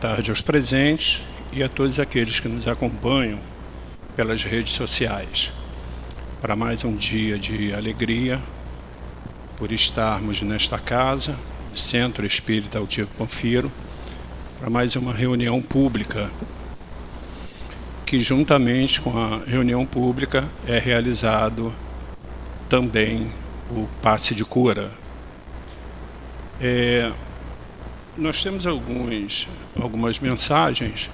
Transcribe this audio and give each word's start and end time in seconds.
Tarde 0.00 0.30
aos 0.30 0.40
presentes 0.40 1.24
e 1.52 1.60
a 1.60 1.68
todos 1.68 1.98
aqueles 1.98 2.38
que 2.38 2.46
nos 2.46 2.68
acompanham 2.68 3.40
pelas 4.14 4.44
redes 4.44 4.72
sociais. 4.72 5.52
Para 6.40 6.54
mais 6.54 6.84
um 6.84 6.94
dia 6.94 7.36
de 7.36 7.74
alegria, 7.74 8.40
por 9.56 9.72
estarmos 9.72 10.40
nesta 10.40 10.78
casa, 10.78 11.34
Centro 11.74 12.24
Espírita 12.24 12.78
Altivo 12.78 13.10
Panfiro, 13.18 13.72
para 14.60 14.70
mais 14.70 14.94
uma 14.94 15.12
reunião 15.12 15.60
pública, 15.60 16.30
que 18.06 18.20
juntamente 18.20 19.00
com 19.00 19.18
a 19.18 19.38
reunião 19.38 19.84
pública 19.84 20.48
é 20.64 20.78
realizado 20.78 21.74
também 22.68 23.32
o 23.68 23.88
passe 24.00 24.32
de 24.32 24.44
cura. 24.44 24.92
É, 26.60 27.10
nós 28.18 28.42
temos 28.42 28.66
alguns, 28.66 29.48
algumas 29.80 30.18
mensagens, 30.18 31.08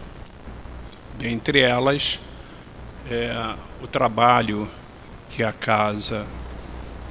dentre 1.18 1.60
elas 1.60 2.18
é, 3.10 3.54
o 3.82 3.86
trabalho 3.86 4.66
que 5.28 5.42
a 5.42 5.52
casa 5.52 6.26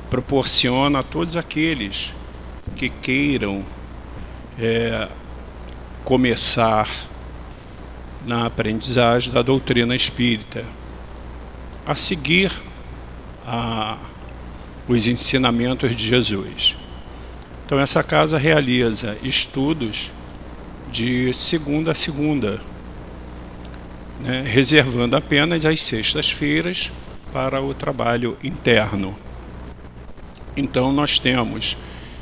proporciona 0.10 1.00
a 1.00 1.04
todos 1.04 1.36
aqueles 1.36 2.16
que 2.76 2.90
queiram 2.90 3.64
é, 4.60 5.08
começar 6.04 6.90
na 8.26 8.48
aprendizagem 8.48 9.32
da 9.32 9.44
doutrina 9.44 9.96
espírita, 9.96 10.66
a 11.86 11.94
seguir 11.94 12.52
a, 13.46 14.00
os 14.88 15.08
ensinamentos 15.08 15.96
de 15.96 16.08
Jesus. 16.08 16.83
Então, 17.74 17.82
essa 17.82 18.04
casa 18.04 18.38
realiza 18.38 19.18
estudos 19.24 20.12
de 20.92 21.34
segunda 21.34 21.94
a 21.94 21.96
segunda, 21.96 22.62
né, 24.20 24.44
reservando 24.46 25.16
apenas 25.16 25.66
as 25.66 25.82
sextas-feiras 25.82 26.94
para 27.32 27.64
o 27.64 27.74
trabalho 27.74 28.38
interno. 28.44 29.18
Então, 30.56 30.92
nós 30.94 31.18
temos 31.18 31.76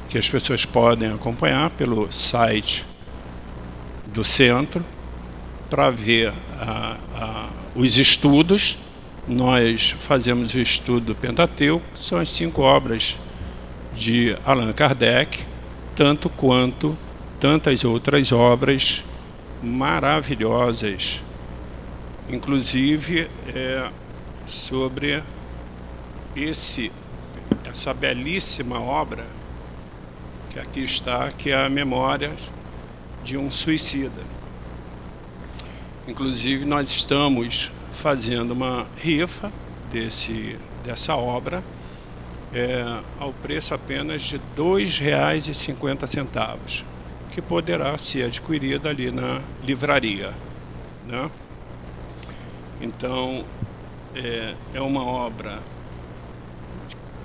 que 0.07 0.17
as 0.17 0.29
pessoas 0.29 0.63
podem 0.63 1.11
acompanhar 1.11 1.69
pelo 1.71 2.09
site 2.13 2.85
do 4.07 4.23
centro 4.23 4.85
para 5.69 5.89
ver 5.89 6.31
a, 6.61 6.97
a, 7.13 7.49
os 7.75 7.97
estudos. 7.97 8.77
Nós 9.27 9.93
fazemos 9.99 10.53
o 10.53 10.59
estudo 10.59 11.07
do 11.07 11.15
Pentateuco, 11.15 11.85
que 11.93 12.01
são 12.01 12.17
as 12.17 12.29
cinco 12.29 12.61
obras 12.61 13.19
de 13.93 14.37
Allan 14.45 14.71
Kardec, 14.73 15.45
tanto 15.95 16.29
quanto 16.29 16.97
tantas 17.39 17.83
outras 17.83 18.31
obras 18.31 19.03
maravilhosas, 19.61 21.23
inclusive 22.29 23.29
é, 23.53 23.89
sobre 24.47 25.23
esse 26.35 26.91
essa 27.65 27.93
belíssima 27.93 28.79
obra 28.79 29.25
que 30.49 30.59
aqui 30.59 30.83
está, 30.83 31.31
que 31.31 31.51
é 31.51 31.65
a 31.65 31.69
Memória 31.69 32.33
de 33.23 33.37
um 33.37 33.49
Suicida. 33.49 34.21
Inclusive 36.07 36.65
nós 36.65 36.89
estamos 36.89 37.71
fazendo 37.91 38.51
uma 38.51 38.87
rifa 38.97 39.51
desse 39.91 40.57
dessa 40.83 41.15
obra 41.15 41.63
é, 42.53 42.99
ao 43.19 43.33
preço 43.33 43.73
apenas 43.73 44.21
de 44.21 44.35
R$ 44.35 44.41
2,50, 44.57 46.83
que 47.31 47.41
poderá 47.41 47.97
ser 47.97 48.25
adquirida 48.25 48.89
ali 48.89 49.09
na 49.11 49.41
livraria. 49.63 50.33
Né? 51.07 51.31
Então, 52.81 53.45
é, 54.15 54.53
é 54.73 54.81
uma 54.81 55.03
obra 55.03 55.59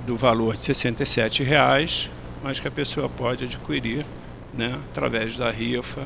do 0.06 0.16
valor 0.16 0.56
de 0.56 0.62
67 0.62 1.42
reais, 1.42 2.10
mas 2.42 2.60
que 2.60 2.68
a 2.68 2.70
pessoa 2.70 3.08
pode 3.08 3.44
adquirir 3.44 4.06
né, 4.54 4.78
através 4.90 5.36
da 5.36 5.50
rifa 5.50 6.02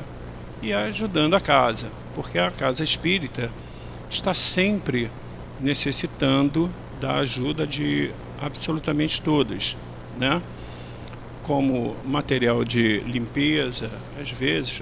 e 0.61 0.73
ajudando 0.73 1.35
a 1.35 1.41
casa, 1.41 1.89
porque 2.15 2.39
a 2.39 2.49
casa 2.49 2.83
espírita 2.83 3.51
está 4.09 4.33
sempre 4.33 5.11
necessitando 5.59 6.71
da 6.99 7.17
ajuda 7.17 7.67
de 7.67 8.11
absolutamente 8.41 9.21
todas, 9.21 9.77
né? 10.17 10.41
Como 11.43 11.95
material 12.05 12.63
de 12.63 12.99
limpeza, 12.99 13.91
às 14.19 14.29
vezes, 14.29 14.81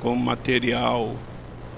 como 0.00 0.16
material 0.16 1.16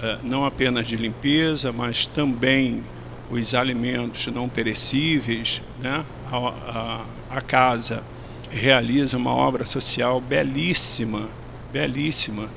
eh, 0.03 0.19
não 0.23 0.45
apenas 0.45 0.87
de 0.87 0.97
limpeza, 0.97 1.73
mas 1.73 2.07
também 2.07 2.83
os 3.31 3.55
alimentos 3.55 4.27
não 4.29 4.49
perecíveis, 4.49 5.63
né? 5.81 6.05
a, 6.31 6.37
a, 6.37 7.37
a 7.39 7.41
casa 7.41 8.03
realiza 8.51 9.17
uma 9.17 9.35
obra 9.35 9.65
social 9.65 10.21
belíssima, 10.21 11.29
belíssima. 11.73 12.49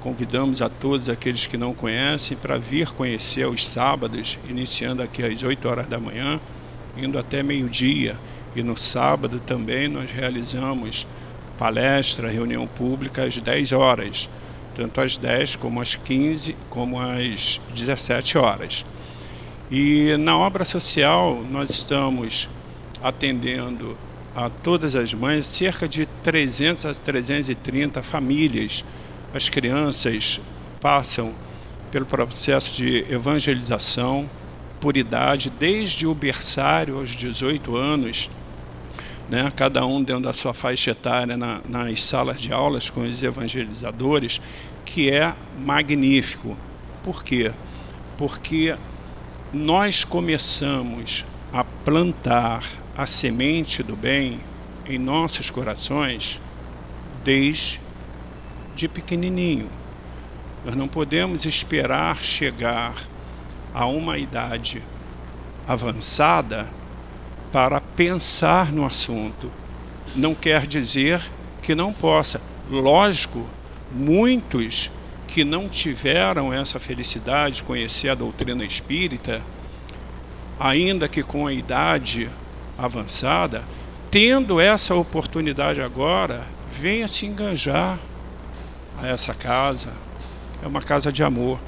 Convidamos 0.00 0.62
a 0.62 0.68
todos 0.68 1.08
aqueles 1.08 1.46
que 1.46 1.56
não 1.56 1.72
conhecem 1.72 2.36
para 2.36 2.58
vir 2.58 2.88
conhecer 2.90 3.44
aos 3.44 3.66
sábados, 3.66 4.38
iniciando 4.48 5.02
aqui 5.02 5.22
às 5.22 5.42
8 5.42 5.68
horas 5.68 5.86
da 5.86 5.98
manhã 5.98 6.40
indo 6.96 7.18
até 7.18 7.42
meio-dia. 7.42 8.16
E 8.54 8.62
no 8.62 8.76
sábado 8.76 9.40
também 9.40 9.88
nós 9.88 10.10
realizamos 10.10 11.06
palestra, 11.58 12.28
reunião 12.28 12.66
pública 12.66 13.24
às 13.24 13.36
10 13.36 13.72
horas, 13.72 14.30
tanto 14.74 15.00
às 15.00 15.16
10 15.16 15.56
como 15.56 15.80
às 15.80 15.94
15, 15.94 16.56
como 16.68 17.00
às 17.00 17.60
17 17.74 18.38
horas. 18.38 18.84
E 19.70 20.16
na 20.18 20.38
obra 20.38 20.64
social 20.64 21.42
nós 21.50 21.70
estamos 21.70 22.48
atendendo 23.02 23.98
a 24.34 24.50
todas 24.50 24.94
as 24.94 25.14
mães, 25.14 25.46
cerca 25.46 25.88
de 25.88 26.06
300 26.22 26.84
a 26.84 26.94
330 26.94 28.02
famílias. 28.02 28.84
As 29.34 29.48
crianças 29.48 30.40
passam 30.80 31.32
pelo 31.90 32.04
processo 32.04 32.76
de 32.76 33.04
evangelização, 33.10 34.28
por 34.80 34.96
idade, 34.96 35.50
desde 35.50 36.06
o 36.06 36.14
berçário 36.14 36.98
aos 36.98 37.10
18 37.10 37.76
anos, 37.76 38.30
né, 39.28 39.52
cada 39.56 39.84
um 39.84 40.02
dentro 40.02 40.22
da 40.22 40.32
sua 40.32 40.54
faixa 40.54 40.92
etária 40.92 41.36
na, 41.36 41.60
nas 41.68 42.02
salas 42.02 42.40
de 42.40 42.52
aulas 42.52 42.88
com 42.88 43.00
os 43.00 43.22
evangelizadores, 43.22 44.40
que 44.84 45.10
é 45.10 45.34
magnífico. 45.58 46.56
Por 47.02 47.24
quê? 47.24 47.52
Porque 48.16 48.76
nós 49.52 50.04
começamos 50.04 51.24
a 51.52 51.64
plantar 51.64 52.62
a 52.96 53.06
semente 53.06 53.82
do 53.82 53.96
bem 53.96 54.40
em 54.86 54.98
nossos 54.98 55.50
corações 55.50 56.40
desde 57.24 57.80
de 58.74 58.86
pequenininho. 58.88 59.68
Nós 60.64 60.74
não 60.74 60.86
podemos 60.86 61.44
esperar 61.44 62.18
chegar 62.18 62.94
a 63.76 63.84
uma 63.84 64.16
idade 64.16 64.82
avançada 65.68 66.66
para 67.52 67.78
pensar 67.78 68.72
no 68.72 68.86
assunto. 68.86 69.52
Não 70.14 70.34
quer 70.34 70.66
dizer 70.66 71.20
que 71.60 71.74
não 71.74 71.92
possa. 71.92 72.40
Lógico, 72.70 73.46
muitos 73.92 74.90
que 75.28 75.44
não 75.44 75.68
tiveram 75.68 76.54
essa 76.54 76.80
felicidade 76.80 77.56
de 77.56 77.64
conhecer 77.64 78.08
a 78.08 78.14
doutrina 78.14 78.64
espírita, 78.64 79.42
ainda 80.58 81.06
que 81.06 81.22
com 81.22 81.46
a 81.46 81.52
idade 81.52 82.30
avançada, 82.78 83.62
tendo 84.10 84.58
essa 84.58 84.94
oportunidade 84.94 85.82
agora, 85.82 86.46
venha 86.70 87.06
se 87.08 87.26
enganjar 87.26 87.98
a 88.96 89.06
essa 89.06 89.34
casa. 89.34 89.92
É 90.62 90.66
uma 90.66 90.80
casa 90.80 91.12
de 91.12 91.22
amor. 91.22 91.58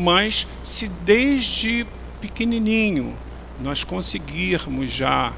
Mas 0.00 0.46
se 0.62 0.86
desde 0.86 1.84
pequenininho 2.20 3.18
nós 3.60 3.82
conseguirmos 3.82 4.92
já 4.92 5.32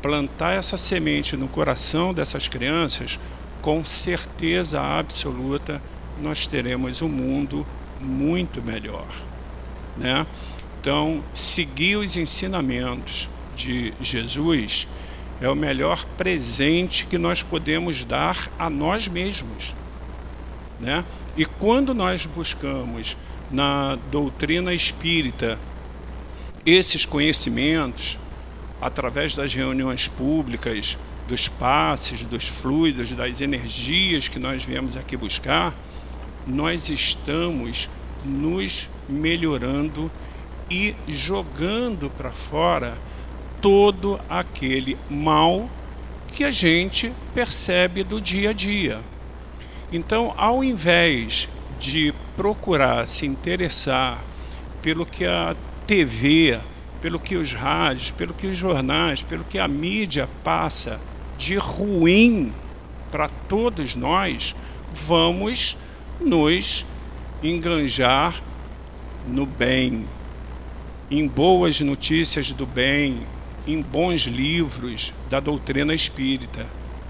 plantar 0.00 0.52
essa 0.52 0.78
semente 0.78 1.36
no 1.36 1.46
coração 1.46 2.14
dessas 2.14 2.48
crianças, 2.48 3.20
com 3.60 3.84
certeza 3.84 4.80
absoluta 4.80 5.82
nós 6.18 6.46
teremos 6.46 7.02
um 7.02 7.10
mundo 7.10 7.66
muito 8.00 8.62
melhor, 8.62 9.06
né? 9.98 10.26
Então, 10.80 11.22
seguir 11.34 11.96
os 11.96 12.16
ensinamentos 12.16 13.28
de 13.54 13.92
Jesus 14.00 14.88
é 15.42 15.48
o 15.50 15.54
melhor 15.54 16.06
presente 16.16 17.06
que 17.06 17.18
nós 17.18 17.42
podemos 17.42 18.02
dar 18.02 18.50
a 18.58 18.70
nós 18.70 19.08
mesmos, 19.08 19.76
né? 20.80 21.04
E 21.36 21.44
quando 21.44 21.92
nós 21.92 22.24
buscamos 22.24 23.18
na 23.50 23.96
doutrina 24.10 24.72
espírita 24.72 25.58
esses 26.64 27.04
conhecimentos 27.04 28.18
através 28.80 29.34
das 29.34 29.54
reuniões 29.54 30.08
públicas, 30.08 30.98
dos 31.28 31.48
passes, 31.48 32.24
dos 32.24 32.48
fluidos, 32.48 33.12
das 33.12 33.40
energias 33.40 34.28
que 34.28 34.38
nós 34.38 34.64
viemos 34.64 34.96
aqui 34.96 35.16
buscar, 35.16 35.74
nós 36.46 36.88
estamos 36.88 37.88
nos 38.24 38.88
melhorando 39.08 40.10
e 40.70 40.94
jogando 41.06 42.10
para 42.10 42.30
fora 42.30 42.96
todo 43.60 44.20
aquele 44.28 44.96
mal 45.08 45.68
que 46.34 46.44
a 46.44 46.50
gente 46.50 47.12
percebe 47.34 48.02
do 48.02 48.20
dia 48.20 48.50
a 48.50 48.52
dia. 48.52 49.00
Então, 49.92 50.32
ao 50.36 50.62
invés 50.62 51.48
de 51.80 52.14
procurar 52.36 53.06
se 53.06 53.24
interessar 53.24 54.22
pelo 54.82 55.06
que 55.06 55.24
a 55.24 55.56
TV, 55.86 56.60
pelo 57.00 57.18
que 57.18 57.36
os 57.36 57.54
rádios, 57.54 58.10
pelo 58.10 58.34
que 58.34 58.46
os 58.46 58.56
jornais, 58.56 59.22
pelo 59.22 59.44
que 59.44 59.58
a 59.58 59.66
mídia 59.66 60.28
passa 60.44 61.00
de 61.38 61.56
ruim 61.56 62.52
para 63.10 63.28
todos 63.48 63.96
nós, 63.96 64.54
vamos 64.94 65.76
nos 66.20 66.86
enganjar 67.42 68.34
no 69.26 69.46
bem, 69.46 70.04
em 71.10 71.26
boas 71.26 71.80
notícias 71.80 72.52
do 72.52 72.66
bem, 72.66 73.20
em 73.66 73.80
bons 73.80 74.22
livros 74.22 75.14
da 75.30 75.40
doutrina 75.40 75.94
espírita. 75.94 76.66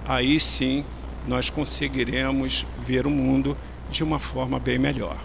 Aí 0.06 0.38
sim 0.38 0.84
nós 1.26 1.50
conseguiremos 1.50 2.64
ver 2.80 3.06
o 3.06 3.10
mundo 3.10 3.56
de 3.90 4.04
uma 4.04 4.18
forma 4.18 4.58
bem 4.58 4.78
melhor. 4.78 5.16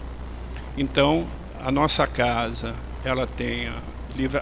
Então, 0.76 1.26
a 1.62 1.70
nossa 1.70 2.06
casa, 2.06 2.74
ela 3.04 3.26
tem, 3.26 3.72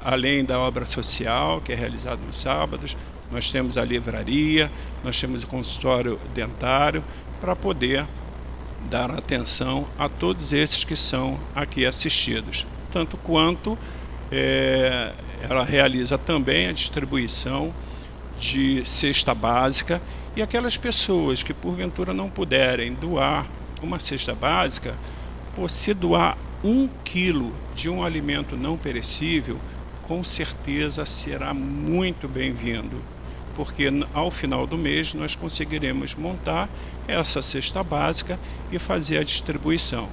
além 0.02 0.44
da 0.44 0.58
obra 0.58 0.86
social, 0.86 1.60
que 1.60 1.72
é 1.72 1.76
realizada 1.76 2.20
nos 2.26 2.36
sábados, 2.36 2.96
nós 3.30 3.50
temos 3.50 3.76
a 3.76 3.84
livraria, 3.84 4.70
nós 5.02 5.20
temos 5.20 5.42
o 5.42 5.46
consultório 5.46 6.18
dentário, 6.34 7.04
para 7.40 7.54
poder 7.54 8.06
dar 8.88 9.10
atenção 9.10 9.86
a 9.98 10.08
todos 10.08 10.52
esses 10.52 10.84
que 10.84 10.96
são 10.96 11.38
aqui 11.54 11.84
assistidos. 11.84 12.66
Tanto 12.90 13.16
quanto 13.16 13.78
é, 14.30 15.12
ela 15.42 15.64
realiza 15.64 16.16
também 16.16 16.68
a 16.68 16.72
distribuição 16.72 17.72
de 18.38 18.84
cesta 18.84 19.34
básica 19.34 20.00
e 20.36 20.42
aquelas 20.42 20.76
pessoas 20.76 21.42
que 21.42 21.54
porventura 21.54 22.12
não 22.12 22.28
puderem 22.28 22.94
doar 22.94 23.46
uma 23.84 23.98
cesta 23.98 24.34
básica, 24.34 24.96
por 25.54 25.70
se 25.70 25.94
doar 25.94 26.36
um 26.64 26.88
quilo 27.04 27.52
de 27.74 27.88
um 27.88 28.02
alimento 28.02 28.56
não 28.56 28.76
perecível, 28.76 29.58
com 30.02 30.24
certeza 30.24 31.06
será 31.06 31.54
muito 31.54 32.26
bem-vindo, 32.26 33.00
porque 33.54 33.88
ao 34.12 34.30
final 34.30 34.66
do 34.66 34.76
mês 34.76 35.14
nós 35.14 35.34
conseguiremos 35.34 36.14
montar 36.14 36.68
essa 37.06 37.40
cesta 37.42 37.82
básica 37.82 38.38
e 38.72 38.78
fazer 38.78 39.18
a 39.18 39.24
distribuição. 39.24 40.08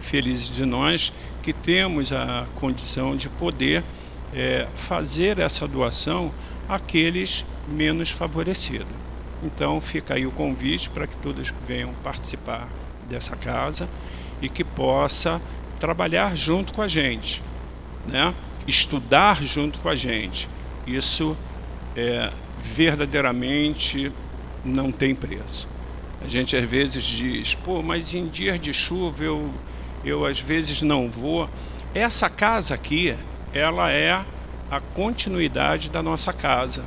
Felizes 0.00 0.54
de 0.54 0.66
nós 0.66 1.12
que 1.42 1.52
temos 1.52 2.12
a 2.12 2.46
condição 2.54 3.16
de 3.16 3.28
poder 3.28 3.82
é, 4.34 4.66
fazer 4.74 5.38
essa 5.38 5.66
doação 5.66 6.32
àqueles 6.68 7.44
menos 7.68 8.10
favorecidos. 8.10 9.03
Então 9.44 9.80
fica 9.80 10.14
aí 10.14 10.26
o 10.26 10.30
convite 10.30 10.88
para 10.88 11.06
que 11.06 11.16
todos 11.16 11.52
venham 11.66 11.92
participar 12.02 12.68
dessa 13.08 13.36
casa 13.36 13.88
e 14.40 14.48
que 14.48 14.64
possa 14.64 15.40
trabalhar 15.78 16.34
junto 16.34 16.72
com 16.72 16.80
a 16.80 16.88
gente, 16.88 17.42
né? 18.06 18.34
estudar 18.66 19.42
junto 19.42 19.78
com 19.78 19.88
a 19.88 19.96
gente. 19.96 20.48
Isso 20.86 21.36
é, 21.94 22.32
verdadeiramente 22.58 24.10
não 24.64 24.90
tem 24.90 25.14
preço. 25.14 25.68
A 26.24 26.28
gente 26.28 26.56
às 26.56 26.64
vezes 26.64 27.04
diz, 27.04 27.54
pô, 27.54 27.82
mas 27.82 28.14
em 28.14 28.26
dias 28.26 28.58
de 28.58 28.72
chuva 28.72 29.22
eu, 29.22 29.50
eu 30.02 30.24
às 30.24 30.40
vezes 30.40 30.80
não 30.80 31.10
vou. 31.10 31.48
Essa 31.94 32.30
casa 32.30 32.74
aqui, 32.74 33.14
ela 33.52 33.92
é 33.92 34.24
a 34.70 34.80
continuidade 34.80 35.90
da 35.90 36.02
nossa 36.02 36.32
casa. 36.32 36.84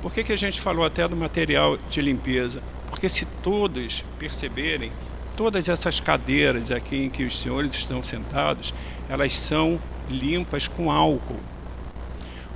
Por 0.00 0.12
que, 0.12 0.22
que 0.22 0.32
a 0.32 0.36
gente 0.36 0.60
falou 0.60 0.84
até 0.84 1.06
do 1.08 1.16
material 1.16 1.76
de 1.88 2.00
limpeza? 2.00 2.62
Porque 2.88 3.08
se 3.08 3.24
todos 3.42 4.04
perceberem, 4.18 4.92
todas 5.36 5.68
essas 5.68 5.98
cadeiras 5.98 6.70
aqui 6.70 7.04
em 7.04 7.10
que 7.10 7.24
os 7.24 7.38
senhores 7.38 7.74
estão 7.74 8.02
sentados, 8.02 8.72
elas 9.08 9.32
são 9.34 9.80
limpas 10.08 10.68
com 10.68 10.90
álcool. 10.90 11.40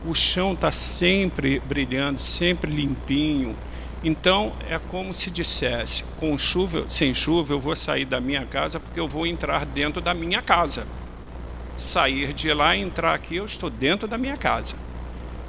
O 0.04 0.14
chão 0.14 0.52
está 0.52 0.70
sempre 0.72 1.60
brilhando, 1.60 2.20
sempre 2.20 2.70
limpinho. 2.70 3.56
Então 4.04 4.52
é 4.68 4.78
como 4.78 5.14
se 5.14 5.30
dissesse, 5.30 6.04
com 6.16 6.36
chuva, 6.36 6.84
sem 6.88 7.14
chuva, 7.14 7.52
eu 7.54 7.60
vou 7.60 7.76
sair 7.76 8.04
da 8.04 8.20
minha 8.20 8.44
casa 8.44 8.80
porque 8.80 8.98
eu 8.98 9.08
vou 9.08 9.26
entrar 9.26 9.64
dentro 9.64 10.00
da 10.00 10.12
minha 10.12 10.42
casa. 10.42 10.86
Sair 11.76 12.32
de 12.32 12.52
lá 12.52 12.76
e 12.76 12.80
entrar 12.80 13.14
aqui, 13.14 13.36
eu 13.36 13.44
estou 13.44 13.70
dentro 13.70 14.08
da 14.08 14.18
minha 14.18 14.36
casa. 14.36 14.74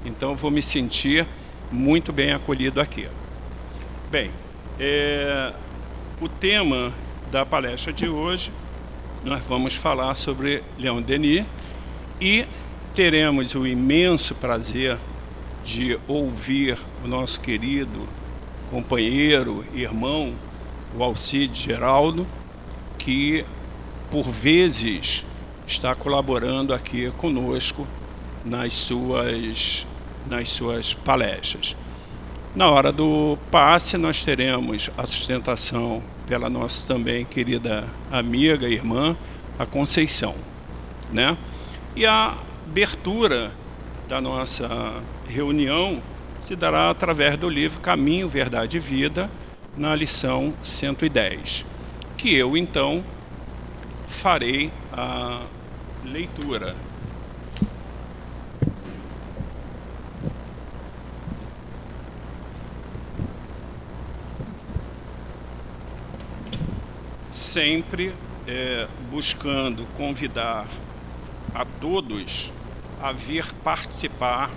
Então 0.06 0.32
eu 0.32 0.36
vou 0.36 0.52
me 0.52 0.62
sentir 0.62 1.28
muito 1.74 2.14
bem 2.14 2.32
acolhido 2.32 2.80
aqui. 2.80 3.08
Bem, 4.12 4.30
é, 4.80 5.52
o 6.22 6.30
tema 6.30 6.94
da 7.32 7.44
palestra 7.44 7.92
de 7.92 8.08
hoje, 8.08 8.52
nós 9.24 9.42
vamos 9.50 9.74
falar 9.74 10.14
sobre 10.14 10.62
Leon 10.78 11.02
Denis 11.02 11.48
e 12.22 12.46
teremos 12.94 13.56
o 13.56 13.66
imenso 13.66 14.36
prazer 14.36 15.00
de 15.64 15.98
ouvir 16.08 16.78
o 17.04 17.08
nosso 17.08 17.42
querido 17.42 18.08
companheiro, 18.70 19.66
irmão, 19.74 20.36
o 20.96 21.04
Alcide 21.04 21.60
Geraldo, 21.60 22.28
que 23.00 23.44
por 24.12 24.30
vezes 24.30 25.26
está 25.66 25.96
colaborando 25.96 26.72
aqui 26.72 27.10
conosco 27.18 27.88
nas 28.46 28.76
suas 28.76 29.88
nas 30.30 30.50
suas 30.50 30.94
palestras. 30.94 31.76
Na 32.56 32.70
hora 32.70 32.92
do 32.92 33.38
passe, 33.50 33.98
nós 33.98 34.24
teremos 34.24 34.90
a 34.98 35.08
sustentação 35.08 36.04
pela 36.28 36.50
nossa 36.50 36.88
também 36.94 37.26
querida 37.26 37.86
amiga 38.12 38.70
irmã, 38.70 39.18
a 39.58 39.66
Conceição. 39.66 40.36
Né? 41.12 41.38
E 41.96 42.06
a 42.06 42.36
abertura 42.68 43.52
da 44.08 44.22
nossa 44.22 44.94
reunião 45.28 46.02
se 46.42 46.56
dará 46.56 46.90
através 46.90 47.38
do 47.38 47.50
livro 47.50 47.80
Caminho, 47.80 48.28
Verdade 48.28 48.78
e 48.78 48.80
Vida, 48.80 49.30
na 49.76 49.96
lição 49.96 50.54
110, 50.60 51.66
que 52.18 52.36
eu 52.36 52.56
então 52.56 53.04
farei 54.08 54.72
a 54.92 55.42
leitura 56.06 56.76
sempre 67.54 68.12
é, 68.48 68.88
buscando 69.12 69.86
convidar 69.96 70.66
a 71.54 71.64
todos 71.64 72.52
a 73.00 73.12
vir 73.12 73.46
participar 73.64 74.50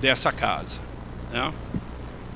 dessa 0.00 0.30
casa. 0.30 0.80
Né? 1.32 1.52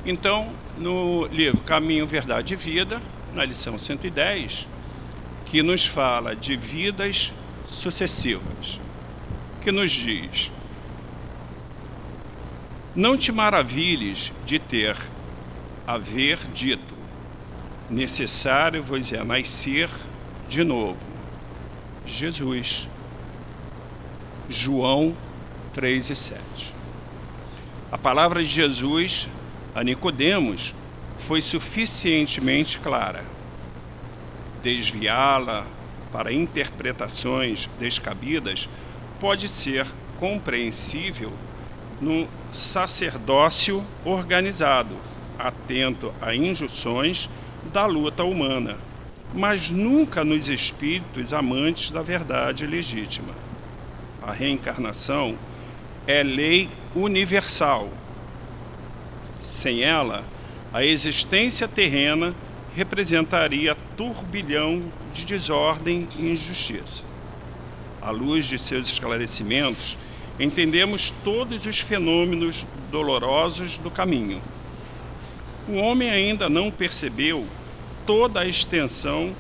Então, 0.05 0.53
no 0.77 1.29
livro 1.29 1.61
Caminho, 1.61 2.09
Verdade 2.09 2.55
e 2.55 2.57
Vida, 2.57 3.01
na 3.33 3.45
lição 3.45 3.79
110, 3.79 4.67
que 5.47 5.63
nos 5.63 5.87
fala 5.87 6.35
de 6.35 6.57
vidas 6.57 7.33
sucessivas, 7.65 8.81
que 9.61 9.71
nos 9.71 9.93
diz: 9.93 10.51
Não 12.97 13.17
te 13.17 13.31
maravilhes 13.31 14.33
de 14.45 14.59
ter 14.59 14.97
haver 15.87 16.39
dito 16.53 16.92
necessário 17.93 18.83
vos 18.83 19.13
é 19.13 19.23
nascer 19.23 19.89
de 20.49 20.65
novo. 20.65 20.99
Jesus. 22.07 22.89
João 24.49 25.15
3 25.75 26.11
e 26.11 26.17
7. 26.17 26.75
A 27.91 27.99
palavra 27.99 28.43
de 28.43 28.49
Jesus 28.49 29.29
a 29.75 29.85
Nicodemos 29.85 30.75
foi 31.19 31.41
suficientemente 31.41 32.79
clara. 32.79 33.25
Desviá-la 34.63 35.67
para 36.13 36.33
interpretações 36.33 37.69
descabidas 37.79 38.69
pode 39.21 39.49
ser 39.49 39.87
compreensível 40.19 41.33
no 42.01 42.29
sacerdócio 42.53 43.85
organizado, 44.05 44.97
atento 45.39 46.13
a 46.21 46.35
injunções 46.35 47.31
da 47.73 47.87
luta 47.87 48.23
humana, 48.23 48.77
mas 49.35 49.71
nunca 49.71 50.23
nos 50.23 50.47
espíritos 50.47 51.33
amantes 51.33 51.91
da 51.91 52.03
verdade 52.03 52.67
legítima. 52.67 53.35
A 54.23 54.31
reencarnação 54.31 55.37
é 56.07 56.23
lei 56.23 56.69
universal. 56.95 57.91
Sem 59.39 59.83
ela, 59.83 60.23
a 60.73 60.85
existência 60.85 61.67
terrena 61.67 62.35
representaria 62.77 63.77
turbilhão 63.97 64.83
de 65.13 65.25
desordem 65.25 66.07
e 66.19 66.31
injustiça. 66.31 67.05
À 68.01 68.11
luz 68.11 68.47
de 68.47 68.59
seus 68.59 68.89
esclarecimentos, 68.89 69.97
entendemos 70.39 71.13
todos 71.25 71.67
os 71.67 71.79
fenômenos 71.79 72.67
dolorosos 72.91 73.79
do 73.79 73.91
caminho. 73.91 74.41
O 75.69 75.77
homem 75.77 76.11
ainda 76.11 76.51
não 76.51 76.71
percebeu 76.71 77.47
toda 78.07 78.41
a 78.41 78.47
extensão 78.47 79.35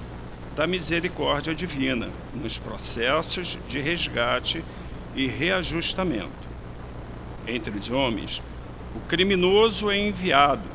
da 0.54 0.66
misericórdia 0.66 1.54
divina 1.54 2.08
nos 2.34 2.58
processos 2.58 3.58
de 3.68 3.80
resgate 3.80 4.64
e 5.14 5.26
reajustamento. 5.26 6.30
Entre 7.46 7.76
os 7.76 7.90
homens, 7.90 8.42
o 8.94 9.00
criminoso 9.00 9.90
é 9.90 9.98
enviado 9.98 10.68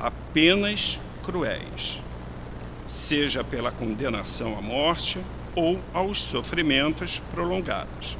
a 0.00 0.10
penas 0.10 1.00
cruéis, 1.22 2.02
seja 2.86 3.42
pela 3.44 3.70
condenação 3.70 4.56
à 4.58 4.62
morte 4.62 5.20
ou 5.54 5.80
aos 5.92 6.20
sofrimentos 6.20 7.22
prolongados. 7.30 8.16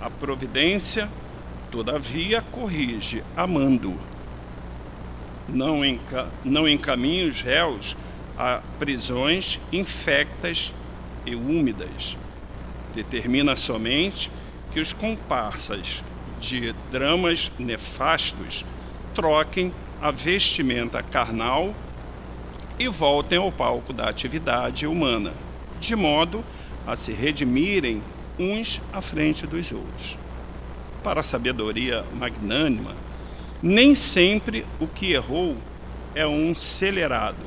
A 0.00 0.10
providência, 0.10 1.10
todavia, 1.70 2.42
corrige, 2.42 3.22
amando. 3.36 3.98
Não, 5.48 5.84
enca 5.84 6.28
não 6.44 6.68
encaminha 6.68 7.28
os 7.28 7.40
réus 7.40 7.96
a 8.36 8.60
prisões 8.78 9.60
infectas 9.72 10.74
e 11.24 11.34
úmidas. 11.34 12.16
Determina 12.94 13.56
somente 13.56 14.30
que 14.72 14.80
os 14.80 14.92
comparsas 14.92 16.02
de 16.40 16.74
dramas 16.90 17.50
nefastos 17.58 18.64
troquem 19.14 19.72
a 20.00 20.10
vestimenta 20.10 21.02
carnal 21.02 21.74
e 22.78 22.88
voltem 22.88 23.38
ao 23.38 23.50
palco 23.50 23.92
da 23.92 24.08
atividade 24.08 24.86
humana, 24.86 25.32
de 25.80 25.96
modo 25.96 26.44
a 26.86 26.94
se 26.94 27.12
redimirem 27.12 28.02
uns 28.38 28.80
à 28.92 29.00
frente 29.00 29.46
dos 29.46 29.72
outros. 29.72 30.18
Para 31.02 31.20
a 31.20 31.24
sabedoria 31.24 32.04
magnânima, 32.18 32.94
nem 33.66 33.96
sempre 33.96 34.64
o 34.78 34.86
que 34.86 35.12
errou 35.12 35.56
é 36.14 36.24
um 36.24 36.54
celerado, 36.54 37.42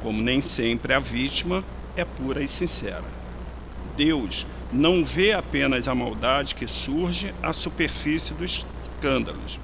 como 0.00 0.20
nem 0.20 0.42
sempre 0.42 0.92
a 0.92 0.98
vítima 0.98 1.62
é 1.96 2.04
pura 2.04 2.42
e 2.42 2.48
sincera. 2.48 3.04
Deus 3.96 4.44
não 4.72 5.04
vê 5.04 5.32
apenas 5.32 5.86
a 5.86 5.94
maldade 5.94 6.56
que 6.56 6.66
surge 6.66 7.32
à 7.40 7.52
superfície 7.52 8.34
dos 8.34 8.66
escândalos. 8.82 9.60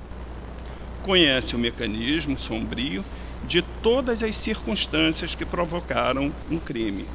Conhece 1.02 1.56
o 1.56 1.58
mecanismo 1.58 2.38
sombrio 2.38 3.04
de 3.44 3.60
todas 3.82 4.22
as 4.22 4.36
circunstâncias 4.36 5.34
que 5.34 5.44
provocaram 5.44 6.32
um 6.48 6.60
crime. 6.60 7.06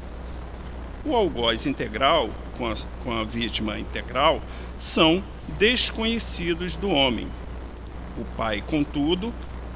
O 1.06 1.16
algoz 1.16 1.64
integral, 1.64 2.28
com 2.58 2.66
a, 2.66 2.74
com 3.02 3.12
a 3.12 3.24
vítima 3.24 3.78
integral, 3.78 4.42
são 4.76 5.24
desconhecidos 5.58 6.76
do 6.76 6.90
homem. 6.90 7.26
O 8.16 8.24
pai, 8.36 8.62
contudo, 8.66 9.32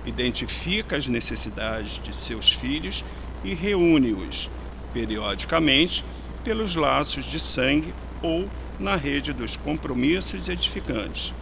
identifica 0.06 0.96
as 0.96 1.06
necessidades 1.06 2.00
de 2.02 2.14
seus 2.14 2.52
filhos 2.52 3.04
e 3.44 3.54
reúne-os, 3.54 4.50
periodicamente, 4.92 6.04
pelos 6.42 6.76
laços 6.76 7.24
de 7.24 7.38
sangue 7.38 7.92
ou 8.22 8.48
na 8.78 8.96
rede 8.96 9.32
dos 9.32 9.56
compromissos 9.56 10.48
edificantes, 10.48 11.34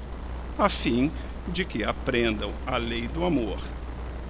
a 0.58 0.68
fim 0.68 1.10
de 1.46 1.64
que 1.64 1.84
aprendam 1.84 2.50
a 2.66 2.76
lei 2.76 3.06
do 3.06 3.24
amor, 3.24 3.58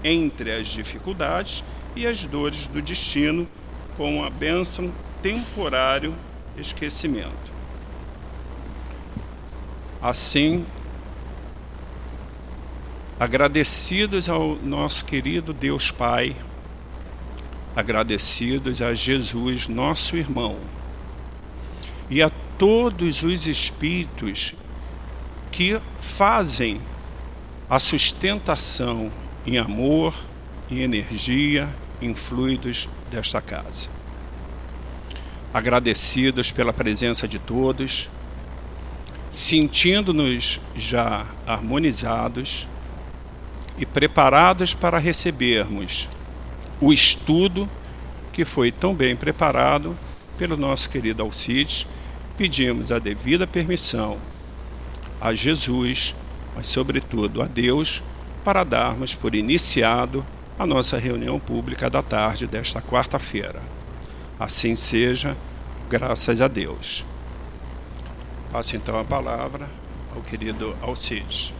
entre 0.02 0.52
as 0.52 0.68
dificuldades 0.68 1.62
e 1.94 2.06
as 2.06 2.24
dores 2.24 2.66
do 2.66 2.82
destino, 2.82 3.48
com 3.96 4.22
a 4.22 4.28
bênção 4.28 4.92
temporário 5.22 6.14
esquecimento. 6.58 7.54
Assim, 10.02 10.64
agradecidos 13.18 14.28
ao 14.28 14.56
nosso 14.56 15.04
querido 15.04 15.54
Deus 15.54 15.90
Pai, 15.90 16.36
agradecidos 17.74 18.82
a 18.82 18.92
Jesus, 18.92 19.68
nosso 19.68 20.16
irmão, 20.16 20.58
e 22.10 22.22
a 22.22 22.30
todos 22.58 23.22
os 23.22 23.46
espíritos 23.46 24.54
que 25.50 25.80
fazem 25.98 26.80
a 27.68 27.80
sustentação 27.80 29.10
em 29.46 29.56
amor, 29.56 30.14
em 30.70 30.80
energia, 30.80 31.68
em 32.00 32.14
fluidos 32.14 32.88
desta 33.10 33.40
casa. 33.40 33.88
Agradecidos 35.54 36.50
pela 36.50 36.72
presença 36.72 37.26
de 37.26 37.38
todos, 37.38 38.10
sentindo-nos 39.30 40.60
já 40.74 41.26
harmonizados 41.46 42.68
e 43.78 43.84
preparados 43.84 44.74
para 44.74 44.98
recebermos 44.98 46.08
o 46.80 46.92
estudo 46.92 47.68
que 48.32 48.44
foi 48.44 48.70
tão 48.70 48.94
bem 48.94 49.16
preparado 49.16 49.96
pelo 50.38 50.56
nosso 50.56 50.90
querido 50.90 51.22
Alcides, 51.22 51.86
pedimos 52.36 52.92
a 52.92 52.98
devida 52.98 53.46
permissão 53.46 54.18
a 55.20 55.32
Jesus, 55.32 56.14
mas 56.54 56.66
sobretudo 56.66 57.40
a 57.42 57.46
Deus, 57.46 58.02
para 58.44 58.62
darmos 58.62 59.14
por 59.14 59.34
iniciado 59.34 60.24
a 60.58 60.66
nossa 60.66 60.98
reunião 60.98 61.40
pública 61.40 61.88
da 61.88 62.02
tarde 62.02 62.46
desta 62.46 62.80
quarta-feira. 62.80 63.62
Assim 64.38 64.76
seja, 64.76 65.36
graças 65.88 66.40
a 66.40 66.48
Deus. 66.48 67.04
Passo 68.50 68.76
então 68.76 68.98
a 68.98 69.04
palavra 69.04 69.68
ao 70.14 70.22
querido 70.22 70.76
Alcides. 70.82 71.52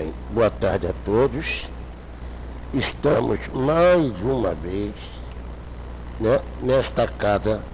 Bem, 0.00 0.14
boa 0.30 0.48
tarde 0.48 0.86
a 0.86 0.94
todos. 1.04 1.68
Estamos 2.72 3.38
mais 3.52 4.12
uma 4.22 4.54
vez 4.54 4.92
né, 6.20 6.40
nesta 6.62 7.08
casa 7.08 7.64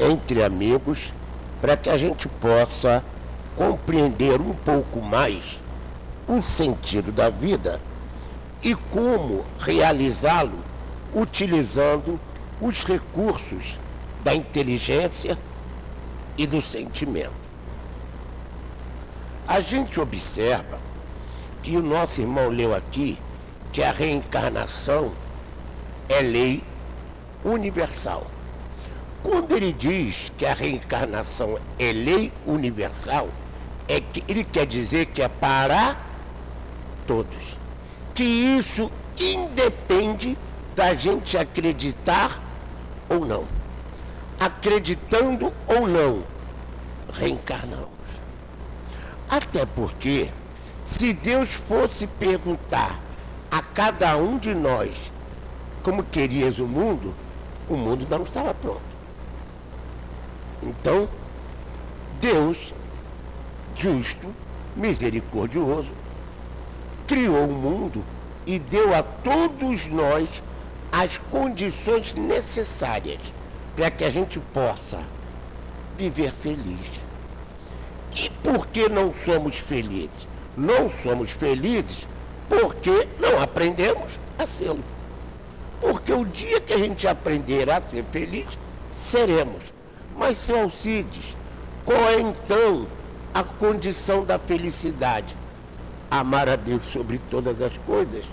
entre 0.00 0.42
amigos 0.42 1.12
para 1.60 1.76
que 1.76 1.90
a 1.90 1.96
gente 1.96 2.28
possa 2.28 3.04
compreender 3.54 4.40
um 4.40 4.54
pouco 4.54 5.00
mais 5.02 5.60
o 6.26 6.40
sentido 6.40 7.12
da 7.12 7.28
vida 7.28 7.80
e 8.62 8.74
como 8.74 9.44
realizá-lo 9.58 10.58
utilizando 11.14 12.18
os 12.60 12.84
recursos 12.84 13.78
da 14.24 14.34
inteligência 14.34 15.38
e 16.38 16.46
do 16.46 16.60
sentimento. 16.60 17.46
A 19.46 19.60
gente 19.60 20.00
observa 20.00 20.78
que 21.62 21.76
o 21.76 21.82
nosso 21.82 22.20
irmão 22.20 22.48
leu 22.48 22.74
aqui 22.74 23.18
que 23.76 23.82
a 23.82 23.92
reencarnação 23.92 25.12
é 26.08 26.22
lei 26.22 26.64
universal. 27.44 28.26
Quando 29.22 29.54
ele 29.54 29.70
diz 29.70 30.32
que 30.38 30.46
a 30.46 30.54
reencarnação 30.54 31.58
é 31.78 31.92
lei 31.92 32.32
universal, 32.46 33.28
é 33.86 34.00
que 34.00 34.24
ele 34.26 34.44
quer 34.44 34.64
dizer 34.64 35.04
que 35.04 35.20
é 35.20 35.28
para 35.28 35.94
todos. 37.06 37.58
Que 38.14 38.24
isso 38.24 38.90
independe 39.14 40.38
da 40.74 40.94
gente 40.94 41.36
acreditar 41.36 42.40
ou 43.10 43.26
não. 43.26 43.44
Acreditando 44.40 45.52
ou 45.66 45.86
não, 45.86 46.24
reencarnamos. 47.12 47.90
Até 49.28 49.66
porque, 49.66 50.30
se 50.82 51.12
Deus 51.12 51.52
fosse 51.52 52.06
perguntar 52.06 53.04
a 53.56 53.62
cada 53.62 54.18
um 54.18 54.36
de 54.36 54.54
nós 54.54 55.10
como 55.82 56.02
querias 56.02 56.58
o 56.58 56.66
mundo, 56.66 57.14
o 57.70 57.74
mundo 57.74 58.06
não 58.10 58.22
estava 58.22 58.52
pronto. 58.52 58.82
Então, 60.62 61.08
Deus, 62.20 62.74
justo, 63.74 64.26
misericordioso, 64.76 65.88
criou 67.06 67.46
o 67.46 67.52
mundo 67.54 68.04
e 68.44 68.58
deu 68.58 68.94
a 68.94 69.02
todos 69.02 69.86
nós 69.86 70.42
as 70.92 71.16
condições 71.16 72.12
necessárias 72.12 73.20
para 73.74 73.90
que 73.90 74.04
a 74.04 74.10
gente 74.10 74.38
possa 74.52 75.00
viver 75.96 76.32
feliz. 76.32 77.00
E 78.14 78.28
por 78.42 78.66
que 78.66 78.86
não 78.86 79.14
somos 79.14 79.56
felizes? 79.56 80.28
Não 80.54 80.90
somos 81.02 81.30
felizes 81.30 82.06
porque 82.48 83.08
não 83.18 83.40
aprendemos 83.40 84.18
a 84.38 84.46
ser. 84.46 84.74
Porque 85.80 86.12
o 86.12 86.24
dia 86.24 86.60
que 86.60 86.72
a 86.72 86.78
gente 86.78 87.06
aprender 87.06 87.70
a 87.70 87.80
ser 87.82 88.04
feliz, 88.10 88.58
seremos. 88.92 89.62
Mas, 90.16 90.38
seu 90.38 90.60
Alcides, 90.60 91.36
qual 91.84 91.98
é 92.08 92.20
então 92.20 92.86
a 93.34 93.42
condição 93.42 94.24
da 94.24 94.38
felicidade? 94.38 95.36
Amar 96.10 96.48
a 96.48 96.56
Deus 96.56 96.86
sobre 96.86 97.18
todas 97.30 97.60
as 97.60 97.76
coisas 97.78 98.24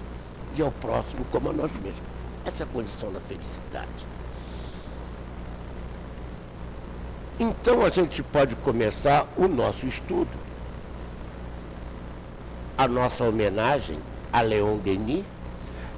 e 0.55 0.62
ao 0.62 0.72
próximo 0.72 1.25
como 1.32 1.50
a 1.50 1.53
nós 1.53 1.72
mesmos. 1.84 2.01
Essa 2.46 2.63
é 2.63 2.65
a 2.65 2.70
condição 2.70 3.12
da 3.12 3.20
felicidade. 3.22 4.13
Então 7.39 7.84
a 7.84 7.89
gente 7.89 8.22
pode 8.22 8.55
começar 8.58 9.27
o 9.36 9.48
nosso 9.48 9.86
estudo. 9.86 10.29
A 12.77 12.88
nossa 12.88 13.24
homenagem 13.24 14.00
a 14.34 14.42
Leon 14.42 14.77
Denis. 14.77 15.24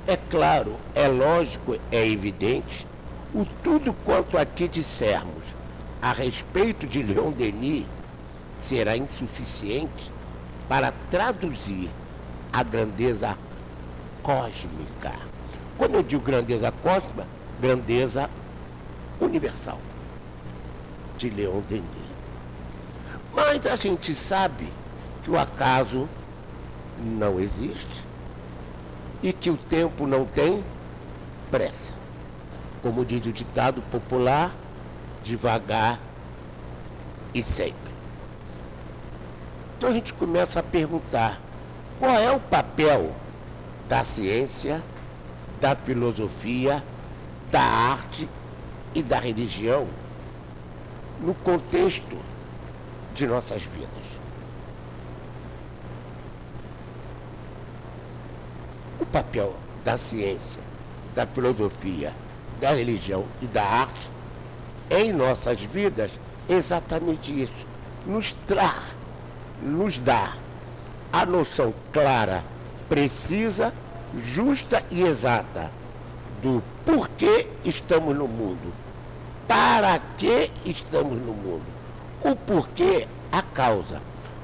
É 0.05 0.17
claro, 0.17 0.75
é 0.93 1.07
lógico, 1.07 1.77
é 1.91 2.07
evidente, 2.07 2.85
o 3.33 3.45
tudo 3.63 3.93
quanto 4.05 4.37
aqui 4.37 4.67
dissermos 4.67 5.43
a 6.01 6.11
respeito 6.13 6.85
de 6.85 7.01
Leon 7.01 7.31
Denis 7.31 7.85
será 8.55 8.95
insuficiente 8.95 10.11
para 10.69 10.93
traduzir 11.09 11.89
a 12.53 12.61
grandeza 12.61 13.35
cósmica. 14.21 15.13
Quando 15.77 15.95
eu 15.95 16.03
digo 16.03 16.21
grandeza 16.21 16.71
cósmica, 16.71 17.25
grandeza 17.59 18.29
universal 19.19 19.79
de 21.17 21.29
Leon 21.29 21.61
Denis. 21.67 21.85
Mas 23.33 23.65
a 23.65 23.75
gente 23.75 24.13
sabe 24.13 24.71
que 25.23 25.31
o 25.31 25.39
acaso 25.39 26.07
não 27.03 27.39
existe 27.39 28.03
e 29.21 29.33
que 29.33 29.49
o 29.49 29.57
tempo 29.57 30.05
não 30.05 30.25
tem 30.25 30.63
pressa. 31.49 31.93
Como 32.81 33.03
diz 33.03 33.25
o 33.25 33.31
ditado 33.31 33.81
popular, 33.83 34.53
devagar 35.23 35.99
e 37.33 37.41
sempre. 37.41 37.75
Então 39.77 39.89
a 39.89 39.93
gente 39.93 40.13
começa 40.13 40.59
a 40.59 40.63
perguntar 40.63 41.39
qual 41.99 42.17
é 42.17 42.31
o 42.31 42.39
papel 42.39 43.11
da 43.89 44.03
ciência, 44.03 44.81
da 45.59 45.75
filosofia, 45.75 46.83
da 47.51 47.61
arte 47.61 48.27
e 48.93 49.01
da 49.01 49.19
religião 49.19 49.87
no 51.21 51.33
contexto 51.33 52.17
de 53.13 53.25
nossas 53.25 53.63
vidas. 53.63 53.89
O 58.99 59.04
papel 59.15 59.55
da 59.85 59.97
ciência, 59.97 60.61
da 61.15 61.25
filosofia, 61.25 62.11
da 62.59 62.71
religião 62.71 63.23
e 63.41 63.45
da 63.45 63.63
arte 63.63 64.09
em 64.91 65.13
nossas 65.13 65.61
vidas 65.61 66.19
é 66.49 66.53
exatamente 66.55 67.31
isso. 67.41 67.65
Nos 68.05 68.33
traz, 68.45 68.81
nos 69.63 69.97
dá 69.97 70.33
a 71.13 71.25
noção 71.25 71.73
clara, 71.93 72.43
precisa, 72.89 73.73
justa 74.21 74.83
e 74.91 75.03
exata 75.03 75.71
do 76.41 76.61
porquê 76.85 77.47
estamos 77.63 78.13
no 78.17 78.27
mundo 78.27 78.73
para 79.47 79.97
que 80.17 80.51
estamos 80.65 81.17
no 81.19 81.33
mundo. 81.33 81.63
O 82.21 82.35
porquê, 82.35 83.07
a 83.31 83.41
causa. 83.41 84.01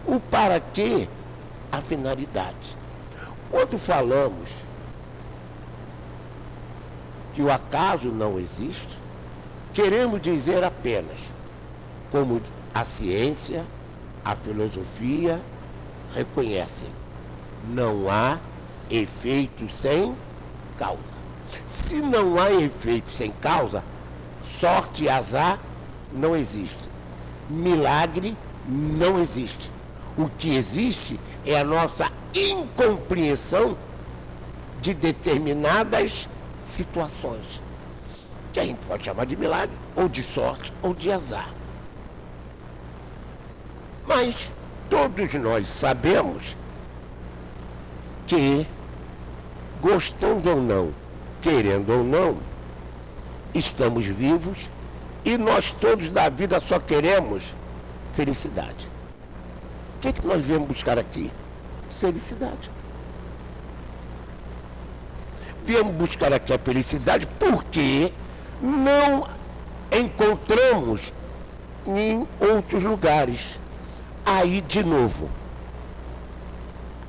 O 0.07 0.17
para 0.17 0.61
que, 0.61 1.09
a 1.71 1.81
finalidade. 1.81 2.80
Quando 3.51 3.77
falamos 3.77 4.49
que 7.33 7.41
o 7.41 7.51
acaso 7.51 8.07
não 8.07 8.39
existe, 8.39 8.97
queremos 9.73 10.21
dizer 10.21 10.63
apenas 10.63 11.19
como 12.09 12.41
a 12.73 12.85
ciência, 12.85 13.65
a 14.23 14.37
filosofia 14.37 15.41
reconhecem, 16.15 16.87
não 17.69 18.09
há 18.09 18.39
efeito 18.89 19.69
sem 19.69 20.15
causa. 20.79 21.21
Se 21.67 22.01
não 22.01 22.39
há 22.39 22.51
efeito 22.53 23.11
sem 23.11 23.31
causa, 23.31 23.83
sorte 24.43 25.03
e 25.03 25.09
azar 25.09 25.59
não 26.13 26.37
existe. 26.37 26.89
Milagre 27.49 28.35
não 28.67 29.19
existe. 29.19 29.69
O 30.17 30.29
que 30.29 30.55
existe 30.55 31.19
é 31.45 31.59
a 31.59 31.63
nossa 31.63 32.09
incompreensão 32.33 33.77
de 34.81 34.93
determinadas 34.93 36.27
situações. 36.57 37.61
Que 38.53 38.59
a 38.59 38.65
gente 38.65 38.79
pode 38.85 39.05
chamar 39.05 39.25
de 39.25 39.37
milagre, 39.37 39.75
ou 39.95 40.09
de 40.09 40.21
sorte, 40.21 40.73
ou 40.81 40.93
de 40.93 41.11
azar. 41.11 41.49
Mas 44.07 44.51
todos 44.89 45.33
nós 45.35 45.67
sabemos 45.67 46.55
que, 48.27 48.65
gostando 49.81 50.49
ou 50.49 50.61
não, 50.61 50.93
querendo 51.41 51.91
ou 51.91 52.03
não, 52.03 52.37
estamos 53.53 54.05
vivos 54.05 54.69
e 55.23 55.37
nós 55.37 55.71
todos 55.71 56.11
da 56.11 56.29
vida 56.29 56.59
só 56.59 56.79
queremos 56.79 57.55
felicidade. 58.13 58.87
O 59.97 60.01
que, 60.01 60.07
é 60.07 60.11
que 60.11 60.25
nós 60.25 60.43
viemos 60.43 60.67
buscar 60.67 60.97
aqui? 60.97 61.31
Felicidade. 62.01 62.71
Viemos 65.63 65.93
buscar 65.93 66.33
aqui 66.33 66.51
a 66.51 66.57
felicidade 66.57 67.27
porque 67.37 68.11
não 68.59 69.23
encontramos 69.91 71.13
em 71.85 72.27
outros 72.39 72.83
lugares. 72.83 73.59
Aí, 74.25 74.61
de 74.61 74.83
novo, 74.83 75.29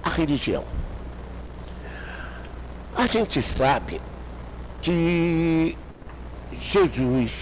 a 0.04 0.10
religião. 0.10 0.64
A 2.94 3.06
gente 3.06 3.40
sabe 3.40 3.98
que 4.82 5.74
Jesus, 6.60 7.32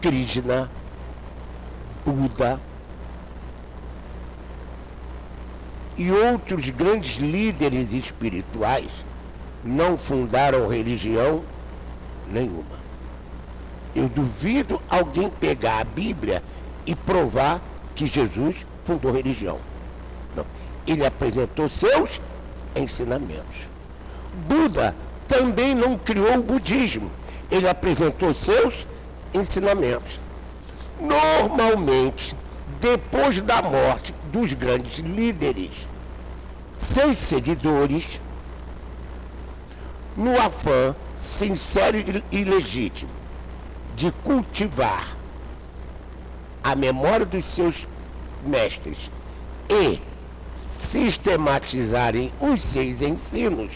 Krishna, 0.00 0.70
Buda 2.06 2.58
e 5.96 6.10
outros 6.10 6.68
grandes 6.70 7.16
líderes 7.18 7.92
espirituais 7.92 8.90
não 9.64 9.96
fundaram 9.96 10.68
religião 10.68 11.42
nenhuma. 12.30 12.76
Eu 13.94 14.08
duvido 14.08 14.80
alguém 14.88 15.30
pegar 15.30 15.80
a 15.80 15.84
Bíblia 15.84 16.42
e 16.84 16.94
provar 16.94 17.62
que 17.94 18.06
Jesus 18.06 18.66
fundou 18.84 19.10
religião. 19.12 19.58
Não. 20.36 20.44
Ele 20.86 21.04
apresentou 21.04 21.68
seus 21.68 22.20
ensinamentos. 22.74 23.66
Buda 24.46 24.94
também 25.26 25.74
não 25.74 25.96
criou 25.96 26.36
o 26.36 26.42
budismo 26.42 27.10
ele 27.50 27.68
apresentou 27.68 28.34
seus 28.34 28.86
ensinamentos. 29.32 30.20
Normalmente, 31.00 32.34
depois 32.80 33.42
da 33.42 33.62
morte 33.62 34.14
dos 34.36 34.52
grandes 34.52 34.98
líderes, 34.98 35.70
seus 36.76 37.16
seguidores, 37.16 38.20
no 40.14 40.38
afã 40.38 40.94
sincero 41.16 41.96
e 42.30 42.44
legítimo 42.44 43.10
de 43.94 44.12
cultivar 44.22 45.16
a 46.62 46.76
memória 46.76 47.24
dos 47.24 47.46
seus 47.46 47.88
mestres 48.44 49.10
e 49.70 49.98
sistematizarem 50.60 52.30
os 52.38 52.62
seus 52.62 53.00
ensinos, 53.00 53.72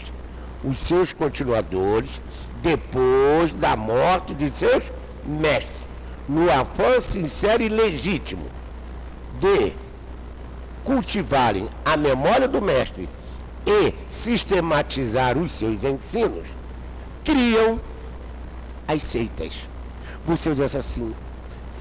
os 0.63 0.77
seus 0.77 1.11
continuadores 1.11 2.21
depois 2.61 3.51
da 3.55 3.75
morte 3.75 4.35
de 4.35 4.47
seus 4.51 4.83
mestres, 5.25 5.81
no 6.29 6.51
afã 6.51 7.01
sincero 7.01 7.63
e 7.63 7.69
legítimo 7.69 8.45
de 9.39 9.73
cultivarem 10.83 11.69
a 11.85 11.95
memória 11.95 12.47
do 12.47 12.61
mestre 12.61 13.07
e 13.65 13.93
sistematizar 14.07 15.37
os 15.37 15.51
seus 15.51 15.83
ensinos, 15.83 16.47
criam 17.23 17.79
as 18.87 19.03
seitas. 19.03 19.55
Você 20.25 20.53
diz 20.53 20.75
assim, 20.75 21.15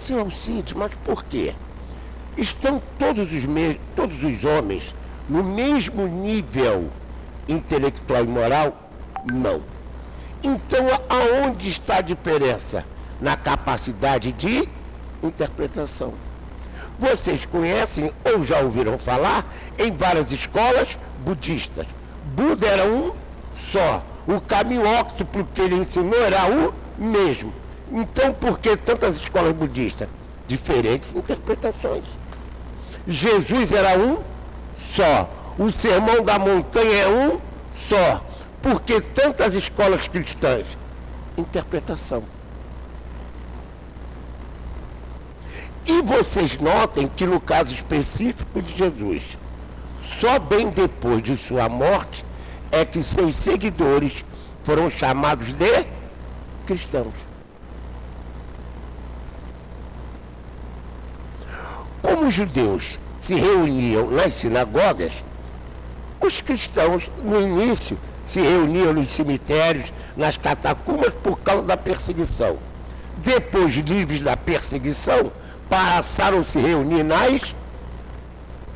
seu 0.00 0.20
Alcide, 0.20 0.76
mas 0.76 0.92
por 1.04 1.24
quê? 1.24 1.54
Estão 2.36 2.82
todos 2.98 3.32
os, 3.32 3.44
todos 3.96 4.22
os 4.22 4.44
homens 4.44 4.94
no 5.28 5.42
mesmo 5.42 6.06
nível 6.06 6.88
intelectual 7.48 8.24
e 8.24 8.28
moral? 8.28 8.90
Não. 9.32 9.62
Então, 10.42 10.86
aonde 11.08 11.68
está 11.68 11.96
a 11.96 12.00
diferença? 12.02 12.84
Na 13.20 13.36
capacidade 13.36 14.32
de 14.32 14.66
interpretação. 15.22 16.14
Vocês 17.00 17.46
conhecem 17.46 18.12
ou 18.22 18.42
já 18.42 18.60
ouviram 18.60 18.98
falar 18.98 19.46
em 19.78 19.90
várias 19.96 20.32
escolas 20.32 20.98
budistas. 21.24 21.86
Buda 22.36 22.66
era 22.66 22.84
um 22.84 23.12
só. 23.56 24.04
O 24.28 24.38
caminho 24.38 24.86
óctuplo 24.86 25.48
que 25.54 25.62
ele 25.62 25.76
ensinou 25.76 26.22
era 26.22 26.44
o 26.50 26.74
mesmo. 26.98 27.54
Então, 27.90 28.34
por 28.34 28.58
que 28.58 28.76
tantas 28.76 29.16
escolas 29.16 29.54
budistas? 29.54 30.08
Diferentes 30.46 31.14
interpretações. 31.14 32.04
Jesus 33.08 33.72
era 33.72 33.98
um 33.98 34.18
só. 34.94 35.28
O 35.58 35.72
sermão 35.72 36.22
da 36.22 36.38
montanha 36.38 36.96
é 36.96 37.08
um 37.08 37.40
só. 37.74 38.22
Por 38.60 38.82
que 38.82 39.00
tantas 39.00 39.54
escolas 39.54 40.06
cristãs? 40.06 40.66
Interpretação. 41.34 42.22
E 45.92 46.03
vocês 46.03 46.57
notem 46.57 47.09
que 47.09 47.26
no 47.26 47.40
caso 47.40 47.74
específico 47.74 48.62
de 48.62 48.76
Jesus, 48.76 49.37
só 50.20 50.38
bem 50.38 50.70
depois 50.70 51.20
de 51.20 51.37
sua 51.37 51.68
morte 51.68 52.24
é 52.70 52.85
que 52.85 53.03
seus 53.03 53.35
seguidores 53.35 54.24
foram 54.62 54.88
chamados 54.88 55.53
de 55.53 55.85
cristãos. 56.64 57.12
Como 62.00 62.29
os 62.29 62.35
judeus 62.35 62.96
se 63.18 63.35
reuniam 63.35 64.09
nas 64.12 64.35
sinagogas, 64.35 65.24
os 66.20 66.40
cristãos, 66.40 67.11
no 67.24 67.40
início, 67.40 67.98
se 68.22 68.40
reuniam 68.40 68.92
nos 68.92 69.09
cemitérios, 69.09 69.92
nas 70.16 70.37
catacumbas, 70.37 71.12
por 71.14 71.37
causa 71.40 71.62
da 71.62 71.76
perseguição. 71.76 72.59
Depois, 73.18 73.74
livres 73.74 74.22
da 74.22 74.37
perseguição, 74.37 75.33
passaram 75.70 76.40
a 76.40 76.44
se 76.44 76.59
reunir 76.59 77.04
nas 77.04 77.54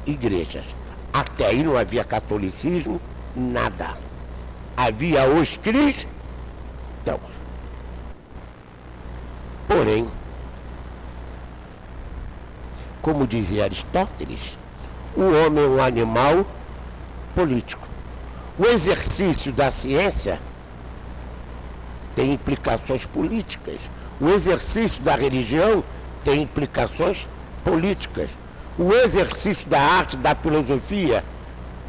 igrejas. 0.06 0.64
Até 1.12 1.46
aí 1.46 1.62
não 1.64 1.76
havia 1.76 2.04
catolicismo, 2.04 3.00
nada. 3.34 3.98
Havia 4.76 5.28
os 5.28 5.56
cristãos. 5.56 6.08
Porém, 9.66 10.08
como 13.02 13.26
dizia 13.26 13.64
Aristóteles, 13.64 14.56
o 15.16 15.22
homem 15.22 15.64
é 15.64 15.68
um 15.68 15.82
animal 15.82 16.46
político. 17.34 17.86
O 18.58 18.66
exercício 18.66 19.52
da 19.52 19.70
ciência 19.70 20.38
tem 22.14 22.32
implicações 22.32 23.04
políticas. 23.04 23.80
O 24.20 24.28
exercício 24.28 25.02
da 25.02 25.16
religião 25.16 25.82
tem 26.24 26.42
implicações 26.42 27.28
políticas. 27.62 28.30
O 28.76 28.92
exercício 28.92 29.68
da 29.68 29.80
arte, 29.80 30.16
da 30.16 30.34
filosofia, 30.34 31.22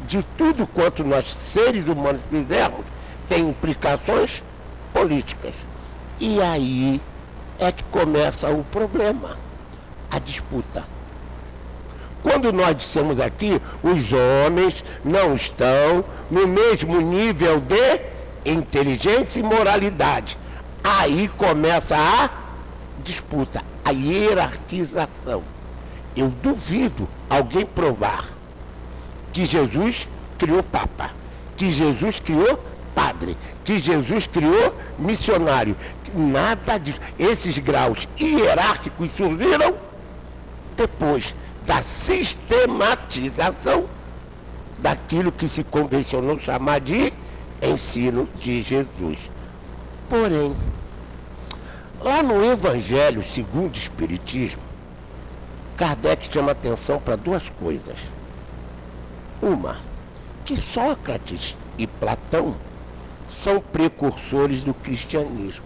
de 0.06 0.22
tudo 0.36 0.66
quanto 0.66 1.02
nós 1.02 1.32
seres 1.32 1.88
humanos 1.88 2.20
fizermos, 2.30 2.84
tem 3.26 3.48
implicações 3.48 4.44
políticas. 4.92 5.54
E 6.20 6.40
aí 6.40 7.00
é 7.58 7.72
que 7.72 7.82
começa 7.84 8.48
o 8.50 8.62
problema, 8.64 9.36
a 10.10 10.18
disputa. 10.18 10.84
Quando 12.22 12.52
nós 12.52 12.76
dissemos 12.76 13.20
aqui, 13.20 13.60
os 13.82 14.12
homens 14.12 14.84
não 15.04 15.34
estão 15.34 16.04
no 16.30 16.46
mesmo 16.46 17.00
nível 17.00 17.60
de 17.60 18.00
inteligência 18.44 19.40
e 19.40 19.42
moralidade. 19.42 20.38
Aí 20.82 21.28
começa 21.36 21.96
a 21.96 22.45
disputa, 23.06 23.62
a 23.84 23.92
hierarquização. 23.92 25.42
Eu 26.16 26.28
duvido 26.28 27.08
alguém 27.30 27.64
provar 27.64 28.26
que 29.32 29.46
Jesus 29.46 30.08
criou 30.36 30.62
Papa, 30.62 31.10
que 31.56 31.70
Jesus 31.70 32.20
criou 32.20 32.62
padre, 32.94 33.34
que 33.64 33.78
Jesus 33.78 34.26
criou 34.26 34.76
missionário. 34.98 35.74
Nada 36.14 36.76
disso. 36.78 37.00
Esses 37.18 37.58
graus 37.58 38.06
hierárquicos 38.18 39.10
surgiram 39.16 39.74
depois 40.74 41.34
da 41.66 41.82
sistematização 41.82 43.84
daquilo 44.78 45.30
que 45.30 45.46
se 45.46 45.62
convencionou 45.64 46.38
chamar 46.38 46.80
de 46.80 47.12
ensino 47.62 48.26
de 48.40 48.62
Jesus. 48.62 49.30
Porém, 50.08 50.56
lá 52.06 52.22
no 52.22 52.44
Evangelho 52.44 53.20
segundo 53.20 53.74
o 53.74 53.78
Espiritismo, 53.78 54.62
Kardec 55.76 56.32
chama 56.32 56.52
atenção 56.52 57.00
para 57.00 57.16
duas 57.16 57.48
coisas. 57.48 57.98
Uma, 59.42 59.76
que 60.44 60.56
Sócrates 60.56 61.56
e 61.76 61.84
Platão 61.84 62.54
são 63.28 63.60
precursores 63.60 64.60
do 64.62 64.72
cristianismo. 64.72 65.64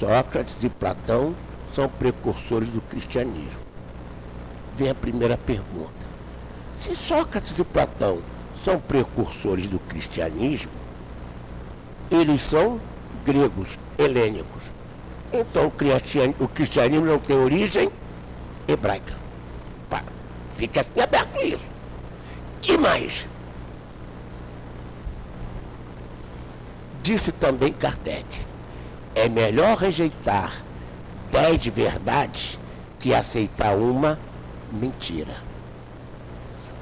Sócrates 0.00 0.64
e 0.64 0.68
Platão 0.68 1.36
são 1.70 1.88
precursores 1.88 2.68
do 2.68 2.80
cristianismo. 2.80 3.60
Vem 4.76 4.90
a 4.90 4.94
primeira 4.94 5.38
pergunta. 5.38 6.04
Se 6.76 6.96
Sócrates 6.96 7.56
e 7.56 7.62
Platão 7.62 8.18
são 8.56 8.80
precursores 8.80 9.68
do 9.68 9.78
cristianismo, 9.78 10.72
eles 12.10 12.40
são 12.40 12.80
gregos, 13.24 13.78
helênicos. 13.96 14.75
Então 15.32 15.66
o 16.38 16.48
cristianismo 16.48 17.06
não 17.06 17.18
tem 17.18 17.36
origem 17.36 17.90
hebraica. 18.66 19.14
Fica 20.56 20.80
assim 20.80 21.00
aberto 21.00 21.36
isso. 21.42 21.76
E 22.62 22.78
mais, 22.78 23.26
Disse 27.06 27.30
também 27.30 27.72
Kardec: 27.72 28.26
é 29.14 29.28
melhor 29.28 29.76
rejeitar 29.76 30.60
dez 31.30 31.64
verdades 31.66 32.58
que 32.98 33.14
aceitar 33.14 33.76
uma 33.76 34.18
mentira. 34.72 35.36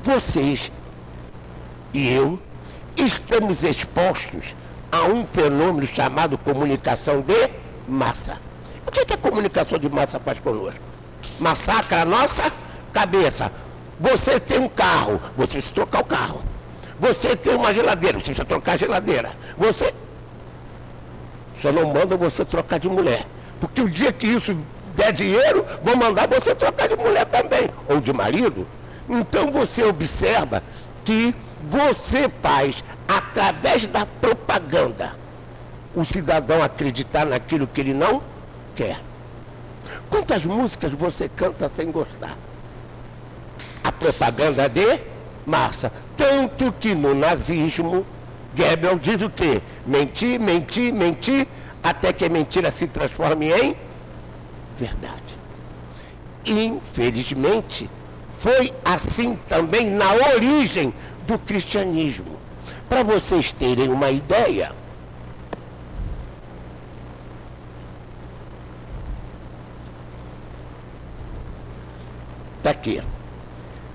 Vocês 0.03 0.73
e 1.93 2.11
eu 2.11 2.39
estamos 2.97 3.65
expostos 3.65 4.57
a 4.91 5.03
um 5.05 5.27
fenômeno 5.27 5.87
chamado 5.87 6.39
comunicação 6.39 7.21
de 7.21 7.51
massa. 7.89 8.39
O 8.87 8.91
que, 8.91 9.01
é 9.01 9.05
que 9.05 9.15
a 9.15 9.19
comunicação 9.19 9.79
de 9.79 9.89
massa 9.89 10.19
faz 10.19 10.39
conosco? 10.39 10.81
Massacra 11.39 12.03
a 12.03 12.05
nossa 12.05 12.53
cabeça. 12.93 13.51
Você 13.99 14.39
tem 14.39 14.59
um 14.59 14.69
carro, 14.69 15.21
você 15.37 15.53
precisa 15.53 15.75
trocar 15.75 16.01
o 16.01 16.05
carro. 16.05 16.43
Você 17.01 17.37
tem 17.37 17.55
uma 17.55 17.73
geladeira, 17.73 18.19
você 18.19 18.27
precisa 18.27 18.45
trocar 18.45 18.73
a 18.73 18.77
geladeira. 18.77 19.33
Você 19.57 19.93
só 21.61 21.73
não 21.73 21.93
manda 21.93 22.17
você 22.17 22.45
trocar 22.45 22.79
de 22.79 22.89
mulher. 22.89 23.27
Porque 23.61 23.81
o 23.81 23.89
dia 23.89 24.13
que 24.13 24.27
isso 24.27 24.57
der 24.95 25.13
dinheiro, 25.13 25.65
vão 25.83 25.97
mandar 25.97 26.29
você 26.29 26.55
trocar 26.55 26.89
de 26.89 26.97
mulher 26.97 27.25
também, 27.27 27.69
ou 27.89 28.01
de 28.01 28.13
marido. 28.13 28.67
Então 29.09 29.51
você 29.51 29.83
observa 29.85 30.63
que 31.05 31.35
você 31.69 32.31
faz, 32.43 32.83
através 33.09 33.87
da 33.87 34.07
propaganda, 34.07 35.17
o 35.95 36.05
cidadão 36.05 36.63
acreditar 36.63 37.25
naquilo 37.25 37.67
que 37.67 37.81
ele 37.81 37.95
não 37.95 38.23
quer. 38.75 38.99
Quantas 40.11 40.45
músicas 40.45 40.93
você 40.93 41.29
canta 41.29 41.69
sem 41.69 41.91
gostar? 41.91 42.37
A 43.83 43.93
propaganda 43.93 44.69
de 44.69 45.01
massa. 45.47 45.93
Tanto 46.17 46.73
que 46.73 46.95
no 46.95 47.15
nazismo, 47.15 48.05
Goebbels 48.57 49.01
diz 49.01 49.23
o 49.23 49.31
quê? 49.31 49.61
Mentir, 49.87 50.41
mentir, 50.41 50.93
mentir, 50.93 51.47
até 51.83 52.13
que 52.13 52.25
a 52.25 52.29
mentira 52.29 52.71
se 52.71 52.87
transforme 52.87 53.53
em 53.53 53.77
verdade. 54.77 55.39
Infelizmente, 56.47 57.89
foi 58.39 58.73
assim 58.85 59.37
também 59.49 59.91
na 59.91 60.13
origem 60.35 60.93
do 61.27 61.39
cristianismo. 61.39 62.39
Para 62.89 63.03
vocês 63.03 63.53
terem 63.53 63.89
uma 63.89 64.11
ideia, 64.11 64.73
está 72.65 72.71
aqui. 72.71 73.03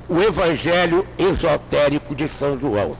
O 0.07 0.21
Evangelho 0.21 1.07
Esotérico 1.17 2.13
de 2.13 2.27
São 2.27 2.59
João 2.59 2.95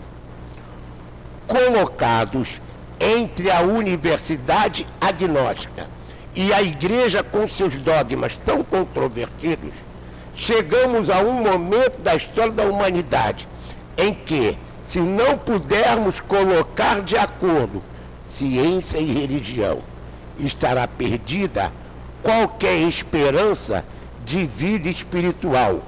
colocados 1.48 2.62
entre 3.00 3.50
a 3.50 3.62
universidade 3.62 4.86
agnóstica 5.02 5.88
e 6.36 6.54
a 6.54 6.62
igreja 6.62 7.24
com 7.24 7.48
seus 7.48 7.76
dogmas 7.76 8.36
tão 8.36 8.64
controvertidos, 8.64 9.74
chegamos 10.36 11.10
a 11.10 11.20
um 11.22 11.34
momento 11.34 12.00
da 12.02 12.16
história 12.16 12.52
da 12.52 12.64
humanidade 12.64 13.48
em 13.98 14.14
que, 14.14 14.56
se 14.84 15.00
não 15.00 15.40
pudermos 15.40 16.20
colocar 16.20 17.02
de 17.02 17.18
acordo 17.18 17.82
ciência 18.22 19.00
e 19.00 19.12
religião, 19.12 19.80
estará 20.40 20.88
perdida 20.88 21.72
qualquer 22.22 22.76
esperança 22.76 23.84
de 23.84 23.99
vida 24.46 24.90
espiritual. 24.90 25.82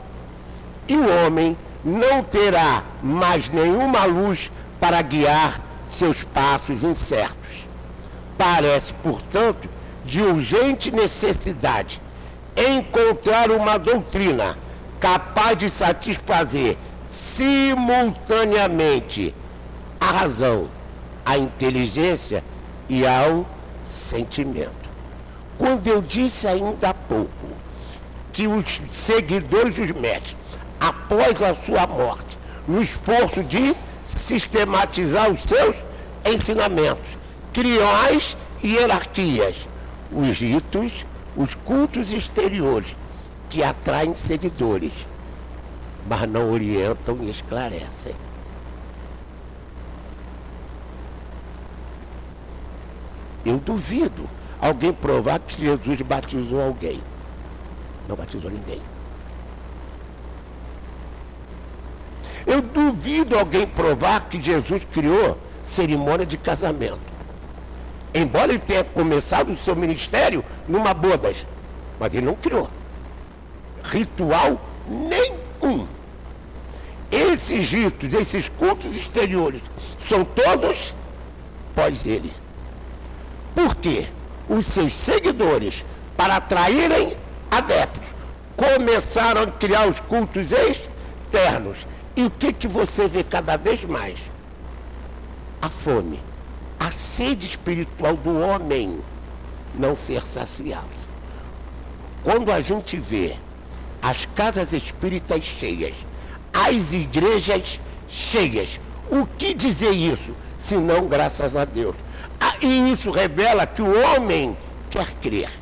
E 0.88 0.98
o 0.98 1.26
homem 1.26 1.56
não 1.84 2.24
terá 2.24 2.84
mais 3.02 3.50
nenhuma 3.50 4.06
luz 4.06 4.52
para 4.80 5.02
guiar 5.02 5.60
seus 5.86 6.24
passos 6.24 6.84
incertos. 6.84 7.68
Parece, 8.38 8.94
portanto, 8.94 9.68
de 10.06 10.22
urgente 10.22 10.92
necessidade 10.92 12.00
encontrar 12.56 13.52
uma 13.52 13.78
doutrina 13.78 14.58
capaz 15.00 15.58
de 15.58 15.70
satisfazer 15.70 16.78
simultaneamente 17.06 19.34
a 20.00 20.06
razão, 20.06 20.70
a 21.26 21.38
inteligência 21.38 22.44
e 22.90 23.06
ao 23.06 23.46
sentimento. 23.84 24.90
Quando 25.58 25.86
eu 25.88 26.02
disse 26.02 26.48
ainda 26.48 26.90
há 26.90 26.94
pouco 26.94 27.41
que 28.32 28.48
os 28.48 28.82
seguidores 28.92 29.76
dos 29.76 29.92
médicos, 29.92 30.36
após 30.80 31.42
a 31.42 31.54
sua 31.54 31.86
morte, 31.86 32.38
no 32.68 32.82
esforço 32.82 33.44
de 33.44 33.76
sistematizar 34.04 35.30
os 35.30 35.44
seus 35.44 35.76
ensinamentos, 36.26 37.18
criam 37.54 37.90
as 38.08 38.38
hierarquias, 38.64 39.68
os 40.12 40.40
ritos, 40.40 41.06
os 41.36 41.56
cultos 41.56 42.14
exteriores, 42.14 42.96
que 43.50 43.64
atraem 43.64 44.16
seguidores, 44.16 45.06
mas 46.08 46.30
não 46.30 46.52
orientam 46.52 47.18
e 47.22 47.30
esclarecem. 47.30 48.16
Eu 53.44 53.58
duvido 53.58 54.30
alguém 54.60 54.94
provar 54.94 55.40
que 55.40 55.66
Jesus 55.66 56.02
batizou 56.02 56.62
alguém. 56.62 57.02
Não 58.12 58.18
batizou 58.18 58.52
ninguém. 58.52 58.82
Eu 62.46 62.62
duvido 62.62 63.40
alguém 63.40 63.66
provar 63.66 64.28
que 64.28 64.42
Jesus 64.42 64.86
criou 64.92 65.38
cerimônia 65.64 66.26
de 66.26 66.38
casamento. 66.38 67.00
Embora 68.14 68.50
ele 68.50 68.60
tenha 68.60 68.84
começado 68.84 69.54
o 69.54 69.56
seu 69.56 69.78
ministério 69.78 70.44
numa 70.68 70.94
bodas, 70.94 71.46
mas 71.98 72.14
ele 72.14 72.26
não 72.26 72.36
criou 72.36 72.70
ritual 73.82 74.60
nenhum. 74.86 75.88
Esses 77.10 77.72
ritos, 77.72 78.14
esses 78.14 78.50
cultos 78.50 78.98
exteriores, 78.98 79.62
são 80.06 80.26
todos 80.26 80.94
pós 81.74 82.06
ele. 82.06 82.34
Por 83.56 83.74
quê? 83.76 84.08
Os 84.50 84.66
seus 84.66 84.94
seguidores, 84.94 85.86
para 86.18 86.36
atraírem 86.36 87.21
adeptos, 87.52 88.16
começaram 88.56 89.44
a 89.44 89.48
criar 89.48 89.88
os 89.88 90.00
cultos 90.00 90.52
externos. 90.52 91.86
E 92.16 92.24
o 92.24 92.32
que, 92.32 92.54
que 92.54 92.68
você 92.68 93.08
vê 93.08 93.24
cada 93.24 93.58
vez 93.58 93.84
mais? 93.86 94.20
A 95.62 95.70
fome, 95.70 96.20
a 96.80 96.90
sede 96.90 97.46
espiritual 97.46 98.16
do 98.16 98.40
homem 98.40 99.02
não 99.76 99.96
ser 99.96 100.26
saciada. 100.26 101.02
Quando 102.24 102.52
a 102.52 102.62
gente 102.62 102.98
vê 102.98 103.36
as 104.02 104.26
casas 104.26 104.74
espíritas 104.74 105.44
cheias, 105.44 105.96
as 106.54 106.94
igrejas 106.94 107.80
cheias, 108.08 108.80
o 109.10 109.26
que 109.26 109.54
dizer 109.54 109.92
isso? 109.92 110.34
Se 110.58 110.78
não, 110.78 111.08
graças 111.08 111.56
a 111.56 111.66
Deus. 111.66 111.96
Ah, 112.40 112.56
e 112.62 112.92
isso 112.92 113.12
revela 113.12 113.66
que 113.66 113.82
o 113.82 114.04
homem 114.04 114.58
quer 114.90 115.12
crer. 115.22 115.61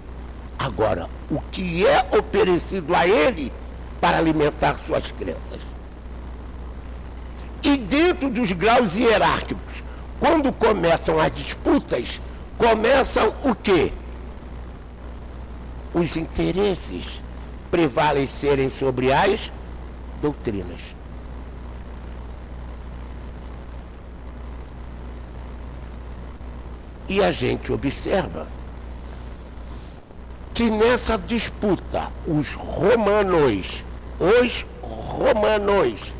Agora, 0.59 1.09
o 1.31 1.39
que 1.39 1.87
é 1.87 2.05
oferecido 2.17 2.93
a 2.93 3.07
ele 3.07 3.49
para 4.01 4.17
alimentar 4.17 4.75
suas 4.75 5.09
crenças? 5.09 5.61
E 7.63 7.77
dentro 7.77 8.29
dos 8.29 8.51
graus 8.51 8.97
hierárquicos, 8.97 9.81
quando 10.19 10.51
começam 10.51 11.17
as 11.17 11.33
disputas, 11.33 12.19
começam 12.57 13.33
o 13.41 13.55
quê? 13.55 13.93
Os 15.93 16.17
interesses 16.17 17.21
prevalecerem 17.71 18.69
sobre 18.69 19.13
as 19.13 19.49
doutrinas. 20.21 20.81
E 27.07 27.23
a 27.23 27.31
gente 27.31 27.71
observa 27.71 28.58
que 30.59 30.69
nessa 30.69 31.17
disputa 31.17 32.11
os 32.27 32.51
romanos, 32.51 33.81
os 34.19 34.65
romanos, 34.81 36.13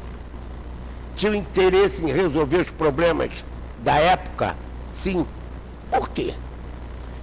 tinham 1.13 1.35
interesse 1.35 2.01
em 2.01 2.07
resolver 2.07 2.59
os 2.59 2.71
problemas 2.71 3.43
da 3.79 3.95
época? 3.95 4.55
Sim. 4.89 5.27
Por 5.91 6.07
quê? 6.07 6.33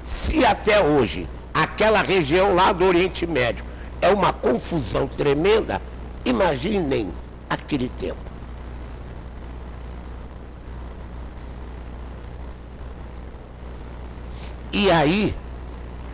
Se 0.03 0.45
até 0.45 0.85
hoje 0.85 1.27
aquela 1.55 2.03
região 2.03 2.55
lá 2.55 2.71
do 2.71 2.85
Oriente 2.85 3.27
Médio 3.27 3.65
é 4.03 4.11
uma 4.11 4.35
confusão 4.35 5.09
tremenda, 5.09 5.81
imaginem 6.23 7.11
aquele 7.49 7.89
tempo. 7.89 8.21
E 14.71 14.91
aí, 14.91 15.35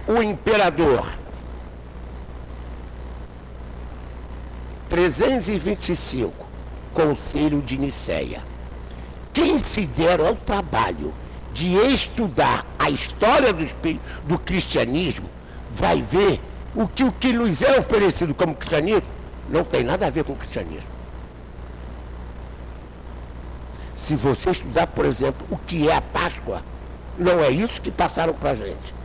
o 0.06 0.22
imperador 0.22 1.06
325, 4.88 6.32
Conselho 6.92 7.62
de 7.62 7.78
Nicéia. 7.78 8.42
Quem 9.32 9.58
se 9.58 9.86
der 9.86 10.20
ao 10.20 10.34
trabalho 10.34 11.14
de 11.52 11.74
estudar 11.76 12.66
a 12.78 12.90
história 12.90 13.52
do, 13.52 13.66
do 14.24 14.38
cristianismo 14.38 15.28
vai 15.70 16.02
ver 16.02 16.40
o 16.74 16.86
que, 16.86 17.04
o 17.04 17.12
que 17.12 17.32
nos 17.32 17.62
é 17.62 17.78
oferecido 17.78 18.34
como 18.34 18.54
cristianismo 18.54 19.06
não 19.48 19.64
tem 19.64 19.82
nada 19.82 20.06
a 20.06 20.10
ver 20.10 20.24
com 20.24 20.32
o 20.32 20.36
cristianismo. 20.36 20.90
Se 23.96 24.16
você 24.16 24.50
estudar, 24.50 24.88
por 24.88 25.04
exemplo, 25.04 25.46
o 25.50 25.56
que 25.56 25.88
é 25.88 25.96
a 25.96 26.00
Páscoa, 26.00 26.62
não 27.18 27.40
é 27.40 27.50
isso 27.50 27.80
que 27.80 27.90
passaram 27.90 28.34
para 28.34 28.50
a 28.50 28.54
gente. 28.54 29.01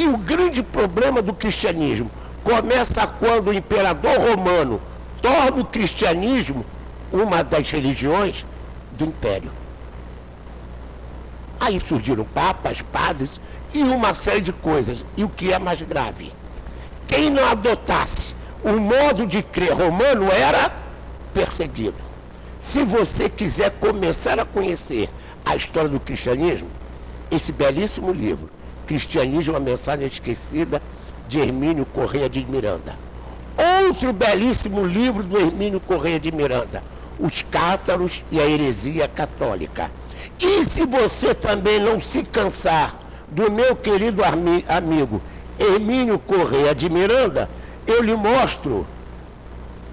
E 0.00 0.08
o 0.08 0.16
grande 0.16 0.62
problema 0.62 1.20
do 1.20 1.34
cristianismo 1.34 2.10
começa 2.42 3.06
quando 3.06 3.48
o 3.48 3.52
imperador 3.52 4.18
romano 4.18 4.80
torna 5.20 5.60
o 5.60 5.64
cristianismo 5.66 6.64
uma 7.12 7.44
das 7.44 7.70
religiões 7.70 8.46
do 8.92 9.04
império. 9.04 9.52
Aí 11.60 11.78
surgiram 11.78 12.24
papas, 12.24 12.80
padres 12.80 13.38
e 13.74 13.82
uma 13.82 14.14
série 14.14 14.40
de 14.40 14.54
coisas. 14.54 15.04
E 15.18 15.22
o 15.22 15.28
que 15.28 15.52
é 15.52 15.58
mais 15.58 15.82
grave? 15.82 16.32
Quem 17.06 17.28
não 17.28 17.46
adotasse 17.50 18.34
o 18.64 18.80
modo 18.80 19.26
de 19.26 19.42
crer 19.42 19.74
romano 19.74 20.32
era 20.32 20.72
perseguido. 21.34 22.02
Se 22.58 22.82
você 22.84 23.28
quiser 23.28 23.70
começar 23.72 24.40
a 24.40 24.46
conhecer 24.46 25.10
a 25.44 25.54
história 25.54 25.90
do 25.90 26.00
cristianismo, 26.00 26.70
esse 27.30 27.52
belíssimo 27.52 28.10
livro, 28.10 28.48
Cristianismo, 28.90 29.54
a 29.54 29.60
mensagem 29.60 30.04
esquecida, 30.04 30.82
de 31.28 31.38
Hermínio 31.38 31.86
Correia 31.86 32.28
de 32.28 32.44
Miranda. 32.44 32.96
Outro 33.86 34.12
belíssimo 34.12 34.84
livro 34.84 35.22
do 35.22 35.38
Hermínio 35.38 35.78
Correia 35.78 36.18
de 36.18 36.32
Miranda, 36.32 36.82
Os 37.16 37.40
Cátaros 37.40 38.24
e 38.32 38.40
a 38.40 38.48
Heresia 38.48 39.06
Católica. 39.06 39.92
E 40.40 40.64
se 40.64 40.84
você 40.84 41.32
também 41.32 41.78
não 41.78 42.00
se 42.00 42.24
cansar 42.24 42.98
do 43.28 43.48
meu 43.48 43.76
querido 43.76 44.22
amigo 44.24 45.22
Hermínio 45.56 46.18
Correia 46.18 46.74
de 46.74 46.90
Miranda, 46.90 47.48
eu 47.86 48.02
lhe 48.02 48.16
mostro 48.16 48.84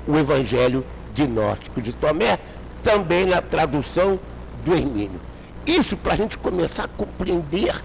o 0.07 0.17
Evangelho 0.17 0.83
Gnóstico 1.13 1.83
de 1.83 1.93
Tomé, 1.93 2.39
também 2.83 3.27
na 3.27 3.43
tradução 3.43 4.19
do 4.65 4.73
Hermínio. 4.73 5.21
Isso 5.67 5.95
para 5.95 6.13
a 6.13 6.17
gente 6.17 6.35
começar 6.35 6.85
a 6.85 6.87
compreender 6.87 7.75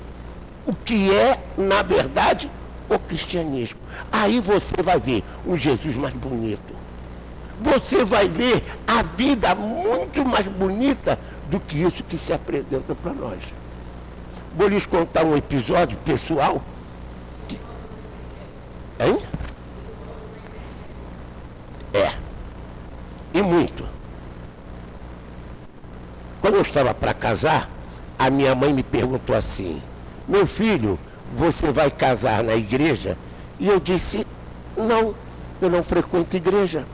o 0.66 0.74
que 0.74 1.10
é, 1.10 1.38
na 1.56 1.82
verdade, 1.82 2.50
o 2.88 2.98
cristianismo. 2.98 3.80
Aí 4.10 4.40
você 4.40 4.82
vai 4.82 4.98
ver 4.98 5.24
um 5.46 5.56
Jesus 5.56 5.96
mais 5.96 6.14
bonito. 6.14 6.74
Você 7.60 8.04
vai 8.04 8.28
ver 8.28 8.62
a 8.86 9.02
vida 9.02 9.54
muito 9.54 10.24
mais 10.24 10.46
bonita 10.48 11.18
do 11.48 11.60
que 11.60 11.82
isso 11.82 12.02
que 12.02 12.18
se 12.18 12.32
apresenta 12.32 12.94
para 12.94 13.12
nós. 13.12 13.42
Vou 14.56 14.68
lhes 14.68 14.84
contar 14.84 15.24
um 15.24 15.36
episódio 15.36 15.96
pessoal. 15.98 16.62
Que... 17.48 17.58
Hein? 19.00 19.18
É. 21.94 22.12
E 23.34 23.42
muito. 23.42 23.84
Quando 26.40 26.54
eu 26.54 26.62
estava 26.62 26.92
para 26.92 27.14
casar, 27.14 27.70
a 28.18 28.28
minha 28.28 28.54
mãe 28.54 28.72
me 28.72 28.82
perguntou 28.82 29.36
assim: 29.36 29.80
Meu 30.26 30.46
filho, 30.46 30.98
você 31.34 31.72
vai 31.72 31.90
casar 31.90 32.42
na 32.44 32.54
igreja? 32.54 33.16
E 33.58 33.68
eu 33.68 33.80
disse: 33.80 34.26
Não, 34.76 35.14
eu 35.60 35.70
não 35.70 35.82
frequento 35.82 36.36
igreja. 36.36 36.84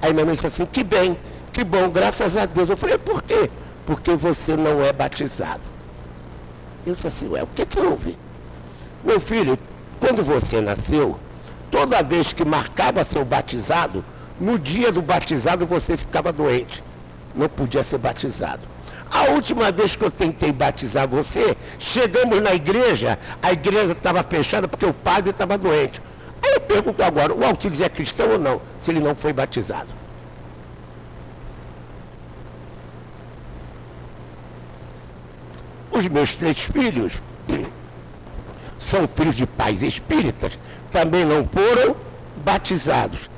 Aí 0.00 0.12
minha 0.12 0.24
mãe 0.24 0.34
disse 0.34 0.46
assim: 0.46 0.66
Que 0.66 0.84
bem, 0.84 1.16
que 1.52 1.64
bom, 1.64 1.88
graças 1.90 2.36
a 2.36 2.46
Deus. 2.46 2.68
Eu 2.68 2.76
falei: 2.76 2.98
Por 2.98 3.22
quê? 3.22 3.50
Porque 3.86 4.14
você 4.14 4.56
não 4.56 4.82
é 4.82 4.92
batizado. 4.92 5.62
Eu 6.86 6.94
disse 6.94 7.06
assim: 7.06 7.28
Ué, 7.28 7.42
o 7.42 7.46
que, 7.48 7.64
que 7.64 7.78
houve? 7.78 8.16
Meu 9.04 9.20
filho, 9.20 9.58
quando 10.00 10.22
você 10.22 10.60
nasceu, 10.60 11.18
toda 11.70 12.02
vez 12.02 12.32
que 12.32 12.44
marcava 12.44 13.04
seu 13.04 13.24
batizado, 13.24 14.04
no 14.38 14.58
dia 14.58 14.92
do 14.92 15.00
batizado 15.00 15.66
você 15.66 15.96
ficava 15.96 16.32
doente. 16.32 16.82
Não 17.34 17.48
podia 17.48 17.82
ser 17.82 17.98
batizado. 17.98 18.75
A 19.10 19.30
última 19.30 19.70
vez 19.70 19.94
que 19.94 20.04
eu 20.04 20.10
tentei 20.10 20.52
batizar 20.52 21.06
você, 21.06 21.56
chegamos 21.78 22.40
na 22.40 22.54
igreja, 22.54 23.18
a 23.42 23.52
igreja 23.52 23.92
estava 23.92 24.22
fechada 24.22 24.66
porque 24.66 24.86
o 24.86 24.92
padre 24.92 25.30
estava 25.30 25.56
doente. 25.56 26.00
Aí 26.44 26.54
eu 26.54 26.60
pergunto 26.60 27.02
agora, 27.02 27.32
o 27.32 27.44
Altiles 27.44 27.80
é 27.80 27.88
cristão 27.88 28.30
ou 28.30 28.38
não, 28.38 28.60
se 28.78 28.90
ele 28.90 29.00
não 29.00 29.14
foi 29.14 29.32
batizado? 29.32 29.88
Os 35.90 36.06
meus 36.08 36.34
três 36.34 36.62
filhos 36.62 37.22
são 38.78 39.08
filhos 39.08 39.34
de 39.34 39.46
pais 39.46 39.82
espíritas, 39.82 40.58
também 40.90 41.24
não 41.24 41.48
foram 41.48 41.96
batizados. 42.44 43.30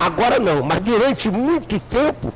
Agora 0.00 0.38
não, 0.38 0.62
mas 0.62 0.80
durante 0.80 1.30
muito 1.30 1.78
tempo 1.80 2.32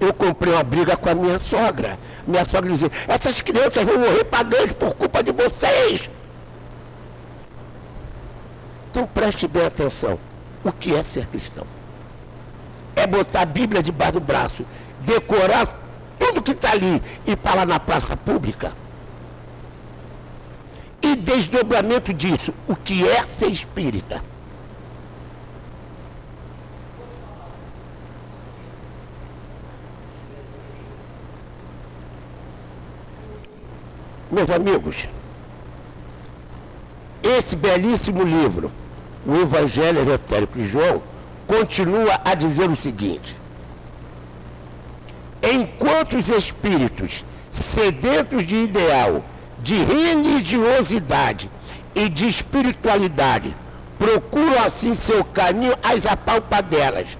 eu 0.00 0.14
comprei 0.14 0.54
uma 0.54 0.64
briga 0.64 0.96
com 0.96 1.10
a 1.10 1.14
minha 1.14 1.38
sogra. 1.38 1.98
Minha 2.26 2.44
sogra 2.44 2.70
dizia, 2.70 2.90
essas 3.06 3.40
crianças 3.42 3.84
vão 3.84 3.98
morrer 3.98 4.24
pagando 4.24 4.74
por 4.74 4.94
culpa 4.94 5.22
de 5.22 5.30
vocês. 5.30 6.08
Então 8.90 9.06
preste 9.06 9.46
bem 9.46 9.66
atenção. 9.66 10.18
O 10.64 10.72
que 10.72 10.94
é 10.94 11.04
ser 11.04 11.26
cristão? 11.26 11.66
É 12.96 13.06
botar 13.06 13.42
a 13.42 13.46
Bíblia 13.46 13.82
debaixo 13.82 14.14
do 14.14 14.20
braço, 14.20 14.64
decorar 15.00 15.78
tudo 16.18 16.42
que 16.42 16.52
está 16.52 16.72
ali 16.72 17.02
e 17.26 17.36
falar 17.36 17.66
na 17.66 17.78
praça 17.78 18.16
pública. 18.16 18.72
E 21.02 21.16
desdobramento 21.16 22.12
disso, 22.12 22.52
o 22.68 22.74
que 22.74 23.08
é 23.08 23.22
ser 23.22 23.50
espírita? 23.50 24.22
Meus 34.30 34.48
amigos, 34.48 35.08
esse 37.20 37.56
belíssimo 37.56 38.22
livro, 38.22 38.70
o 39.26 39.34
Evangelho 39.34 40.00
Esotérico 40.00 40.56
de 40.56 40.68
João, 40.68 41.02
continua 41.48 42.20
a 42.24 42.34
dizer 42.34 42.70
o 42.70 42.76
seguinte: 42.76 43.36
enquanto 45.42 46.16
os 46.16 46.28
espíritos 46.28 47.24
sedentos 47.50 48.46
de 48.46 48.56
ideal, 48.56 49.24
de 49.58 49.74
religiosidade 49.74 51.50
e 51.92 52.08
de 52.08 52.28
espiritualidade 52.28 53.52
procuram 53.98 54.62
assim 54.64 54.94
seu 54.94 55.24
caminho 55.24 55.74
às 55.82 56.06
apalpadelas, 56.06 57.18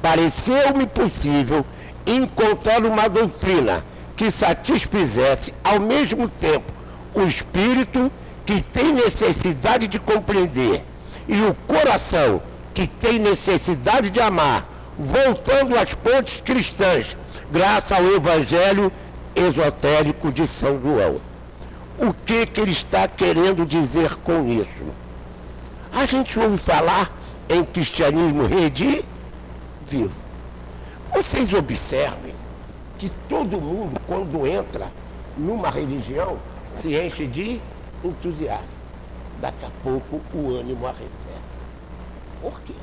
pareceu-me 0.00 0.86
possível 0.86 1.66
encontrar 2.06 2.84
uma 2.84 3.08
doutrina 3.08 3.84
que 4.16 4.30
satisfizesse 4.30 5.54
ao 5.64 5.80
mesmo 5.80 6.28
tempo 6.28 6.72
o 7.14 7.22
espírito 7.22 8.10
que 8.44 8.62
tem 8.62 8.92
necessidade 8.92 9.86
de 9.86 9.98
compreender 9.98 10.82
e 11.28 11.40
o 11.42 11.54
coração 11.66 12.42
que 12.74 12.86
tem 12.86 13.18
necessidade 13.18 14.10
de 14.10 14.20
amar, 14.20 14.66
voltando 14.98 15.78
às 15.78 15.94
pontes 15.94 16.40
cristãs, 16.40 17.16
graças 17.50 17.92
ao 17.92 18.04
evangelho 18.06 18.90
esotérico 19.34 20.32
de 20.32 20.46
São 20.46 20.80
João. 20.80 21.20
O 21.98 22.12
que, 22.12 22.46
que 22.46 22.60
ele 22.60 22.72
está 22.72 23.06
querendo 23.06 23.66
dizer 23.66 24.16
com 24.16 24.48
isso? 24.48 24.82
A 25.92 26.06
gente 26.06 26.38
ouve 26.38 26.56
falar 26.58 27.12
em 27.48 27.64
cristianismo 27.64 28.46
redivivo. 28.46 29.04
Vocês 31.14 31.52
observem 31.52 32.31
todo 33.42 33.60
mundo, 33.60 34.00
quando 34.06 34.46
entra 34.46 34.88
numa 35.36 35.68
religião, 35.68 36.38
se 36.70 36.96
enche 36.96 37.26
de 37.26 37.60
entusiasmo. 38.04 38.82
Daqui 39.40 39.64
a 39.64 39.70
pouco 39.82 40.20
o 40.32 40.56
ânimo 40.56 40.86
arrefece. 40.86 41.62
Por 42.40 42.60
quê? 42.60 42.74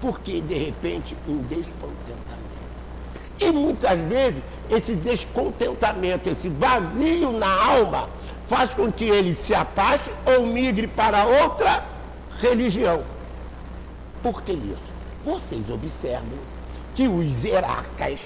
Porque, 0.00 0.40
de 0.40 0.54
repente, 0.54 1.16
um 1.26 1.38
descontentamento. 1.38 2.46
E 3.40 3.50
muitas 3.50 3.98
vezes, 4.00 4.42
esse 4.70 4.94
descontentamento, 4.94 6.28
esse 6.28 6.48
vazio 6.48 7.32
na 7.32 7.64
alma, 7.64 8.08
faz 8.46 8.72
com 8.74 8.90
que 8.92 9.04
ele 9.04 9.34
se 9.34 9.54
afaste 9.54 10.10
ou 10.24 10.46
migre 10.46 10.86
para 10.86 11.24
outra 11.24 11.84
religião. 12.40 13.02
Por 14.22 14.42
que 14.42 14.52
isso? 14.52 14.92
Vocês 15.24 15.68
observem 15.70 16.38
que 16.94 17.08
os 17.08 17.44
hierarcas 17.44 18.20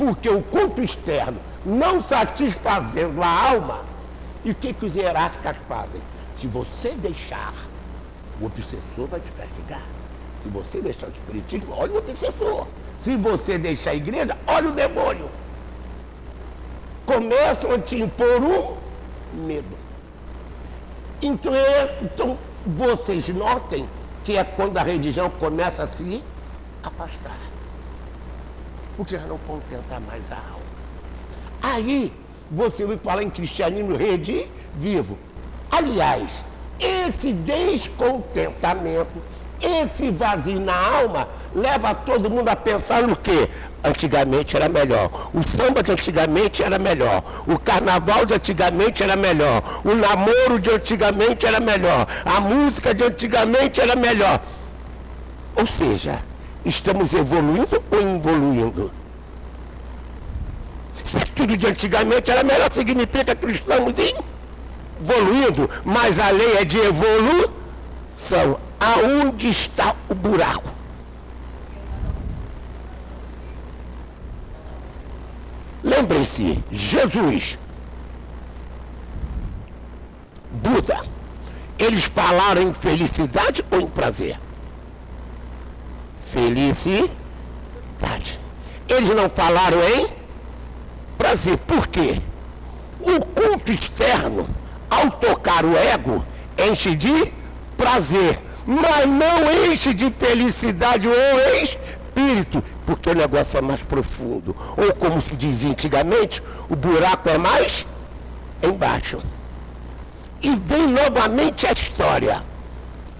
porque 0.00 0.30
o 0.30 0.40
culto 0.40 0.80
externo 0.80 1.38
não 1.62 2.00
satisfazendo 2.00 3.22
a 3.22 3.50
alma, 3.50 3.84
e 4.42 4.50
o 4.50 4.54
que, 4.54 4.72
que 4.72 4.86
os 4.86 4.96
hierárquicos 4.96 5.58
fazem? 5.68 6.00
Se 6.38 6.46
você 6.46 6.92
deixar, 6.92 7.52
o 8.40 8.46
obsessor 8.46 9.06
vai 9.08 9.20
te 9.20 9.30
castigar. 9.32 9.82
Se 10.42 10.48
você 10.48 10.80
deixar 10.80 11.08
o 11.08 11.10
espiritismo, 11.10 11.74
olha 11.76 11.92
o 11.92 11.98
obsessor. 11.98 12.66
Se 12.96 13.14
você 13.18 13.58
deixar 13.58 13.90
a 13.90 13.94
igreja, 13.94 14.38
olha 14.46 14.70
o 14.70 14.72
demônio. 14.72 15.28
Começam 17.04 17.72
a 17.72 17.78
te 17.78 18.00
impor 18.00 18.42
um 18.42 19.44
medo. 19.44 19.76
Então, 21.20 21.54
é, 21.54 21.98
então 22.00 22.38
vocês 22.66 23.28
notem 23.28 23.86
que 24.24 24.38
é 24.38 24.44
quando 24.44 24.78
a 24.78 24.82
religião 24.82 25.28
começa 25.28 25.82
a 25.82 25.86
se 25.86 26.24
afastar 26.82 27.49
porque 29.00 29.16
já 29.16 29.26
não 29.26 29.38
contenta 29.38 29.98
mais 29.98 30.30
a 30.30 30.34
alma. 30.34 30.60
Aí 31.62 32.12
você 32.50 32.84
vai 32.84 32.98
falar 32.98 33.22
em 33.22 33.30
cristianismo 33.30 33.96
rede 33.96 34.46
vivo. 34.76 35.16
Aliás, 35.70 36.44
esse 36.78 37.32
descontentamento, 37.32 39.22
esse 39.58 40.10
vazio 40.10 40.60
na 40.60 40.76
alma, 40.76 41.26
leva 41.54 41.94
todo 41.94 42.28
mundo 42.28 42.50
a 42.50 42.56
pensar 42.56 43.02
no 43.04 43.16
quê? 43.16 43.48
Antigamente 43.82 44.54
era 44.54 44.68
melhor. 44.68 45.30
O 45.32 45.42
samba 45.42 45.82
de 45.82 45.92
antigamente 45.92 46.62
era 46.62 46.78
melhor. 46.78 47.22
O 47.46 47.58
carnaval 47.58 48.26
de 48.26 48.34
antigamente 48.34 49.02
era 49.02 49.16
melhor. 49.16 49.80
O 49.82 49.94
namoro 49.94 50.60
de 50.60 50.70
antigamente 50.70 51.46
era 51.46 51.58
melhor. 51.58 52.06
A 52.26 52.38
música 52.38 52.92
de 52.92 53.04
antigamente 53.04 53.80
era 53.80 53.96
melhor. 53.96 54.42
Ou 55.56 55.66
seja, 55.66 56.20
Estamos 56.64 57.14
evoluindo 57.14 57.82
ou 57.90 58.00
evoluindo? 58.00 58.92
Se 61.04 61.18
tudo 61.34 61.56
de 61.56 61.66
antigamente 61.66 62.30
era 62.30 62.44
melhor, 62.44 62.70
significa 62.72 63.34
que 63.34 63.50
estamos 63.50 63.94
evoluindo, 63.98 65.68
mas 65.84 66.18
a 66.18 66.30
lei 66.30 66.58
é 66.58 66.64
de 66.64 66.78
evolução. 66.78 68.60
Aonde 68.78 69.48
está 69.48 69.94
o 70.08 70.14
buraco? 70.14 70.70
Lembrem-se, 75.82 76.62
Jesus, 76.70 77.58
Buda, 80.50 81.00
eles 81.78 82.04
falaram 82.04 82.62
em 82.62 82.72
felicidade 82.72 83.64
ou 83.70 83.80
em 83.80 83.86
prazer? 83.86 84.38
Felicidade. 86.30 87.10
Eles 88.88 89.10
não 89.10 89.28
falaram 89.28 89.78
em 89.96 90.08
prazer. 91.18 91.56
Por 91.58 91.86
quê? 91.88 92.20
O 93.00 93.24
culto 93.24 93.72
externo, 93.72 94.48
ao 94.88 95.10
tocar 95.10 95.64
o 95.64 95.76
ego, 95.76 96.24
enche 96.58 96.94
de 96.94 97.32
prazer, 97.76 98.38
mas 98.66 99.06
não 99.06 99.70
enche 99.72 99.94
de 99.94 100.10
felicidade 100.10 101.08
o 101.08 101.12
espírito, 101.62 102.62
porque 102.84 103.10
o 103.10 103.14
negócio 103.14 103.58
é 103.58 103.60
mais 103.60 103.80
profundo. 103.80 104.54
Ou 104.76 104.92
como 104.94 105.20
se 105.20 105.34
dizia 105.34 105.70
antigamente, 105.70 106.42
o 106.68 106.76
buraco 106.76 107.28
é 107.28 107.38
mais 107.38 107.86
embaixo. 108.62 109.18
E 110.42 110.54
vem 110.56 110.86
novamente 110.86 111.66
a 111.66 111.72
história. 111.72 112.42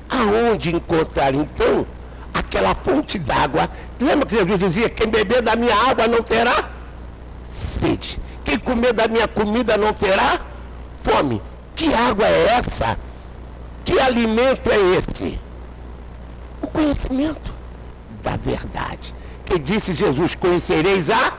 Aonde 0.08 0.74
encontrar 0.74 1.34
então 1.34 1.86
aquela 2.33 2.74
fonte 2.74 3.18
d'água. 3.18 3.68
Lembra 4.01 4.26
que 4.26 4.37
Jesus 4.37 4.59
dizia: 4.59 4.89
quem 4.89 5.09
beber 5.09 5.43
da 5.43 5.57
minha 5.57 5.74
água 5.74 6.07
não 6.09 6.22
terá 6.22 6.70
sede. 7.45 8.20
quem 8.45 8.59
comer 8.59 8.93
da 8.93 9.09
minha 9.09 9.26
comida 9.28 9.76
não 9.76 9.93
terá 9.93 10.41
fome. 11.03 11.43
Que 11.74 11.93
água 11.93 12.26
é 12.26 12.47
essa? 12.59 12.99
Que 13.85 13.99
alimento 13.99 14.70
é 14.70 14.78
esse? 14.97 15.39
O 16.62 16.66
conhecimento 16.66 17.53
da 18.22 18.37
verdade. 18.37 19.14
Que 19.45 19.59
disse 19.59 19.95
Jesus: 19.95 20.35
Conhecereis 20.35 21.11
a 21.11 21.33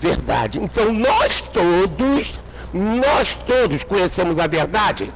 verdade. 0.00 0.58
Então 0.62 0.92
nós 0.92 1.40
todos, 1.40 2.38
nós 2.72 3.34
todos 3.46 3.84
conhecemos 3.84 4.38
a 4.38 4.46
verdade. 4.46 5.12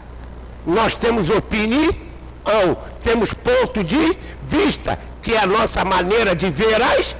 Nós 0.66 0.94
temos 0.94 1.30
opinião, 1.30 2.76
temos 3.00 3.32
ponto 3.32 3.82
de 3.82 4.16
vista, 4.48 4.98
que 5.22 5.34
é 5.34 5.38
a 5.38 5.46
nossa 5.46 5.84
maneira 5.84 6.34
de 6.34 6.50
ver 6.50 6.82
as 6.82 7.14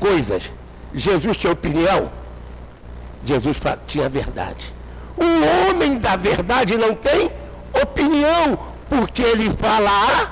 coisas. 0.00 0.50
Jesus 0.94 1.36
tinha 1.36 1.52
opinião. 1.52 2.10
Jesus 3.24 3.58
tinha 3.86 4.08
verdade. 4.08 4.74
O 5.16 5.70
homem 5.70 5.98
da 5.98 6.16
verdade 6.16 6.76
não 6.76 6.94
tem 6.94 7.30
opinião, 7.80 8.58
porque 8.88 9.22
ele 9.22 9.50
fala 9.50 9.90
a 9.90 10.30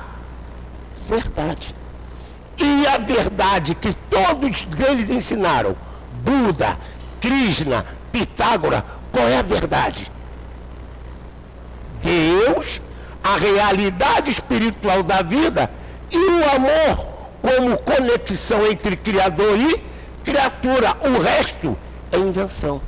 verdade. 1.06 1.74
E 2.58 2.86
a 2.86 2.98
verdade 2.98 3.74
que 3.74 3.94
todos 4.10 4.66
eles 4.88 5.10
ensinaram, 5.10 5.76
Buda, 6.22 6.76
Krishna, 7.20 7.86
Pitágora, 8.12 8.84
qual 9.12 9.26
é 9.28 9.38
a 9.38 9.42
verdade? 9.42 10.10
Deus, 12.02 12.80
a 13.22 13.36
realidade 13.36 14.30
espiritual 14.30 15.02
da 15.02 15.22
vida 15.22 15.70
e 16.10 16.16
o 16.16 16.54
amor 16.56 17.06
como 17.40 17.78
conexão 17.78 18.66
entre 18.66 18.96
Criador 18.96 19.56
e 19.58 19.82
criatura. 20.24 20.96
O 21.02 21.20
resto 21.20 21.76
é 22.12 22.18
invenção. 22.18 22.80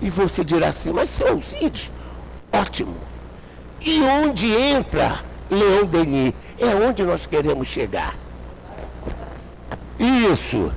E 0.00 0.10
você 0.10 0.42
dirá 0.42 0.68
assim, 0.68 0.92
mas 0.92 1.10
seu 1.10 1.28
Alcides, 1.28 1.90
ótimo. 2.52 2.96
E 3.80 4.00
onde 4.02 4.52
entra 4.52 5.20
Leão 5.50 5.84
Denis? 5.84 6.32
É 6.58 6.74
onde 6.74 7.04
nós 7.04 7.26
queremos 7.26 7.68
chegar. 7.68 8.14
Isso. 9.98 10.72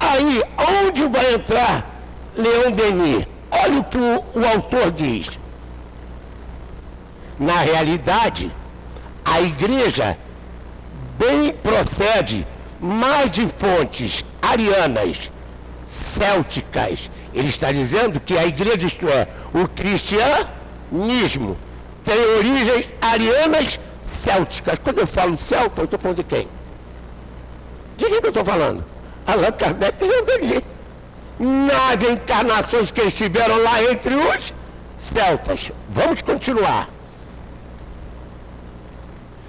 Aí, 0.00 0.42
onde 0.82 1.06
vai 1.08 1.34
entrar 1.34 1.86
Leão 2.34 2.70
Denis? 2.70 3.26
Olha 3.50 3.80
o 3.80 3.84
que 3.84 3.98
o, 3.98 4.24
o 4.34 4.46
autor 4.46 4.90
diz. 4.90 5.38
Na 7.38 7.60
realidade, 7.60 8.50
a 9.26 9.40
igreja 9.40 10.16
bem 11.18 11.52
procede 11.52 12.46
mais 12.80 13.30
de 13.30 13.48
fontes 13.58 14.24
arianas, 14.40 15.32
célticas. 15.84 17.10
Ele 17.34 17.48
está 17.48 17.72
dizendo 17.72 18.20
que 18.20 18.38
a 18.38 18.46
igreja, 18.46 18.86
isto 18.86 19.08
é, 19.08 19.26
o 19.52 19.66
cristianismo, 19.68 21.58
tem 22.04 22.18
origens 22.38 22.86
arianas 23.02 23.80
célticas. 24.00 24.78
Quando 24.78 25.00
eu 25.00 25.06
falo 25.06 25.36
celta, 25.36 25.80
eu 25.80 25.86
estou 25.86 25.98
falando 25.98 26.18
de 26.18 26.24
quem? 26.24 26.48
De 27.96 28.06
quem 28.06 28.20
que 28.20 28.26
eu 28.26 28.30
estou 28.30 28.44
falando? 28.44 28.84
Allan 29.26 29.52
Kardec 29.52 30.04
e 30.04 30.06
Leandrini. 30.06 30.64
Nas 31.38 32.10
encarnações 32.10 32.90
que 32.90 33.02
estiveram 33.02 33.60
lá 33.62 33.82
entre 33.82 34.14
os 34.14 34.54
celtas. 34.96 35.72
Vamos 35.90 36.22
continuar. 36.22 36.95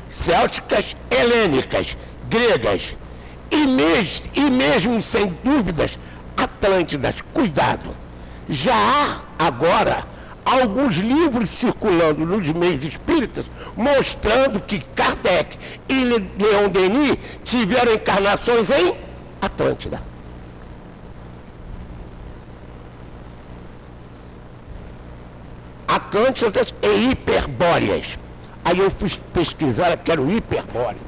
Célticas 0.09 0.95
helênicas, 1.09 1.97
gregas, 2.29 2.95
e, 3.51 3.67
mes, 3.67 4.23
e 4.33 4.41
mesmo 4.49 5.01
sem 5.01 5.37
dúvidas, 5.43 5.97
Atlântidas. 6.35 7.21
Cuidado. 7.33 7.95
Já 8.49 8.75
há 8.75 9.21
agora 9.47 10.05
alguns 10.45 10.95
livros 10.95 11.49
circulando 11.49 12.25
nos 12.25 12.49
meios 12.51 12.85
espíritas 12.85 13.45
mostrando 13.75 14.59
que 14.59 14.79
Kardec 14.95 15.57
e 15.87 16.03
Leon 16.03 16.69
Denis 16.69 17.17
tiveram 17.43 17.93
encarnações 17.93 18.69
em 18.71 18.95
Atlântida. 19.41 20.01
Atlântidas 25.87 26.73
e 26.81 27.09
hiperbóreas. 27.09 28.17
Aí 28.67 28.79
eu 28.79 28.91
fui 28.91 29.09
pesquisar 29.31 29.95
que 29.95 30.11
era 30.11 30.21
o 30.21 30.29
hiperbóreo. 30.29 30.99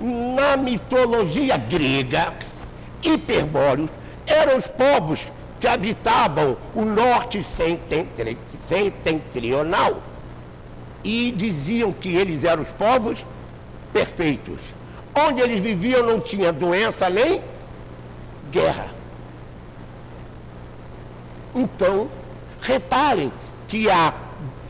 Na 0.00 0.56
mitologia 0.56 1.56
grega, 1.56 2.34
hiperbóreos 3.00 3.88
eram 4.26 4.58
os 4.58 4.66
povos 4.66 5.30
que 5.60 5.68
habitavam 5.68 6.56
o 6.74 6.84
norte 6.84 7.40
setentrional 8.60 10.02
e 11.04 11.30
diziam 11.30 11.92
que 11.92 12.16
eles 12.16 12.42
eram 12.42 12.64
os 12.64 12.70
povos 12.70 13.24
perfeitos. 13.92 14.58
Onde 15.14 15.40
eles 15.40 15.60
viviam 15.60 16.04
não 16.04 16.18
tinha 16.18 16.52
doença 16.52 17.08
nem 17.08 17.40
guerra. 18.50 18.88
Então, 21.54 22.08
reparem 22.60 23.32
que 23.68 23.88
a 23.88 24.12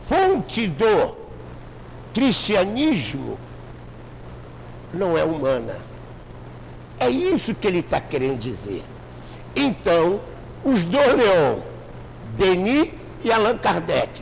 fonte 0.07 0.67
do 0.67 1.18
cristianismo 2.19 3.39
não 4.93 5.17
é 5.17 5.23
humana. 5.23 5.77
É 6.99 7.09
isso 7.09 7.55
que 7.55 7.65
ele 7.65 7.79
está 7.79 8.01
querendo 8.01 8.37
dizer. 8.37 8.83
Então, 9.55 10.19
os 10.61 10.83
dois 10.83 11.15
Leon, 11.15 11.59
Denis 12.37 12.89
e 13.23 13.31
Allan 13.31 13.57
Kardec, 13.57 14.21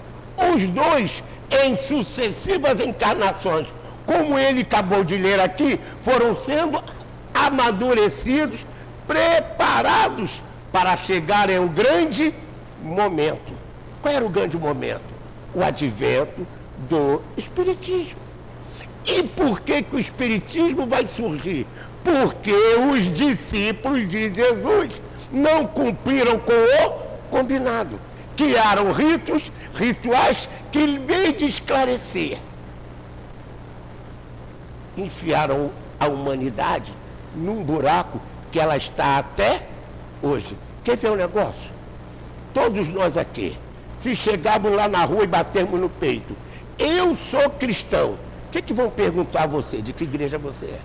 os 0.53 0.67
dois 0.67 1.23
em 1.49 1.75
sucessivas 1.75 2.81
encarnações, 2.81 3.73
como 4.05 4.37
ele 4.37 4.61
acabou 4.61 5.03
de 5.03 5.17
ler 5.17 5.39
aqui, 5.39 5.79
foram 6.03 6.35
sendo 6.35 6.79
amadurecidos, 7.33 8.63
preparados 9.07 10.43
para 10.71 10.95
chegar 10.95 11.49
em 11.49 11.57
um 11.57 11.67
grande 11.67 12.31
momento. 12.83 13.53
Qual 14.03 14.13
era 14.13 14.23
o 14.23 14.29
grande 14.29 14.55
momento? 14.55 15.17
O 15.51 15.63
advento 15.63 16.45
do 16.89 17.21
Espiritismo. 17.35 18.19
E 19.05 19.23
por 19.23 19.61
que, 19.61 19.81
que 19.81 19.95
o 19.95 19.99
Espiritismo 19.99 20.85
vai 20.85 21.07
surgir? 21.07 21.65
Porque 22.03 22.53
os 22.91 23.13
discípulos 23.13 24.07
de 24.07 24.33
Jesus 24.33 25.01
não 25.31 25.65
cumpriram 25.65 26.39
com 26.39 26.51
o 26.51 27.07
combinado. 27.29 27.99
Criaram 28.35 28.91
ritos, 28.91 29.51
rituais 29.73 30.49
que, 30.71 30.79
em 30.79 30.99
vez 31.05 31.37
de 31.37 31.45
esclarecer, 31.45 32.37
enfiaram 34.95 35.71
a 35.99 36.07
humanidade 36.07 36.93
num 37.35 37.63
buraco 37.63 38.19
que 38.51 38.59
ela 38.59 38.77
está 38.77 39.17
até 39.17 39.65
hoje. 40.21 40.57
Quer 40.83 40.97
ver 40.97 41.09
o 41.09 41.13
um 41.13 41.15
negócio? 41.15 41.69
Todos 42.53 42.89
nós 42.89 43.17
aqui, 43.17 43.57
se 43.99 44.15
chegarmos 44.15 44.71
lá 44.71 44.87
na 44.87 45.03
rua 45.03 45.23
e 45.23 45.27
batermos 45.27 45.79
no 45.79 45.89
peito, 45.89 46.35
eu 46.79 47.15
sou 47.15 47.49
cristão, 47.51 48.13
o 48.47 48.51
que, 48.51 48.61
que 48.61 48.73
vão 48.73 48.89
perguntar 48.89 49.43
a 49.43 49.47
você? 49.47 49.81
De 49.81 49.93
que 49.93 50.03
igreja 50.03 50.37
você 50.37 50.67
é? 50.67 50.81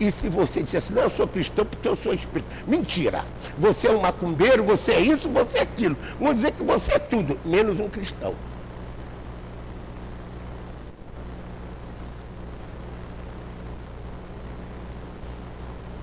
E 0.00 0.10
se 0.10 0.30
você 0.30 0.62
disser 0.62 0.78
assim, 0.78 0.94
não, 0.94 1.02
eu 1.02 1.10
sou 1.10 1.28
cristão 1.28 1.64
porque 1.66 1.86
eu 1.86 1.94
sou 1.94 2.14
espírita. 2.14 2.50
Mentira. 2.66 3.22
Você 3.58 3.86
é 3.86 3.90
um 3.90 4.00
macumbeiro, 4.00 4.64
você 4.64 4.92
é 4.92 5.00
isso, 5.00 5.28
você 5.28 5.58
é 5.58 5.62
aquilo. 5.62 5.94
Vão 6.18 6.32
dizer 6.32 6.52
que 6.52 6.62
você 6.62 6.94
é 6.94 6.98
tudo, 6.98 7.38
menos 7.44 7.78
um 7.78 7.88
cristão. 7.88 8.34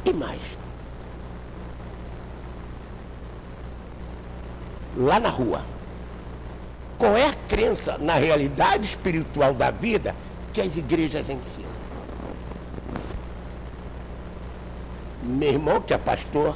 E 0.06 0.14
mais. 0.14 0.58
Lá 4.96 5.20
na 5.20 5.30
rua. 5.30 5.76
Qual 6.98 7.16
é 7.16 7.28
a 7.28 7.34
crença 7.48 7.98
na 7.98 8.16
realidade 8.16 8.88
espiritual 8.88 9.54
da 9.54 9.72
vida 9.72 10.16
que 10.54 10.62
as 10.62 10.78
igrejas 10.78 11.30
ensinam? 11.30 11.78
meu 15.28 15.50
irmão, 15.50 15.82
que 15.82 15.93
é 15.93 15.98
pastor, 15.98 16.56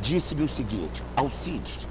disse-me 0.00 0.42
o 0.42 0.48
seguinte, 0.48 1.02
Alcides, 1.14 1.86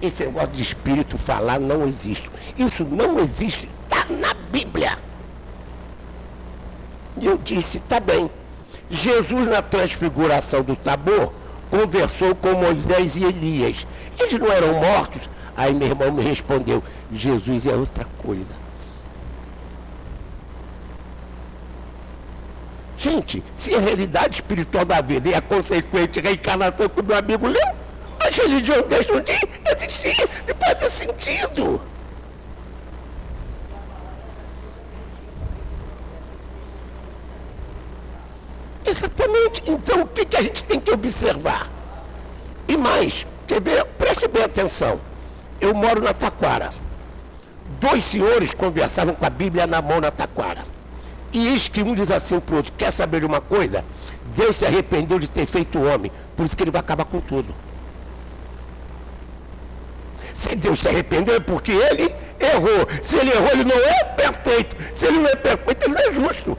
esse 0.00 0.24
negócio 0.24 0.50
de 0.50 0.62
espírito 0.62 1.18
falar 1.18 1.58
não 1.58 1.86
existe. 1.86 2.30
Isso 2.56 2.84
não 2.84 3.18
existe, 3.18 3.68
está 3.84 4.06
na 4.12 4.32
Bíblia. 4.50 4.98
E 7.16 7.26
eu 7.26 7.38
disse, 7.38 7.80
tá 7.80 7.98
bem. 7.98 8.30
Jesus, 8.90 9.48
na 9.48 9.62
transfiguração 9.62 10.62
do 10.62 10.76
Tabor, 10.76 11.32
conversou 11.70 12.34
com 12.34 12.52
Moisés 12.52 13.16
e 13.16 13.24
Elias. 13.24 13.86
Eles 14.18 14.38
não 14.38 14.50
eram 14.52 14.74
mortos? 14.74 15.28
Aí 15.56 15.72
meu 15.72 15.88
irmão 15.88 16.12
me 16.12 16.22
respondeu, 16.22 16.82
Jesus 17.12 17.66
é 17.66 17.74
outra 17.74 18.04
coisa. 18.18 18.54
Gente, 22.96 23.44
se 23.56 23.74
a 23.74 23.80
realidade 23.80 24.36
espiritual 24.36 24.84
da 24.84 25.00
vida 25.00 25.28
e 25.28 25.34
a 25.34 25.40
consequente 25.40 26.20
reencarnação 26.20 26.88
que 26.88 27.00
o 27.00 27.04
meu 27.04 27.16
amigo 27.16 27.46
leu, 27.46 27.74
as 28.18 28.36
religiões 28.36 28.86
deixam 28.86 29.20
de 29.20 29.32
existir 29.32 30.28
e 30.48 30.74
ter 30.74 30.90
sentido. 30.90 31.80
Exatamente. 38.84 39.62
Então, 39.66 40.02
o 40.02 40.06
que, 40.06 40.24
que 40.24 40.36
a 40.36 40.42
gente 40.42 40.64
tem 40.64 40.80
que 40.80 40.90
observar? 40.90 41.68
E 42.68 42.76
mais, 42.76 43.26
quer 43.46 43.60
ver? 43.60 43.84
Preste 43.98 44.28
bem 44.28 44.44
atenção. 44.44 45.00
Eu 45.64 45.72
moro 45.72 46.02
na 46.02 46.12
Taquara. 46.12 46.72
Dois 47.80 48.04
senhores 48.04 48.52
conversavam 48.52 49.14
com 49.14 49.24
a 49.24 49.30
Bíblia 49.30 49.66
na 49.66 49.80
mão 49.80 49.98
na 49.98 50.10
Taquara. 50.10 50.62
E 51.32 51.48
eis 51.48 51.68
que 51.68 51.82
um 51.82 51.94
diz 51.94 52.10
assim 52.10 52.38
para 52.38 52.52
o 52.52 52.56
outro: 52.58 52.72
Quer 52.76 52.92
saber 52.92 53.20
de 53.20 53.26
uma 53.26 53.40
coisa? 53.40 53.82
Deus 54.36 54.56
se 54.58 54.66
arrependeu 54.66 55.18
de 55.18 55.26
ter 55.26 55.46
feito 55.46 55.82
homem, 55.82 56.12
por 56.36 56.44
isso 56.44 56.54
que 56.54 56.62
ele 56.62 56.70
vai 56.70 56.80
acabar 56.80 57.06
com 57.06 57.18
tudo. 57.18 57.54
Se 60.34 60.54
Deus 60.54 60.80
se 60.80 60.88
arrependeu 60.88 61.36
é 61.36 61.40
porque 61.40 61.72
ele 61.72 62.14
errou. 62.38 62.86
Se 63.02 63.16
ele 63.16 63.30
errou, 63.30 63.48
ele 63.52 63.64
não 63.64 63.76
é 63.76 64.04
perfeito. 64.04 64.76
Se 64.94 65.06
ele 65.06 65.18
não 65.20 65.30
é 65.30 65.36
perfeito, 65.36 65.84
ele 65.84 65.94
não 65.94 66.00
é 66.02 66.12
justo. 66.12 66.58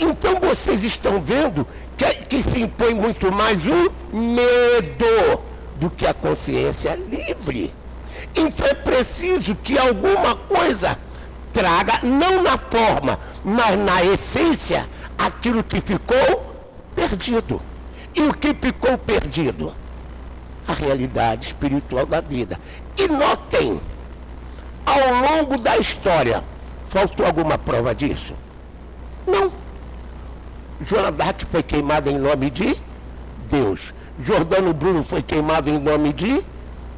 Então 0.00 0.40
vocês 0.40 0.82
estão 0.82 1.20
vendo 1.20 1.64
que, 1.96 2.12
que 2.24 2.42
se 2.42 2.60
impõe 2.60 2.92
muito 2.92 3.30
mais 3.30 3.60
o 3.60 4.16
medo 4.16 5.55
do 5.78 5.90
que 5.90 6.06
a 6.06 6.14
consciência 6.14 6.94
livre. 6.94 7.72
Então 8.34 8.66
é 8.66 8.74
preciso 8.74 9.54
que 9.54 9.78
alguma 9.78 10.34
coisa 10.34 10.98
traga, 11.52 12.00
não 12.02 12.42
na 12.42 12.58
forma, 12.58 13.18
mas 13.44 13.78
na 13.78 14.04
essência, 14.04 14.86
aquilo 15.16 15.62
que 15.62 15.80
ficou 15.80 16.54
perdido. 16.94 17.60
E 18.14 18.22
o 18.22 18.34
que 18.34 18.54
ficou 18.54 18.96
perdido? 18.98 19.74
A 20.66 20.72
realidade 20.72 21.46
espiritual 21.46 22.06
da 22.06 22.20
vida. 22.20 22.58
E 22.96 23.08
notem, 23.08 23.80
ao 24.84 25.14
longo 25.14 25.58
da 25.58 25.76
história, 25.76 26.42
faltou 26.88 27.24
alguma 27.26 27.58
prova 27.58 27.94
disso? 27.94 28.34
Não. 29.26 29.52
Joana 30.80 31.12
Dark 31.12 31.42
foi 31.50 31.62
queimada 31.62 32.10
em 32.10 32.18
nome 32.18 32.50
de 32.50 32.76
Deus. 33.48 33.94
Jordano 34.22 34.72
Bruno 34.72 35.02
foi 35.02 35.22
queimado 35.22 35.68
em 35.68 35.78
nome 35.78 36.12
de 36.12 36.42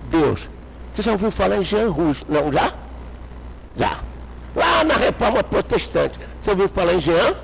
Deus. 0.09 0.49
Você 0.93 1.03
já 1.03 1.12
ouviu 1.12 1.31
falar 1.31 1.57
em 1.57 1.64
Jean 1.64 1.91
Rus? 1.91 2.25
Não, 2.29 2.53
já? 2.53 2.73
Já. 3.77 3.99
Lá 4.55 4.85
na 4.85 4.95
reforma 4.95 5.43
protestante. 5.43 6.19
Você 6.41 6.51
ouviu 6.51 6.69
falar 6.69 6.95
em 6.95 7.01
Jean? 7.01 7.35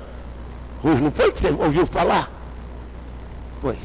Rus, 0.81 1.01
não 1.01 1.11
foi 1.11 1.31
que 1.31 1.39
você 1.39 1.49
ouviu 1.49 1.85
falar? 1.85 2.31
Foi. 3.61 3.77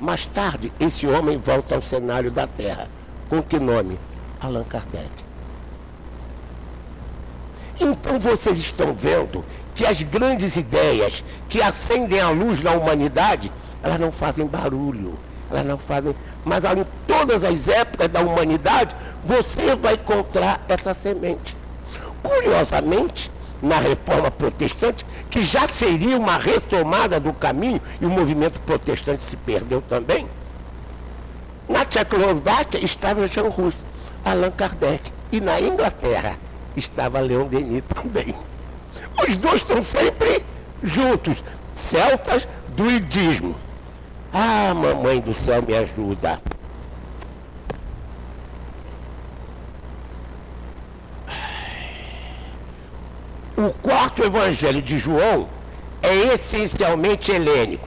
Mais 0.00 0.24
tarde, 0.26 0.72
esse 0.80 1.06
homem 1.06 1.38
volta 1.38 1.74
ao 1.74 1.82
cenário 1.82 2.30
da 2.30 2.46
Terra. 2.46 2.88
Com 3.28 3.42
que 3.42 3.58
nome? 3.58 3.98
Allan 4.40 4.64
Kardec. 4.64 5.10
Então 7.78 8.18
vocês 8.18 8.58
estão 8.58 8.94
vendo 8.94 9.44
que 9.74 9.86
as 9.86 10.02
grandes 10.02 10.56
ideias 10.56 11.24
que 11.48 11.62
acendem 11.62 12.20
a 12.20 12.28
luz 12.28 12.60
na 12.60 12.72
humanidade, 12.72 13.50
elas 13.82 13.98
não 13.98 14.12
fazem 14.12 14.46
barulho, 14.46 15.18
elas 15.50 15.66
não 15.66 15.78
fazem. 15.78 16.14
Mas 16.44 16.64
em 16.64 16.86
todas 17.06 17.44
as 17.44 17.68
épocas 17.68 18.08
da 18.08 18.20
humanidade, 18.20 18.94
você 19.24 19.74
vai 19.76 19.94
encontrar 19.94 20.64
essa 20.68 20.94
semente. 20.94 21.56
Curiosamente, 22.22 23.30
na 23.62 23.78
reforma 23.78 24.30
protestante, 24.30 25.04
que 25.28 25.42
já 25.42 25.66
seria 25.66 26.16
uma 26.16 26.38
retomada 26.38 27.20
do 27.20 27.32
caminho, 27.32 27.80
e 28.00 28.06
o 28.06 28.10
movimento 28.10 28.60
protestante 28.60 29.22
se 29.22 29.36
perdeu 29.36 29.82
também, 29.82 30.28
na 31.68 31.84
Tchecoslováquia 31.84 32.84
estava 32.84 33.26
Jean 33.26 33.48
Rus, 33.48 33.74
Allan 34.24 34.50
Kardec, 34.50 35.12
e 35.30 35.40
na 35.40 35.60
Inglaterra 35.60 36.36
estava 36.76 37.20
Leon 37.20 37.46
Denis 37.46 37.82
também. 37.94 38.34
Os 39.26 39.36
dois 39.36 39.56
estão 39.56 39.84
sempre 39.84 40.44
juntos. 40.82 41.44
Celtas, 41.76 42.48
druidismo. 42.76 43.54
Ah, 44.32 44.72
mamãe 44.74 45.20
do 45.20 45.34
céu, 45.34 45.62
me 45.62 45.76
ajuda. 45.76 46.40
O 53.56 53.70
quarto 53.82 54.24
evangelho 54.24 54.80
de 54.80 54.96
João 54.96 55.48
é 56.02 56.14
essencialmente 56.32 57.30
helênico. 57.30 57.86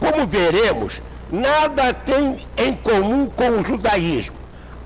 Como 0.00 0.26
veremos, 0.26 1.00
nada 1.30 1.94
tem 1.94 2.44
em 2.56 2.74
comum 2.74 3.26
com 3.26 3.60
o 3.60 3.62
judaísmo. 3.64 4.34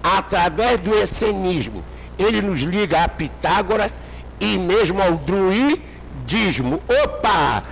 Através 0.02 0.78
do 0.80 0.94
essenismo, 0.94 1.82
ele 2.18 2.42
nos 2.42 2.60
liga 2.60 3.02
a 3.02 3.08
Pitágoras 3.08 3.90
e 4.38 4.58
mesmo 4.58 5.00
ao 5.00 5.14
druidismo. 5.14 6.82
Opa! 7.02 7.62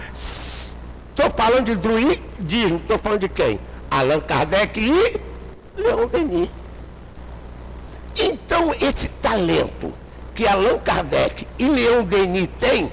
Estou 1.16 1.30
falando 1.30 1.66
de 1.66 1.76
druidismo, 1.76 2.78
estou 2.78 2.98
falando 2.98 3.20
de 3.20 3.28
quem? 3.28 3.60
Allan 3.88 4.20
Kardec 4.20 4.80
e 4.80 5.20
Leon 5.80 6.08
Denis. 6.08 6.50
Então, 8.16 8.74
esse 8.80 9.08
talento 9.08 9.92
que 10.34 10.46
Allan 10.46 10.78
Kardec 10.78 11.46
e 11.56 11.68
Leon 11.68 12.02
Denis 12.02 12.48
têm 12.58 12.92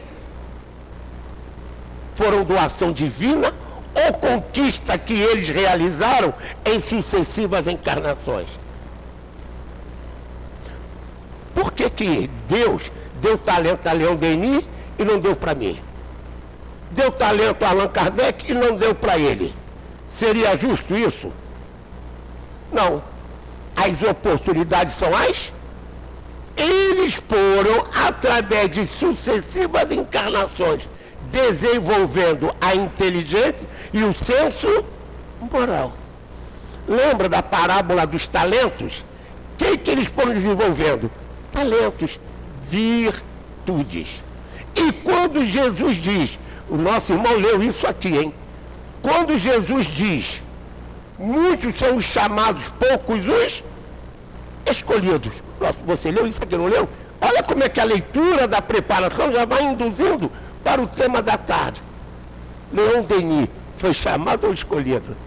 foram 2.14 2.44
doação 2.44 2.92
divina 2.92 3.54
ou 3.96 4.14
conquista 4.14 4.98
que 4.98 5.14
eles 5.14 5.50
realizaram 5.50 6.32
em 6.64 6.80
sucessivas 6.80 7.68
encarnações? 7.68 8.50
Por 11.56 11.72
que, 11.74 11.90
que 11.90 12.30
Deus 12.48 12.92
deu 13.20 13.36
talento 13.38 13.88
a 13.88 13.94
Leon 13.94 14.16
Denis 14.16 14.64
e 14.98 15.04
não 15.04 15.20
deu 15.20 15.36
para 15.36 15.56
mim. 15.56 15.80
Deu 16.92 17.12
talento 17.12 17.64
a 17.64 17.70
Allan 17.70 17.88
Kardec 17.88 18.52
e 18.52 18.54
não 18.54 18.76
deu 18.76 18.94
para 18.94 19.18
ele. 19.18 19.54
Seria 20.06 20.56
justo 20.58 20.96
isso? 20.96 21.32
Não. 22.72 23.02
As 23.76 24.02
oportunidades 24.04 24.96
são 24.96 25.16
as? 25.16 25.54
Eles 26.58 27.16
foram, 27.16 27.88
através 28.06 28.70
de 28.70 28.86
sucessivas 28.86 29.92
encarnações, 29.92 30.88
desenvolvendo 31.32 32.54
a 32.60 32.76
inteligência 32.76 33.68
e 33.94 34.04
o 34.04 34.14
senso 34.14 34.86
moral. 35.52 35.94
Lembra 36.88 37.30
da 37.30 37.42
parábola 37.42 38.06
dos 38.06 38.28
talentos? 38.28 39.06
O 39.54 39.58
que, 39.58 39.78
que 39.78 39.92
eles 39.92 40.08
foram 40.08 40.34
desenvolvendo? 40.34 41.10
Talentos 41.52 42.20
virtudes. 42.62 44.24
E 44.76 44.92
quando 44.92 45.44
Jesus 45.44 45.96
diz, 45.96 46.40
o 46.72 46.78
nosso 46.78 47.12
irmão 47.12 47.36
leu 47.36 47.62
isso 47.62 47.86
aqui, 47.86 48.18
hein? 48.18 48.34
Quando 49.02 49.38
Jesus 49.38 49.88
diz, 49.88 50.42
muitos 51.20 51.76
são 51.76 51.98
os 51.98 52.06
chamados, 52.06 52.70
poucos 52.70 53.20
os 53.28 53.64
escolhidos. 54.66 55.44
Você 55.86 56.10
leu 56.10 56.26
isso 56.26 56.42
aqui, 56.42 56.56
não 56.56 56.68
leu? 56.68 56.88
Olha 57.20 57.44
como 57.44 57.62
é 57.62 57.68
que 57.68 57.82
a 57.82 57.84
leitura 57.84 58.48
da 58.48 58.62
preparação 58.62 59.30
já 59.34 59.44
vai 59.44 59.64
induzindo 59.64 60.32
para 60.64 60.82
o 60.82 60.88
tema 60.88 61.22
da 61.22 61.38
tarde. 61.38 61.84
Leon 62.72 63.02
Denis 63.02 63.50
foi 63.78 63.94
chamado 63.94 64.48
ou 64.48 64.54
escolhido? 64.54 65.18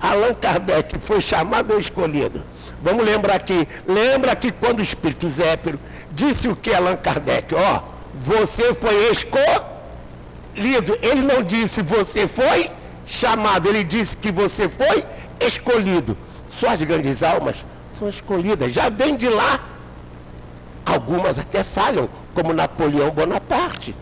Allan 0.00 0.32
Kardec 0.32 0.98
foi 0.98 1.20
chamado 1.20 1.74
ou 1.74 1.78
escolhido? 1.78 2.42
Vamos 2.82 3.04
lembrar 3.04 3.34
aqui. 3.34 3.68
Lembra 3.86 4.34
que 4.34 4.50
quando 4.50 4.78
o 4.78 4.82
Espírito 4.82 5.28
Zépiro 5.28 5.78
disse 6.10 6.48
o 6.48 6.56
que 6.56 6.72
Allan 6.72 6.96
Kardec? 6.96 7.54
Ó, 7.54 7.93
você 8.20 8.74
foi 8.74 9.10
escolhido. 9.10 10.98
Ele 11.02 11.22
não 11.22 11.42
disse 11.42 11.82
você 11.82 12.28
foi 12.28 12.70
chamado, 13.06 13.68
ele 13.68 13.84
disse 13.84 14.16
que 14.16 14.30
você 14.30 14.68
foi 14.68 15.04
escolhido. 15.40 16.16
Só 16.48 16.68
as 16.68 16.82
grandes 16.82 17.22
almas 17.22 17.64
são 17.98 18.08
escolhidas. 18.08 18.72
Já 18.72 18.88
vem 18.88 19.16
de 19.16 19.28
lá. 19.28 19.60
Algumas 20.86 21.38
até 21.38 21.64
falham, 21.64 22.08
como 22.34 22.52
Napoleão 22.52 23.10
Bonaparte. 23.10 23.94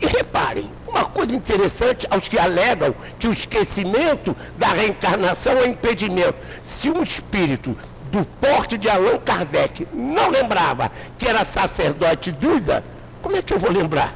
E 0.00 0.06
reparem, 0.06 0.70
uma 0.86 1.04
coisa 1.04 1.34
interessante 1.34 2.06
aos 2.10 2.28
que 2.28 2.38
alegam 2.38 2.94
que 3.18 3.26
o 3.26 3.32
esquecimento 3.32 4.36
da 4.56 4.68
reencarnação 4.68 5.58
é 5.58 5.66
impedimento. 5.66 6.36
Se 6.64 6.88
um 6.90 7.02
espírito 7.02 7.76
do 8.14 8.24
porte 8.40 8.78
de 8.78 8.88
Allan 8.88 9.18
Kardec 9.18 9.88
não 9.92 10.30
lembrava 10.30 10.90
que 11.18 11.26
era 11.26 11.44
sacerdote 11.44 12.30
Duda, 12.30 12.84
como 13.20 13.36
é 13.36 13.42
que 13.42 13.52
eu 13.52 13.58
vou 13.58 13.72
lembrar? 13.72 14.14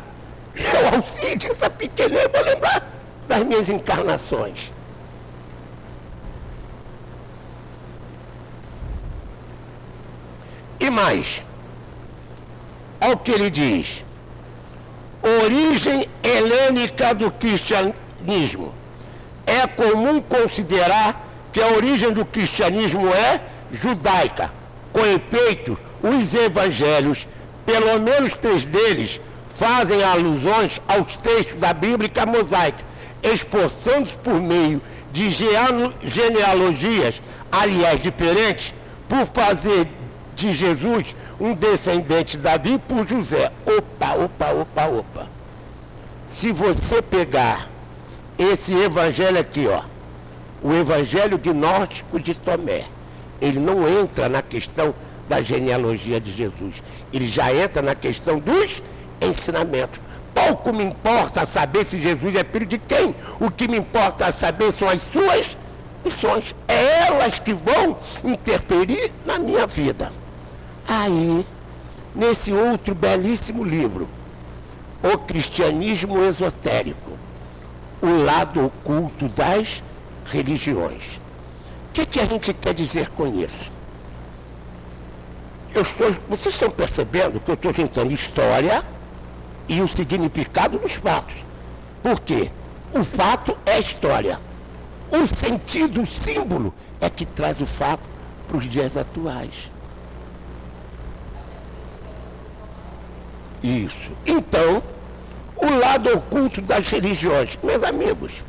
Eu, 0.54 0.96
Alcide, 0.96 1.48
essa 1.48 1.68
pequena, 1.68 2.16
vou 2.32 2.44
lembrar 2.44 2.88
das 3.26 3.44
minhas 3.44 3.68
encarnações. 3.68 4.72
E 10.78 10.88
mais. 10.90 11.42
Olha 13.00 13.14
o 13.14 13.16
que 13.16 13.32
ele 13.32 13.50
diz. 13.50 14.04
Origem 15.44 16.08
helênica 16.22 17.12
do 17.14 17.32
cristianismo. 17.32 18.72
É 19.44 19.66
comum 19.66 20.20
considerar 20.20 21.26
que 21.52 21.60
a 21.60 21.68
origem 21.68 22.12
do 22.12 22.24
cristianismo 22.24 23.08
é 23.08 23.40
judaica. 23.72 24.52
Com 24.92 25.00
efeito, 25.04 25.78
os 26.02 26.34
evangelhos, 26.34 27.26
pelo 27.66 28.00
menos 28.00 28.34
três 28.34 28.64
deles, 28.64 29.20
fazem 29.54 30.02
alusões 30.02 30.80
aos 30.86 31.16
textos 31.16 31.58
da 31.58 31.72
Bíblia 31.72 32.10
mosaica, 32.26 32.84
esforçando-se 33.22 34.16
por 34.18 34.34
meio 34.34 34.80
de 35.12 35.30
genealogias, 35.30 37.20
aliás, 37.50 38.02
diferentes, 38.02 38.74
por 39.08 39.26
fazer 39.26 39.88
de 40.36 40.52
Jesus 40.52 41.16
um 41.40 41.54
descendente 41.54 42.36
de 42.36 42.42
Davi 42.42 42.78
por 42.78 43.08
José. 43.08 43.50
Opa, 43.66 44.14
opa, 44.14 44.50
opa, 44.52 44.86
opa. 44.86 45.26
Se 46.24 46.52
você 46.52 47.02
pegar 47.02 47.68
esse 48.38 48.74
evangelho 48.74 49.40
aqui, 49.40 49.66
ó, 49.66 49.82
o 50.62 50.72
evangelho 50.72 51.38
gnóstico 51.38 52.20
de 52.20 52.34
Tomé, 52.34 52.84
ele 53.40 53.58
não 53.58 53.88
entra 53.88 54.28
na 54.28 54.42
questão 54.42 54.94
da 55.28 55.40
genealogia 55.40 56.20
de 56.20 56.32
Jesus. 56.32 56.82
Ele 57.12 57.28
já 57.28 57.52
entra 57.54 57.82
na 57.82 57.94
questão 57.94 58.38
dos 58.38 58.82
ensinamentos. 59.20 60.00
Pouco 60.34 60.72
me 60.72 60.84
importa 60.84 61.44
saber 61.44 61.86
se 61.86 62.00
Jesus 62.00 62.34
é 62.34 62.44
filho 62.44 62.66
de 62.66 62.78
quem. 62.78 63.14
O 63.40 63.50
que 63.50 63.68
me 63.68 63.78
importa 63.78 64.30
saber 64.32 64.72
são 64.72 64.88
as 64.88 65.02
suas 65.02 65.56
missões. 66.04 66.54
É 66.66 67.08
elas 67.08 67.38
que 67.38 67.52
vão 67.52 67.98
interferir 68.24 69.12
na 69.26 69.38
minha 69.38 69.66
vida. 69.66 70.12
Aí, 70.86 71.44
nesse 72.14 72.52
outro 72.52 72.94
belíssimo 72.94 73.64
livro, 73.64 74.08
O 75.02 75.16
Cristianismo 75.18 76.20
Esotérico, 76.24 77.12
o 78.02 78.24
lado 78.24 78.66
oculto 78.66 79.28
das 79.28 79.82
religiões. 80.24 81.20
Que, 81.98 82.06
que 82.06 82.20
a 82.20 82.26
gente 82.26 82.54
quer 82.54 82.72
dizer 82.72 83.08
com 83.10 83.26
isso? 83.26 83.72
Eu 85.74 85.82
estou, 85.82 86.12
vocês 86.28 86.54
estão 86.54 86.70
percebendo 86.70 87.40
que 87.40 87.50
eu 87.50 87.54
estou 87.54 87.74
juntando 87.74 88.12
história 88.12 88.84
e 89.66 89.82
o 89.82 89.88
significado 89.88 90.78
dos 90.78 90.92
fatos. 90.92 91.44
Por 92.00 92.20
quê? 92.20 92.52
O 92.94 93.02
fato 93.02 93.58
é 93.66 93.80
história. 93.80 94.38
O 95.10 95.26
sentido, 95.26 96.02
o 96.02 96.06
símbolo, 96.06 96.72
é 97.00 97.10
que 97.10 97.26
traz 97.26 97.60
o 97.60 97.66
fato 97.66 98.04
para 98.46 98.58
os 98.58 98.64
dias 98.64 98.96
atuais. 98.96 99.68
Isso. 103.60 104.12
Então, 104.24 104.84
o 105.56 105.78
lado 105.80 106.14
oculto 106.14 106.62
das 106.62 106.88
religiões. 106.88 107.58
Meus 107.60 107.82
amigos, 107.82 108.44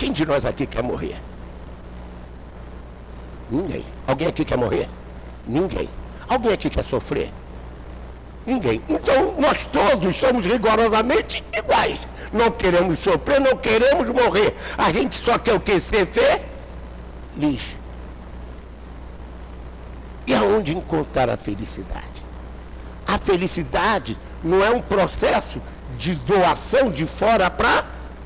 quem 0.00 0.12
de 0.12 0.24
nós 0.24 0.46
aqui 0.46 0.64
quer 0.66 0.82
morrer? 0.82 1.16
Ninguém. 3.50 3.84
Alguém 4.06 4.28
aqui 4.28 4.46
quer 4.46 4.56
morrer? 4.56 4.88
Ninguém. 5.46 5.90
Alguém 6.26 6.54
aqui 6.54 6.70
quer 6.70 6.82
sofrer? 6.82 7.30
Ninguém. 8.46 8.80
Então, 8.88 9.34
nós 9.38 9.62
todos 9.64 10.16
somos 10.16 10.46
rigorosamente 10.46 11.44
iguais. 11.52 12.00
Não 12.32 12.50
queremos 12.50 12.98
sofrer, 12.98 13.40
não 13.40 13.54
queremos 13.58 14.08
morrer. 14.08 14.56
A 14.78 14.90
gente 14.90 15.16
só 15.16 15.38
quer 15.38 15.52
o 15.52 15.60
que? 15.60 15.78
Ser 15.78 16.06
feliz. 16.06 17.76
E 20.26 20.34
aonde 20.34 20.74
encontrar 20.74 21.28
a 21.28 21.36
felicidade? 21.36 22.06
A 23.06 23.18
felicidade 23.18 24.16
não 24.42 24.64
é 24.64 24.70
um 24.70 24.80
processo 24.80 25.60
de 25.98 26.14
doação 26.14 26.90
de 26.90 27.04
fora 27.04 27.50
para 27.50 27.84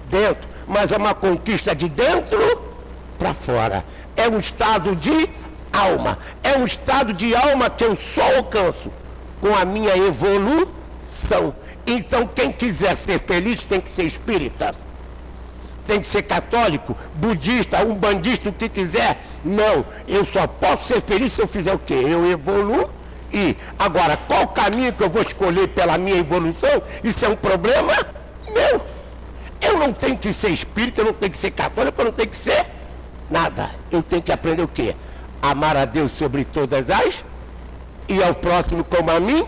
dentro, 0.09 0.54
mas 0.67 0.93
é 0.93 0.97
uma 0.97 1.15
conquista 1.15 1.75
de 1.75 1.89
dentro 1.89 2.39
para 3.19 3.35
fora. 3.35 3.85
É 4.17 4.29
um 4.29 4.39
estado 4.39 4.95
de 4.97 5.31
alma. 5.73 6.19
É 6.43 6.57
um 6.57 6.65
estado 6.65 7.13
de 7.13 7.35
alma 7.35 7.71
que 7.71 7.85
eu 7.85 7.97
só 7.97 8.37
alcanço 8.37 8.91
com 9.41 9.55
a 9.55 9.65
minha 9.65 9.97
evolução. 9.97 11.55
Então, 11.87 12.27
quem 12.27 12.51
quiser 12.51 12.97
ser 12.97 13.21
feliz 13.21 13.63
tem 13.63 13.81
que 13.81 13.91
ser 13.91 14.05
espírita 14.05 14.75
tem 15.87 16.01
que 16.01 16.07
ser 16.07 16.23
católico, 16.23 16.97
budista, 17.15 17.83
umbandista, 17.85 18.49
o 18.49 18.53
que 18.53 18.69
quiser. 18.69 19.19
Não, 19.45 19.85
eu 20.09 20.25
só 20.25 20.47
posso 20.47 20.89
ser 20.89 21.03
feliz 21.03 21.33
se 21.33 21.43
eu 21.43 21.47
fizer 21.47 21.75
o 21.75 21.79
quê? 21.79 21.95
Eu 21.95 22.31
evoluo 22.31 22.89
e 23.33 23.57
agora 23.79 24.17
qual 24.17 24.49
caminho 24.49 24.93
que 24.93 25.03
eu 25.03 25.11
vou 25.11 25.23
escolher 25.23 25.69
pela 25.69 25.99
minha 25.99 26.17
evolução? 26.17 26.83
Isso 27.03 27.25
é 27.25 27.29
um 27.29 27.37
problema 27.37 27.93
meu. 28.49 28.81
Eu 29.75 29.81
não 29.81 29.93
tenho 29.93 30.17
que 30.17 30.33
ser 30.33 30.51
espírita, 30.51 31.01
eu 31.01 31.07
não 31.07 31.13
tenho 31.13 31.33
que 31.33 31.37
ser 31.37 31.51
católico, 31.51 32.01
eu 32.01 32.05
não 32.05 32.13
tenho 32.13 32.29
que 32.29 32.37
ser 32.37 32.65
nada. 33.29 33.71
Eu 33.91 34.05
tenho 34.05 34.23
que 34.23 34.31
aprender 34.31 34.63
o 34.63 34.69
quê? 34.69 34.95
Amar 35.43 35.77
a 35.77 35.85
Deus 35.85 36.13
sobre 36.13 36.45
todas 36.45 36.91
as 36.91 37.25
e 38.09 38.23
ao 38.23 38.33
próximo 38.37 38.85
como 38.85 39.11
a 39.11 39.19
mim 39.19 39.45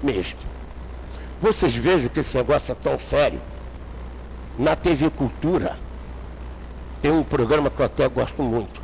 mesmo. 0.00 0.38
Vocês 1.42 1.74
vejam 1.74 2.08
que 2.08 2.20
esse 2.20 2.36
negócio 2.36 2.70
é 2.70 2.74
tão 2.76 3.00
sério 3.00 3.40
na 4.56 4.76
TV 4.76 5.10
Cultura 5.10 5.76
tem 7.02 7.10
um 7.10 7.24
programa 7.24 7.68
que 7.68 7.80
eu 7.80 7.86
até 7.86 8.08
gosto 8.08 8.42
muito. 8.44 8.80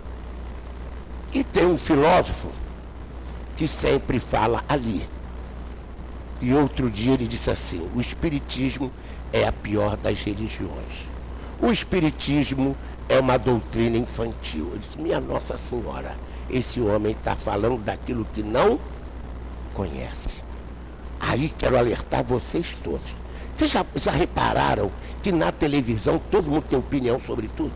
E 1.33 1.45
tem 1.45 1.67
um 1.67 1.77
filósofo 1.77 2.51
que 3.57 3.69
sempre 3.69 4.19
fala 4.19 4.65
ali. 4.69 5.09
E 6.41 6.53
outro 6.53 6.91
dia 6.91 7.15
ele 7.15 7.29
disse 7.29 7.49
assim: 7.49 7.89
o 7.95 8.01
Espiritismo 8.01 8.91
é 9.33 9.47
a 9.47 9.53
pior 9.53 9.97
das 9.97 10.21
religiões. 10.23 11.09
O 11.61 11.71
Espiritismo 11.71 12.77
é 13.09 13.19
uma 13.19 13.39
doutrina 13.39 13.97
infantil. 13.97 14.71
Eu 14.73 14.79
disse: 14.79 15.01
Minha 15.01 15.21
Nossa 15.21 15.57
Senhora, 15.57 16.15
esse 16.51 16.81
homem 16.81 17.13
está 17.13 17.35
falando 17.35 17.83
daquilo 17.83 18.27
que 18.33 18.43
não 18.43 18.79
conhece. 19.75 20.43
Aí 21.21 21.49
quero 21.57 21.79
alertar 21.79 22.23
vocês 22.23 22.77
todos. 22.83 23.15
Vocês 23.55 23.71
já, 23.71 23.85
já 23.95 24.11
repararam 24.11 24.91
que 25.23 25.31
na 25.31 25.53
televisão 25.53 26.21
todo 26.31 26.51
mundo 26.51 26.67
tem 26.69 26.79
opinião 26.79 27.21
sobre 27.21 27.49
tudo? 27.49 27.73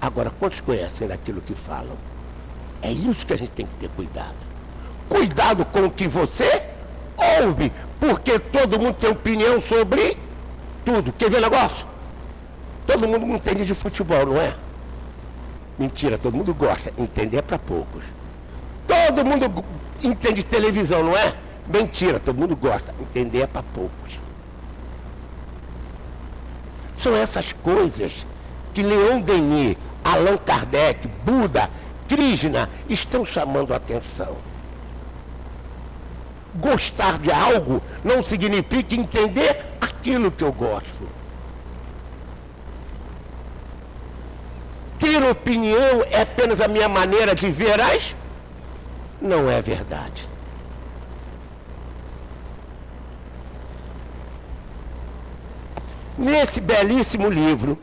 Agora, 0.00 0.30
quantos 0.30 0.60
conhecem 0.60 1.06
daquilo 1.08 1.40
que 1.40 1.54
falam? 1.54 1.96
É 2.82 2.90
isso 2.90 3.26
que 3.26 3.32
a 3.32 3.38
gente 3.38 3.50
tem 3.50 3.66
que 3.66 3.74
ter 3.74 3.88
cuidado. 3.90 4.34
Cuidado 5.08 5.64
com 5.66 5.86
o 5.86 5.90
que 5.90 6.06
você 6.06 6.62
ouve, 7.16 7.72
porque 7.98 8.38
todo 8.38 8.78
mundo 8.78 8.94
tem 8.94 9.10
opinião 9.10 9.60
sobre 9.60 10.16
tudo. 10.84 11.12
Quer 11.12 11.30
ver 11.30 11.40
negócio? 11.40 11.86
Todo 12.86 13.08
mundo 13.08 13.26
entende 13.26 13.64
de 13.64 13.74
futebol, 13.74 14.26
não 14.26 14.40
é? 14.40 14.54
Mentira, 15.78 16.16
todo 16.16 16.36
mundo 16.36 16.54
gosta. 16.54 16.92
Entender 16.96 17.38
é 17.38 17.42
para 17.42 17.58
poucos. 17.58 18.04
Todo 18.86 19.24
mundo 19.24 19.64
entende 20.02 20.36
de 20.36 20.44
televisão, 20.44 21.02
não 21.02 21.16
é? 21.16 21.34
Mentira, 21.66 22.20
todo 22.20 22.38
mundo 22.38 22.54
gosta. 22.56 22.94
Entender 23.00 23.42
é 23.42 23.46
para 23.46 23.62
poucos. 23.62 24.20
São 26.98 27.14
essas 27.14 27.52
coisas 27.52 28.26
que 28.72 28.82
Leon 28.82 29.20
Denis, 29.20 29.76
Allan 30.04 30.38
Kardec, 30.38 31.08
Buda, 31.24 31.68
Krishna 32.08 32.70
estão 32.88 33.24
chamando 33.26 33.74
a 33.74 33.76
atenção. 33.76 34.36
Gostar 36.56 37.18
de 37.18 37.30
algo 37.30 37.82
não 38.02 38.24
significa 38.24 38.94
entender 38.94 39.64
aquilo 39.80 40.30
que 40.30 40.42
eu 40.42 40.52
gosto. 40.52 41.08
Ter 44.98 45.22
opinião 45.22 46.02
é 46.10 46.22
apenas 46.22 46.60
a 46.60 46.68
minha 46.68 46.88
maneira 46.88 47.34
de 47.34 47.50
ver 47.50 47.80
as? 47.80 48.16
Não 49.20 49.50
é 49.50 49.60
verdade. 49.60 50.28
Nesse 56.16 56.62
belíssimo 56.62 57.28
livro, 57.28 57.78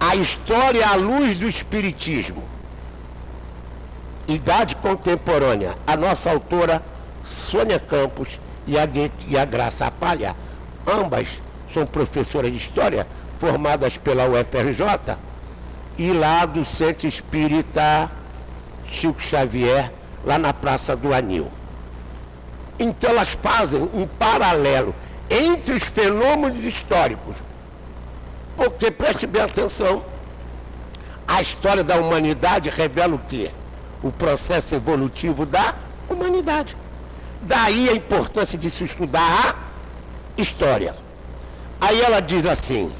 A 0.00 0.16
História 0.16 0.84
à 0.88 0.96
Luz 0.96 1.38
do 1.38 1.48
Espiritismo, 1.48 2.42
Idade 4.26 4.74
Contemporânea, 4.76 5.76
a 5.86 5.96
nossa 5.96 6.30
autora 6.30 6.82
Sônia 7.22 7.78
Campos 7.78 8.40
e 8.66 8.78
a, 8.78 8.88
e 9.28 9.38
a 9.38 9.44
Graça 9.44 9.86
Apalha, 9.86 10.36
ambas 10.86 11.42
são 11.72 11.86
professoras 11.86 12.50
de 12.50 12.58
História, 12.58 13.06
formadas 13.38 13.98
pela 13.98 14.26
UFRJ, 14.26 15.16
e 15.98 16.12
lá 16.12 16.44
do 16.44 16.64
Centro 16.64 17.06
Espírita 17.06 18.10
Chico 18.86 19.22
Xavier, 19.22 19.92
lá 20.24 20.38
na 20.38 20.52
Praça 20.52 20.94
do 20.94 21.12
Anil. 21.12 21.50
Então 22.78 23.10
elas 23.10 23.32
fazem 23.32 23.82
um 23.94 24.06
paralelo 24.06 24.94
entre 25.30 25.74
os 25.74 25.84
fenômenos 25.84 26.64
históricos 26.64 27.36
porque 28.56 28.90
preste 28.90 29.26
bem 29.26 29.42
atenção. 29.42 30.04
A 31.26 31.40
história 31.40 31.82
da 31.82 31.96
humanidade 31.96 32.70
revela 32.70 33.14
o 33.14 33.18
quê? 33.18 33.50
O 34.02 34.10
processo 34.10 34.74
evolutivo 34.74 35.46
da 35.46 35.74
humanidade. 36.08 36.76
Daí 37.42 37.88
a 37.88 37.94
importância 37.94 38.56
de 38.56 38.70
se 38.70 38.84
estudar 38.84 39.56
a 40.36 40.40
história. 40.40 40.94
Aí 41.80 42.00
ela 42.00 42.20
diz 42.20 42.46
assim: 42.46 42.92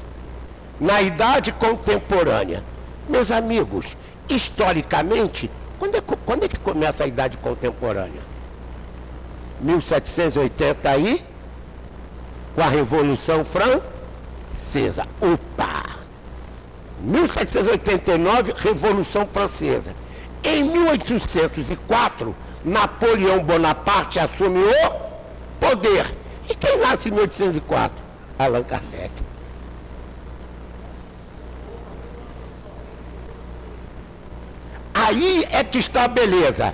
na 0.79 1.01
idade 1.01 1.51
contemporânea, 1.53 2.63
meus 3.07 3.31
amigos, 3.31 3.95
historicamente, 4.27 5.49
quando 5.79 5.95
é, 5.95 6.01
quando 6.01 6.43
é 6.43 6.47
que 6.47 6.59
começa 6.59 7.03
a 7.03 7.07
idade 7.07 7.37
contemporânea? 7.37 8.21
1780 9.61 10.89
aí, 10.89 11.23
com 12.53 12.61
a 12.61 12.67
Revolução 12.67 13.45
Francesa. 13.45 15.07
Opa! 15.21 15.83
1789, 16.99 18.53
Revolução 18.57 19.25
Francesa. 19.25 19.95
Em 20.43 20.63
1804, 20.63 22.35
Napoleão 22.63 23.43
Bonaparte 23.43 24.19
assume 24.19 24.59
o 24.59 24.91
poder. 25.59 26.15
E 26.49 26.55
quem 26.55 26.77
nasce 26.79 27.09
em 27.09 27.11
1804? 27.11 28.03
Allan 28.39 28.63
Kardec. 28.63 29.11
Aí 34.93 35.47
é 35.51 35.63
que 35.63 35.79
está 35.79 36.05
a 36.05 36.07
beleza. 36.07 36.73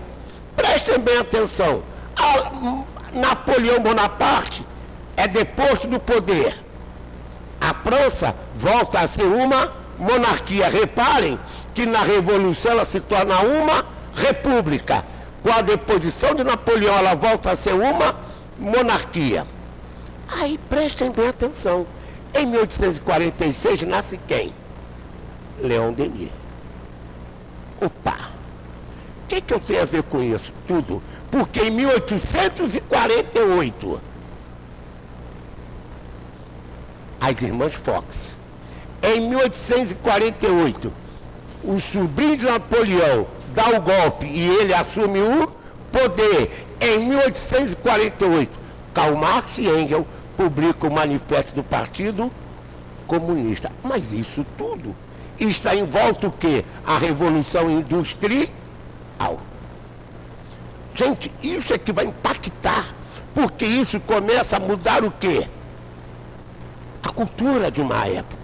Prestem 0.55 0.99
bem 0.99 1.17
atenção. 1.17 1.83
A 2.15 2.51
Napoleão 3.17 3.79
Bonaparte 3.81 4.65
é 5.17 5.27
deposto 5.27 5.87
do 5.87 5.99
poder. 5.99 6.57
A 7.59 7.73
França 7.73 8.35
volta 8.55 8.99
a 8.99 9.07
ser 9.07 9.23
uma 9.23 9.71
monarquia. 9.97 10.69
Reparem 10.69 11.39
que 11.73 11.85
na 11.85 12.01
Revolução 12.01 12.71
ela 12.71 12.85
se 12.85 12.99
torna 12.99 13.39
uma 13.41 13.85
república. 14.13 15.03
Com 15.41 15.51
a 15.51 15.61
deposição 15.61 16.35
de 16.35 16.43
Napoleão, 16.43 16.93
ela 16.95 17.15
volta 17.15 17.51
a 17.51 17.55
ser 17.55 17.73
uma 17.73 18.15
monarquia. 18.57 19.47
Aí 20.27 20.59
prestem 20.69 21.11
bem 21.11 21.27
atenção. 21.27 21.87
Em 22.33 22.45
1846 22.45 23.83
nasce 23.83 24.19
quem? 24.27 24.53
Leão 25.59 25.93
Denis. 25.93 26.29
Opa! 27.81 28.29
O 29.23 29.27
que, 29.29 29.41
que 29.41 29.53
eu 29.53 29.59
tenho 29.59 29.81
a 29.81 29.85
ver 29.85 30.03
com 30.03 30.21
isso? 30.21 30.53
Tudo. 30.67 31.01
Porque 31.31 31.61
em 31.61 31.71
1848, 31.71 34.01
as 37.21 37.41
irmãs 37.41 37.73
Fox. 37.75 38.35
Em 39.01 39.29
1848, 39.29 40.91
o 41.63 41.79
sobrinho 41.79 42.35
de 42.37 42.45
Napoleão 42.45 43.27
dá 43.53 43.69
o 43.69 43.81
golpe 43.81 44.25
e 44.25 44.47
ele 44.47 44.73
assume 44.73 45.21
o 45.21 45.51
poder. 45.91 46.67
Em 46.81 46.99
1848, 47.07 48.59
Karl 48.93 49.15
Marx 49.15 49.57
e 49.57 49.67
Engels 49.67 50.05
publicam 50.37 50.89
o 50.89 50.93
manifesto 50.93 51.53
do 51.53 51.63
Partido 51.63 52.31
Comunista. 53.05 53.71
Mas 53.83 54.13
isso 54.13 54.45
tudo 54.57 54.95
está 55.37 55.75
em 55.75 55.85
volta 55.85 56.27
o 56.27 56.31
quê? 56.31 56.63
A 56.85 56.97
Revolução 56.97 57.69
Industrial. 57.69 58.49
Gente, 60.95 61.31
isso 61.41 61.73
é 61.73 61.77
que 61.77 61.93
vai 61.93 62.05
impactar, 62.05 62.93
porque 63.33 63.65
isso 63.65 63.99
começa 64.01 64.57
a 64.57 64.59
mudar 64.59 65.03
o 65.03 65.11
quê? 65.11 65.47
A 67.03 67.09
cultura 67.09 67.71
de 67.71 67.81
uma 67.81 68.05
época. 68.05 68.38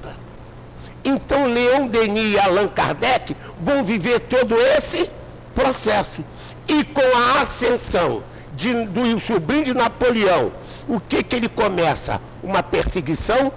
Então, 1.05 1.45
Leon 1.45 1.85
Denis 1.85 2.33
e 2.33 2.39
Allan 2.39 2.67
Kardec 2.67 3.37
vão 3.61 3.83
viver 3.83 4.19
todo 4.21 4.59
esse 4.59 5.07
processo. 5.53 6.25
E 6.67 6.83
com 6.83 7.15
a 7.15 7.41
ascensão 7.41 8.23
de, 8.55 8.73
do 8.85 9.19
sobrinho 9.19 9.65
de 9.65 9.73
Napoleão, 9.75 10.51
o 10.87 10.99
que, 10.99 11.21
que 11.21 11.35
ele 11.35 11.47
começa? 11.47 12.19
Uma 12.41 12.63
perseguição 12.63 13.53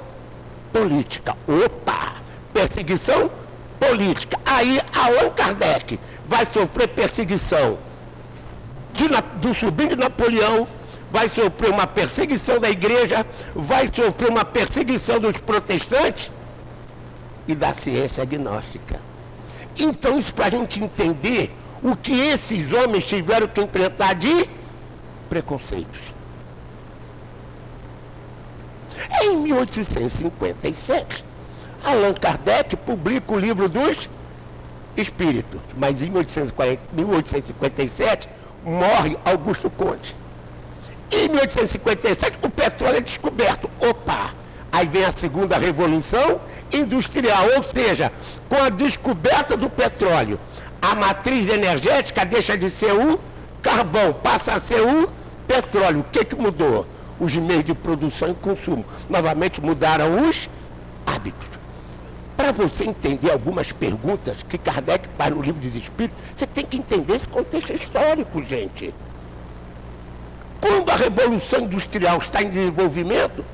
política. 0.71 1.35
Opa! 1.65 2.17
Perseguição 2.53 3.31
política. 3.81 4.39
Aí 4.45 4.79
Allan 4.93 5.31
Kardec 5.31 5.99
vai 6.27 6.47
sofrer 6.53 6.89
perseguição 6.89 7.79
de, 8.93 9.09
do 9.41 9.55
sobrinho 9.55 9.91
de 9.91 9.97
Napoleão, 9.97 10.69
vai 11.11 11.29
sofrer 11.29 11.71
uma 11.71 11.87
perseguição 11.87 12.59
da 12.59 12.69
igreja, 12.69 13.25
vai 13.55 13.89
sofrer 13.91 14.29
uma 14.29 14.45
perseguição 14.45 15.19
dos 15.19 15.39
protestantes 15.39 16.31
e 17.49 17.55
da 17.55 17.73
ciência 17.73 18.23
agnóstica. 18.23 19.01
Então, 19.77 20.19
isso 20.19 20.35
para 20.35 20.47
a 20.47 20.51
gente 20.51 20.85
entender 20.85 21.51
o 21.83 21.97
que 21.97 22.13
esses 22.13 22.73
homens 22.73 23.05
tiveram 23.05 23.49
que 23.49 23.61
enfrentar 23.61 24.15
de 24.15 24.49
preconceitos. 25.29 26.15
Em 29.23 29.37
1857, 29.37 31.25
Allan 31.83 32.15
Kardec 32.15 32.77
publica 32.77 33.33
o 33.33 33.39
livro 33.39 33.69
dos 33.69 34.11
Espíritos, 34.97 35.61
mas 35.77 36.03
em 36.03 36.11
1840, 36.11 36.83
1857 36.93 38.29
morre 38.65 39.17
Augusto 39.25 39.71
Conte. 39.71 40.15
Em 41.11 41.29
1857 41.29 42.39
o 42.43 42.51
petróleo 42.51 42.97
é 42.97 43.01
descoberto. 43.01 43.71
Opa! 43.81 44.35
Aí 44.71 44.87
vem 44.87 45.05
a 45.05 45.13
segunda 45.13 45.57
revolução 45.57 46.41
industrial, 46.73 47.47
ou 47.57 47.63
seja, 47.63 48.13
com 48.49 48.63
a 48.63 48.69
descoberta 48.69 49.57
do 49.57 49.69
petróleo, 49.69 50.39
a 50.81 50.95
matriz 50.95 51.49
energética 51.49 52.25
deixa 52.25 52.57
de 52.57 52.71
ser 52.71 52.93
o 52.93 53.19
carvão, 53.63 54.13
passa 54.13 54.55
a 54.55 54.59
ser 54.59 54.81
o 54.81 55.09
petróleo. 55.47 56.01
O 56.01 56.05
que, 56.05 56.25
que 56.25 56.37
mudou? 56.37 56.87
Os 57.19 57.35
meios 57.37 57.65
de 57.65 57.75
produção 57.75 58.31
e 58.31 58.35
consumo. 58.35 58.85
Novamente 59.09 59.61
mudaram 59.61 60.29
os 60.29 60.49
hábitos. 61.05 61.49
Para 62.37 62.53
você 62.53 62.85
entender 62.85 63.33
algumas 63.33 63.73
perguntas 63.73 64.45
que 64.49 64.57
Kardec 64.57 65.09
faz 65.19 65.35
no 65.35 65.43
livro 65.43 65.61
dos 65.61 65.75
Espíritos, 65.75 66.17
você 66.37 66.47
tem 66.47 66.65
que 66.65 66.77
entender 66.77 67.17
esse 67.17 67.27
contexto 67.27 67.73
histórico, 67.73 68.43
gente. 68.45 68.95
Quando 70.61 70.89
a 70.91 70.97
Revolução 70.97 71.63
Industrial 71.63 72.19
está 72.19 72.43
em 72.43 72.49
desenvolvimento, 72.49 73.45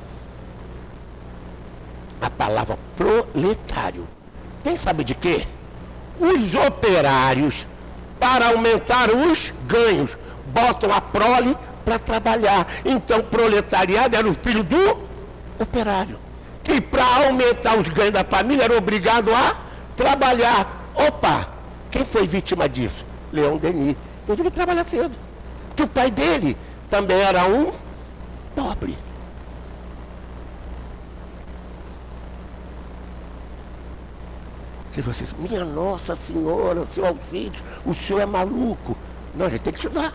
a 2.20 2.30
palavra 2.30 2.78
proletário 2.96 4.06
quem 4.64 4.74
sabe 4.76 5.04
de 5.04 5.14
quê? 5.14 5.46
Os 6.18 6.54
operários, 6.54 7.66
para 8.18 8.46
aumentar 8.46 9.10
os 9.10 9.52
ganhos, 9.66 10.16
botam 10.46 10.90
a 10.90 11.02
prole 11.02 11.54
para 11.84 11.98
trabalhar. 11.98 12.66
Então, 12.82 13.20
proletariado 13.20 14.16
era 14.16 14.26
o 14.26 14.32
filho 14.32 14.64
do 14.64 14.98
operário 15.60 16.18
que 16.62 16.80
para 16.80 17.04
aumentar 17.26 17.76
os 17.76 17.90
ganhos 17.90 18.14
da 18.14 18.24
família 18.24 18.64
era 18.64 18.78
obrigado 18.78 19.34
a 19.34 19.54
trabalhar. 19.94 20.90
Opa! 20.94 21.46
Quem 21.90 22.06
foi 22.06 22.26
vítima 22.26 22.66
disso? 22.66 23.04
Leão 23.30 23.58
Denis. 23.58 23.96
Teve 24.26 24.44
que 24.44 24.50
trabalhar 24.50 24.84
cedo. 24.84 25.12
Porque 25.68 25.82
o 25.82 25.86
pai 25.86 26.10
dele 26.10 26.56
também 26.88 27.18
era 27.18 27.44
um 27.44 27.70
pobre. 28.56 28.96
Se 34.94 35.00
vocês, 35.00 35.34
minha 35.36 35.64
Nossa 35.64 36.14
Senhora, 36.14 36.86
seu 36.92 37.04
Alcides, 37.04 37.64
o 37.84 37.92
senhor 37.92 38.20
é 38.20 38.26
maluco. 38.26 38.96
Não, 39.34 39.46
a 39.46 39.48
gente 39.48 39.62
tem 39.62 39.72
que 39.72 39.80
estudar. 39.80 40.12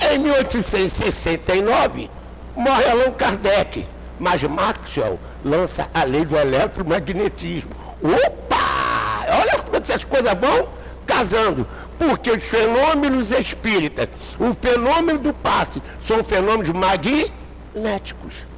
Em 0.00 0.18
1869, 0.18 2.10
morre 2.56 2.84
Allan 2.84 3.12
Kardec. 3.12 3.86
Mas 4.18 4.42
Maxwell 4.42 5.20
lança 5.44 5.88
a 5.94 6.02
lei 6.02 6.24
do 6.24 6.36
eletromagnetismo. 6.36 7.70
Opa! 8.02 9.24
Olha 9.28 9.62
como 9.62 9.76
essas 9.76 10.02
coisas 10.02 10.34
vão 10.34 10.68
casando. 11.06 11.64
Porque 11.96 12.32
os 12.32 12.42
fenômenos 12.42 13.30
espíritas, 13.30 14.08
o 14.40 14.52
fenômeno 14.60 15.20
do 15.20 15.32
passe, 15.32 15.80
são 16.04 16.24
fenômenos 16.24 16.70
magnéticos. 16.70 18.48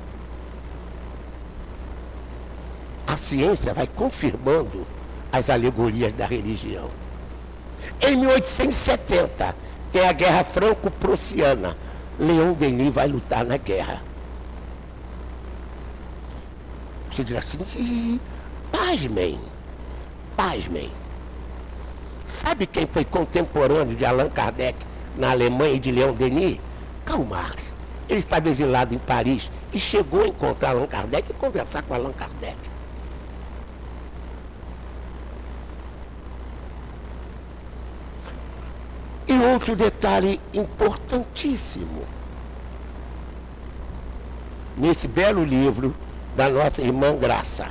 A 3.06 3.14
ciência 3.14 3.74
vai 3.74 3.86
confirmando 3.86 4.86
as 5.32 5.50
alegorias 5.50 6.12
da 6.12 6.26
religião. 6.26 6.88
Em 8.00 8.16
1870, 8.16 9.54
tem 9.92 10.06
a 10.06 10.12
Guerra 10.12 10.44
Franco-Prussiana. 10.44 11.76
Leon 12.18 12.52
Denis 12.52 12.92
vai 12.92 13.06
lutar 13.06 13.44
na 13.44 13.56
guerra. 13.56 14.02
Você 17.10 17.24
dirá 17.24 17.38
assim, 17.38 18.20
pasmem, 18.70 19.38
pasmem. 20.36 20.90
Sabe 22.24 22.66
quem 22.66 22.86
foi 22.86 23.04
contemporâneo 23.04 23.96
de 23.96 24.04
Allan 24.04 24.28
Kardec 24.28 24.76
na 25.16 25.30
Alemanha 25.30 25.74
e 25.74 25.78
de 25.78 25.90
Leon 25.90 26.12
Denis? 26.12 26.60
Karl 27.04 27.24
Marx. 27.24 27.72
Ele 28.08 28.18
estava 28.18 28.48
exilado 28.48 28.94
em 28.94 28.98
Paris 28.98 29.50
e 29.72 29.78
chegou 29.78 30.22
a 30.22 30.28
encontrar 30.28 30.70
Allan 30.70 30.86
Kardec 30.86 31.30
e 31.30 31.34
conversar 31.34 31.82
com 31.82 31.94
Allan 31.94 32.12
Kardec. 32.12 32.56
Outro 39.68 39.76
detalhe 39.76 40.40
importantíssimo. 40.54 42.06
Nesse 44.76 45.06
belo 45.06 45.44
livro 45.44 45.94
da 46.34 46.48
nossa 46.48 46.80
irmã 46.80 47.14
Graça. 47.16 47.66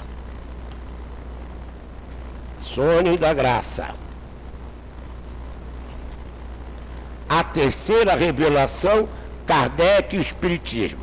Sônia 2.60 3.18
da 3.18 3.34
Graça. 3.34 3.96
A 7.30 7.44
terceira 7.44 8.16
revelação, 8.16 9.10
Kardec 9.46 10.16
e 10.16 10.20
o 10.20 10.22
Espiritismo. 10.22 11.02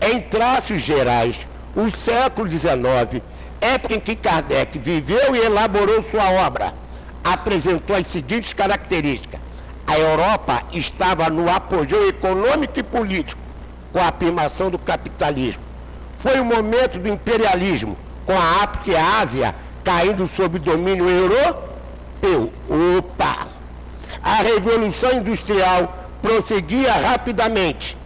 Em 0.00 0.20
traços 0.20 0.82
gerais, 0.82 1.46
o 1.76 1.90
século 1.90 2.50
XIX, 2.50 3.22
época 3.60 3.94
em 3.94 4.00
que 4.00 4.16
Kardec 4.16 4.78
viveu 4.78 5.36
e 5.36 5.38
elaborou 5.38 6.02
sua 6.02 6.28
obra, 6.46 6.74
apresentou 7.22 7.94
as 7.94 8.08
seguintes 8.08 8.52
características. 8.52 9.41
A 9.86 9.98
Europa 9.98 10.62
estava 10.72 11.28
no 11.28 11.50
apogeu 11.50 12.08
econômico 12.08 12.78
e 12.78 12.82
político, 12.82 13.40
com 13.92 13.98
a 13.98 14.08
afirmação 14.08 14.70
do 14.70 14.78
capitalismo. 14.78 15.62
Foi 16.18 16.40
o 16.40 16.44
momento 16.44 16.98
do 16.98 17.08
imperialismo, 17.08 17.96
com 18.24 18.32
a 18.32 18.62
África 18.62 18.90
e 18.90 18.96
a 18.96 19.20
Ásia 19.20 19.54
caindo 19.84 20.28
sob 20.34 20.58
domínio 20.58 21.08
europeu. 21.08 22.52
Opa! 22.98 23.48
A 24.22 24.36
Revolução 24.36 25.14
Industrial 25.14 26.06
prosseguia 26.22 26.92
rapidamente. 26.92 27.98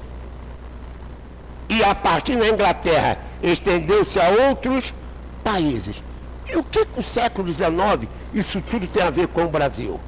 E 1.68 1.83
a 1.85 1.95
partir 1.95 2.37
da 2.37 2.49
Inglaterra 2.49 3.18
estendeu-se 3.43 4.18
a 4.18 4.31
outros 4.49 4.95
países. 5.45 6.03
E 6.49 6.57
o 6.57 6.62
que, 6.62 6.87
que 6.87 7.01
o 7.01 7.03
século 7.03 7.49
XIX, 7.49 8.09
isso 8.33 8.62
tudo 8.70 8.87
tem 8.87 9.03
a 9.03 9.11
ver 9.11 9.29
com 9.29 9.45
o 9.45 9.49
Brasil? 9.49 10.01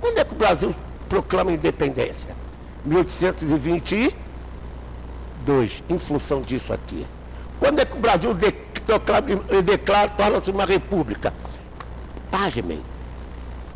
Quando 0.00 0.18
é 0.18 0.24
que 0.24 0.32
o 0.32 0.36
Brasil 0.36 0.74
proclama 1.08 1.52
independência? 1.52 2.36
1822, 2.84 5.82
em 5.88 5.98
função 5.98 6.40
disso 6.40 6.72
aqui. 6.72 7.06
Quando 7.58 7.80
é 7.80 7.84
que 7.84 7.96
o 7.96 8.00
Brasil 8.00 8.32
declara, 8.34 9.62
declara 9.62 10.08
torna-se 10.10 10.50
uma 10.50 10.64
república? 10.64 11.34
Pasmem, 12.30 12.82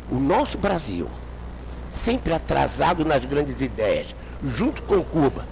o 0.09 0.15
nosso 0.15 0.57
Brasil, 0.57 1.09
sempre 1.87 2.33
atrasado 2.33 3.03
nas 3.03 3.25
grandes 3.25 3.61
ideias, 3.61 4.15
junto 4.43 4.81
com 4.83 5.03
Cuba. 5.03 5.45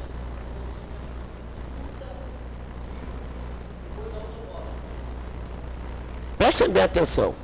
Prestem 6.37 6.69
bem 6.69 6.83
atenção. 6.83 7.35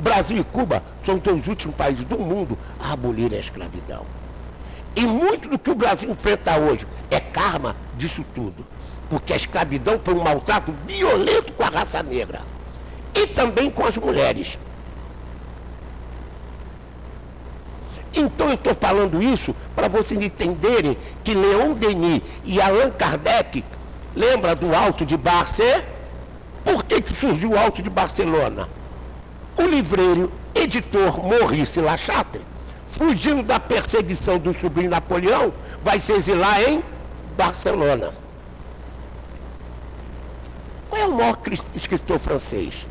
Brasil 0.00 0.38
e 0.38 0.44
Cuba 0.44 0.82
são 1.04 1.16
os 1.16 1.20
dois 1.20 1.46
últimos 1.46 1.76
países 1.76 2.04
do 2.04 2.18
mundo 2.18 2.58
a 2.78 2.92
abolir 2.92 3.32
a 3.32 3.38
escravidão. 3.38 4.04
E 4.96 5.06
muito 5.06 5.48
do 5.48 5.58
que 5.58 5.70
o 5.70 5.74
Brasil 5.74 6.10
enfrenta 6.10 6.58
hoje 6.58 6.86
é 7.10 7.20
karma 7.20 7.76
disso 7.96 8.24
tudo. 8.34 8.66
Porque 9.08 9.32
a 9.32 9.36
escravidão 9.36 10.00
foi 10.02 10.14
um 10.14 10.22
maltrato 10.22 10.74
violento 10.86 11.52
com 11.52 11.62
a 11.62 11.68
raça 11.68 12.02
negra. 12.02 12.40
E 13.14 13.26
também 13.26 13.70
com 13.70 13.84
as 13.84 13.96
mulheres. 13.98 14.58
Então 18.12 18.48
eu 18.48 18.54
estou 18.54 18.74
falando 18.74 19.22
isso 19.22 19.54
para 19.74 19.88
vocês 19.88 20.20
entenderem 20.20 20.96
que 21.22 21.34
Leon 21.34 21.72
Denis 21.74 22.22
e 22.44 22.60
Allan 22.60 22.90
Kardec, 22.90 23.64
lembra 24.14 24.54
do 24.54 24.74
Alto 24.74 25.04
de 25.04 25.16
Barcelona? 25.16 25.84
Por 26.64 26.84
que, 26.84 27.00
que 27.00 27.14
surgiu 27.14 27.52
o 27.52 27.58
Alto 27.58 27.82
de 27.82 27.88
Barcelona? 27.88 28.68
O 29.60 29.62
livreiro, 29.62 30.32
editor 30.54 31.22
Maurice 31.22 31.82
Lachatre, 31.82 32.40
fugindo 32.86 33.42
da 33.42 33.60
perseguição 33.60 34.38
do 34.38 34.58
sobrinho 34.58 34.88
Napoleão, 34.88 35.52
vai 35.84 36.00
se 36.00 36.14
exilar 36.14 36.62
em 36.62 36.82
Barcelona. 37.36 38.14
Qual 40.88 41.02
é 41.02 41.06
o 41.06 41.12
maior 41.14 41.38
escritor 41.74 42.18
francês? 42.18 42.86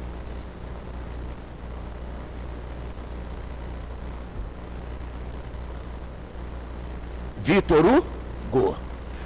Victor 7.42 7.84
Hugo. 7.84 8.78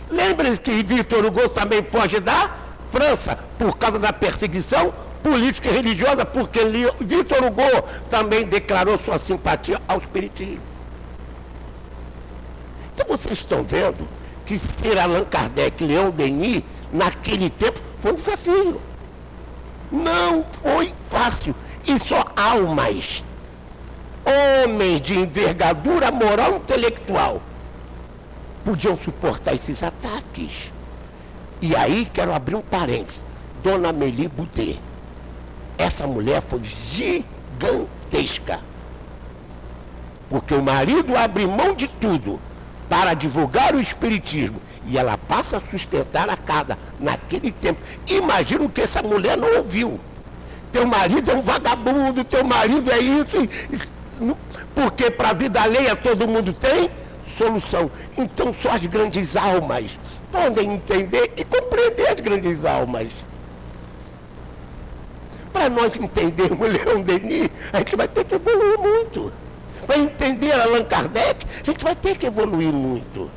Lembre-se 0.09 0.61
que 0.61 0.81
Victor 0.81 1.25
Hugo 1.25 1.49
também 1.49 1.83
foge 1.83 2.21
da 2.21 2.51
França 2.89 3.37
por 3.59 3.77
causa 3.77 3.99
da 3.99 4.13
perseguição 4.13 4.93
política 5.23 5.69
e 5.69 5.73
religiosa, 5.73 6.25
porque 6.25 6.59
Victor 6.99 7.43
Hugo 7.45 7.87
também 8.09 8.45
declarou 8.45 8.99
sua 8.99 9.17
simpatia 9.17 9.81
ao 9.87 9.97
espiritismo. 9.97 10.61
Então 12.93 13.07
vocês 13.07 13.37
estão 13.37 13.63
vendo 13.63 14.07
que 14.45 14.57
ser 14.57 14.99
Allan 14.99 15.23
Kardec, 15.23 15.83
Leon 15.83 16.11
Denis, 16.11 16.61
naquele 16.91 17.49
tempo, 17.49 17.79
foi 18.01 18.11
um 18.11 18.15
desafio. 18.15 18.81
Não 19.91 20.45
foi 20.61 20.93
fácil. 21.09 21.55
E 21.85 21.97
só 21.97 22.25
almas, 22.35 23.23
homens 24.63 25.01
de 25.01 25.19
envergadura 25.19 26.11
moral 26.11 26.57
intelectual, 26.57 27.41
podiam 28.63 28.97
suportar 28.97 29.55
esses 29.55 29.81
ataques. 29.81 30.71
E 31.61 31.75
aí 31.75 32.09
quero 32.13 32.33
abrir 32.33 32.55
um 32.55 32.61
parênteses. 32.61 33.23
Dona 33.63 33.93
Meli 33.93 34.27
Boudet. 34.27 34.79
Essa 35.77 36.07
mulher 36.07 36.41
foi 36.41 36.61
gigantesca. 36.63 38.59
Porque 40.29 40.53
o 40.53 40.61
marido 40.61 41.15
abre 41.15 41.45
mão 41.45 41.75
de 41.75 41.87
tudo 41.87 42.39
para 42.89 43.13
divulgar 43.13 43.75
o 43.75 43.81
espiritismo 43.81 44.61
e 44.85 44.97
ela 44.97 45.17
passa 45.17 45.57
a 45.57 45.59
sustentar 45.59 46.29
a 46.29 46.37
casa 46.37 46.77
naquele 46.99 47.51
tempo. 47.51 47.79
Imagina 48.07 48.63
o 48.63 48.69
que 48.69 48.81
essa 48.81 49.01
mulher 49.01 49.37
não 49.37 49.57
ouviu. 49.57 49.99
Teu 50.71 50.85
marido 50.87 51.31
é 51.31 51.35
um 51.35 51.41
vagabundo, 51.41 52.23
teu 52.23 52.43
marido 52.43 52.91
é 52.91 52.99
isso. 52.99 53.37
Porque 54.73 55.11
para 55.11 55.29
a 55.29 55.33
vida 55.33 55.61
alheia 55.61 55.95
todo 55.95 56.27
mundo 56.27 56.53
tem 56.53 56.89
solução. 57.27 57.89
Então 58.17 58.53
só 58.61 58.71
as 58.71 58.85
grandes 58.85 59.35
almas 59.35 59.99
podem 60.31 60.73
entender 60.73 61.31
e 61.37 61.43
compreender 61.43 62.09
as 62.09 62.19
grandes 62.19 62.65
almas. 62.65 63.07
Para 65.53 65.69
nós 65.69 65.95
entendermos 65.95 66.67
Leon 66.73 67.01
Denis, 67.01 67.49
a 67.71 67.77
gente 67.77 67.95
vai 67.95 68.07
ter 68.07 68.25
que 68.25 68.35
evoluir 68.35 68.79
muito. 68.79 69.31
Para 69.85 69.97
entender 69.97 70.51
Allan 70.53 70.83
Kardec, 70.83 71.45
a 71.61 71.63
gente 71.63 71.83
vai 71.83 71.95
ter 71.95 72.17
que 72.17 72.25
evoluir 72.25 72.73
muito. 72.73 73.29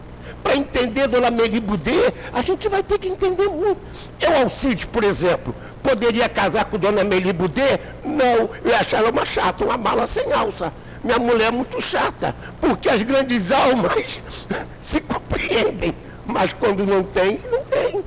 Para 0.43 0.57
entender 0.57 1.09
Dona 1.09 1.31
Meli 1.31 1.61
Boudet, 1.61 2.14
a 2.33 2.41
gente 2.41 2.69
vai 2.69 2.83
ter 2.83 2.99
que 2.99 3.09
entender 3.09 3.49
muito. 3.49 3.79
Eu, 4.21 4.43
Alcides, 4.43 4.85
por 4.85 5.03
exemplo, 5.03 5.55
poderia 5.83 6.29
casar 6.29 6.64
com 6.67 6.79
Dona 6.79 7.03
Meli 7.05 7.33
Boudet? 7.33 7.81
Não, 8.05 8.49
eu 8.64 8.77
achar 8.77 8.99
ela 8.99 9.11
uma 9.11 9.25
chata, 9.25 9.64
uma 9.64 9.77
mala 9.77 10.07
sem 10.07 10.33
alça. 10.33 10.73
Minha 11.03 11.19
mulher 11.19 11.49
é 11.49 11.51
muito 11.51 11.81
chata, 11.81 12.35
porque 12.61 12.89
as 12.89 13.03
grandes 13.03 13.51
almas 13.51 14.21
se 14.81 15.01
compreendem, 15.01 15.95
mas 16.25 16.53
quando 16.53 16.87
não 16.87 17.03
tem, 17.03 17.41
não 17.51 17.62
tem. 17.64 18.05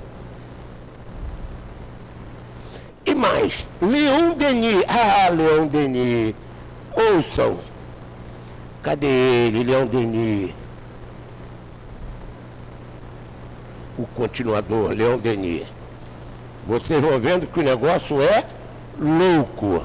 E 3.06 3.16
mais, 3.16 3.66
Leon 3.82 4.34
Denis, 4.34 4.84
ah, 4.88 5.30
Leon 5.30 5.68
Denis, 5.68 6.36
ouçam, 6.96 7.60
cadê 8.84 9.08
ele, 9.08 9.64
Leon 9.64 9.86
Denis? 9.86 10.54
O 13.98 14.06
continuador, 14.08 14.92
Leon 14.92 15.18
Denis. 15.18 15.66
Vocês 16.68 17.02
vão 17.02 17.20
vendo 17.20 17.48
que 17.48 17.60
o 17.60 17.64
negócio 17.64 18.22
é 18.22 18.46
louco. 19.00 19.84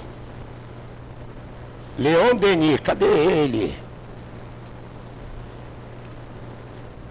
Leon 1.98 2.36
Denis, 2.36 2.78
cadê 2.82 3.06
ele? 3.06 3.74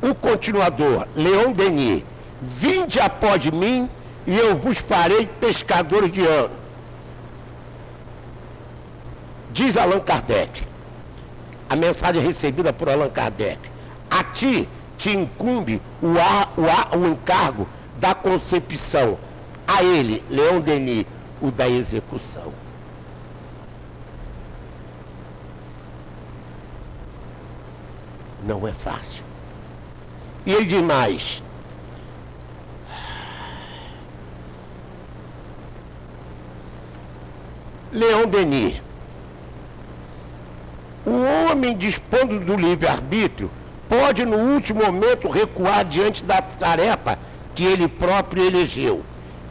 O 0.01 0.13
continuador, 0.13 1.07
Leon 1.15 1.53
Denis, 1.53 2.03
vinde 2.41 2.99
após 2.99 3.45
mim 3.47 3.89
e 4.26 4.38
eu 4.38 4.57
vos 4.57 4.80
farei 4.80 5.26
pescadores 5.26 6.11
de 6.11 6.26
ano. 6.26 6.55
Diz 9.51 9.78
Allan 9.78 9.99
Kardec, 9.99 10.63
a 11.69 11.76
mensagem 11.76 12.24
recebida 12.24 12.74
por 12.74 12.89
Allan 12.89 13.09
Kardec. 13.09 13.59
A 14.09 14.24
ti 14.24 14.67
te 14.97 15.11
incumbe 15.11 15.82
o, 16.01 16.07
o, 16.07 16.97
o 16.97 17.07
encargo 17.07 17.67
da 17.99 18.15
concepção. 18.15 19.17
A 19.67 19.84
ele, 19.84 20.24
Leon 20.30 20.59
Denis, 20.59 21.05
o 21.41 21.51
da 21.51 21.69
execução. 21.69 22.53
Não 28.45 28.67
é 28.67 28.74
fácil. 28.74 29.24
E 30.45 30.65
demais. 30.65 31.41
Leão 37.93 38.25
Denis. 38.25 38.81
O 41.05 41.51
homem 41.51 41.77
dispondo 41.77 42.39
do 42.39 42.55
livre-arbítrio 42.55 43.51
pode, 43.87 44.25
no 44.25 44.37
último 44.37 44.83
momento, 44.83 45.29
recuar 45.29 45.85
diante 45.85 46.23
da 46.23 46.41
tarefa 46.41 47.19
que 47.53 47.63
ele 47.63 47.87
próprio 47.87 48.45
elegeu. 48.45 49.03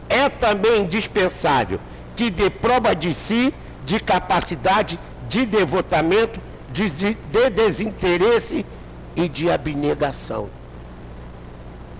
É 0.09 0.27
também 0.27 0.81
indispensável 0.81 1.79
que 2.15 2.29
dê 2.29 2.49
prova 2.49 2.93
de 2.93 3.13
si, 3.13 3.53
de 3.85 3.99
capacidade, 3.99 4.99
de 5.29 5.45
devotamento, 5.45 6.39
de, 6.71 6.89
de, 6.89 7.13
de 7.13 7.49
desinteresse 7.49 8.65
e 9.15 9.29
de 9.29 9.49
abnegação. 9.49 10.49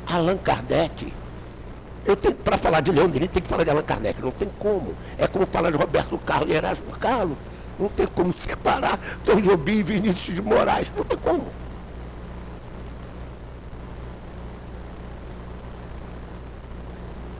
Allan 0.06 0.38
Kardec. 0.38 1.14
Eu 2.06 2.16
tenho 2.18 2.36
para 2.36 2.58
falar 2.58 2.82
de 2.82 2.92
Leão 2.92 3.08
Denis, 3.08 3.30
tem 3.30 3.42
que 3.42 3.48
falar 3.48 3.64
de 3.64 3.70
Allan 3.70 3.84
Kardec, 3.84 4.22
não 4.22 4.32
tem 4.32 4.50
como. 4.60 4.94
É 5.18 5.26
como 5.26 5.46
falar 5.46 5.72
de 5.72 5.78
Roberto 5.78 6.18
Carlos 6.18 6.50
e 6.50 6.54
Erasmo 6.54 6.92
Carlos. 7.00 7.38
Não 7.80 7.88
tem 7.88 8.06
como 8.06 8.34
separar 8.34 9.00
Tom 9.24 9.38
Jobim 9.38 9.80
e 9.80 9.84
Vinícius 9.84 10.36
de 10.36 10.42
Moraes. 10.42 10.92
Não 10.96 11.04
tem 11.04 11.18
como. 11.18 11.46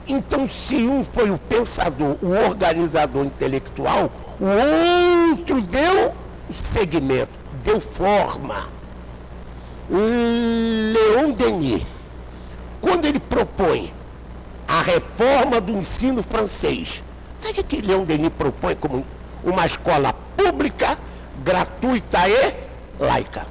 Então, 0.06 0.48
se 0.48 0.76
um 0.76 1.04
foi 1.04 1.30
o 1.30 1.38
pensador, 1.38 2.16
o 2.22 2.30
organizador 2.30 3.24
intelectual, 3.24 4.10
o 4.38 5.30
outro 5.30 5.62
deu 5.62 6.14
segmento, 6.50 7.32
deu 7.62 7.80
forma. 7.80 8.68
Leon 9.90 11.32
Denis, 11.32 11.86
quando 12.80 13.04
ele 13.06 13.20
propõe 13.20 13.92
a 14.74 14.82
reforma 14.82 15.60
do 15.60 15.72
ensino 15.72 16.20
francês, 16.20 17.00
sabe 17.38 17.60
o 17.60 17.64
que 17.64 17.80
Leon 17.80 18.02
Denis 18.02 18.32
propõe 18.36 18.74
como 18.74 19.06
uma 19.44 19.64
escola 19.64 20.12
pública, 20.36 20.98
gratuita 21.44 22.28
e 22.28 22.54
laica? 22.98 23.46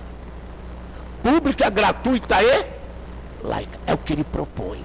Pública, 1.23 1.69
gratuita 1.69 2.43
e 2.43 2.65
laica. 3.41 3.79
É 3.87 3.93
o 3.93 3.97
que 3.97 4.11
ele 4.11 4.25
propõe. 4.25 4.83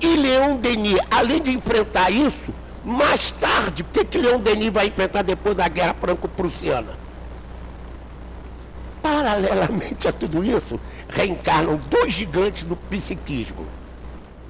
E 0.00 0.16
Leon 0.16 0.56
Denis, 0.56 0.98
além 1.08 1.40
de 1.40 1.52
enfrentar 1.52 2.10
isso, 2.10 2.52
mais 2.84 3.30
tarde, 3.30 3.82
o 3.82 3.86
que, 3.86 4.04
que 4.04 4.18
Leon 4.18 4.40
Denis 4.40 4.72
vai 4.72 4.88
enfrentar 4.88 5.22
depois 5.22 5.56
da 5.56 5.68
Guerra 5.68 5.94
Franco-Prussiana? 6.00 6.98
Paralelamente 9.00 10.08
a 10.08 10.12
tudo 10.12 10.42
isso, 10.42 10.80
reencarnam 11.08 11.80
dois 11.88 12.12
gigantes 12.12 12.64
do 12.64 12.74
psiquismo, 12.74 13.77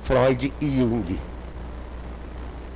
Freud 0.09 0.55
e 0.59 0.77
Jung. 0.79 1.21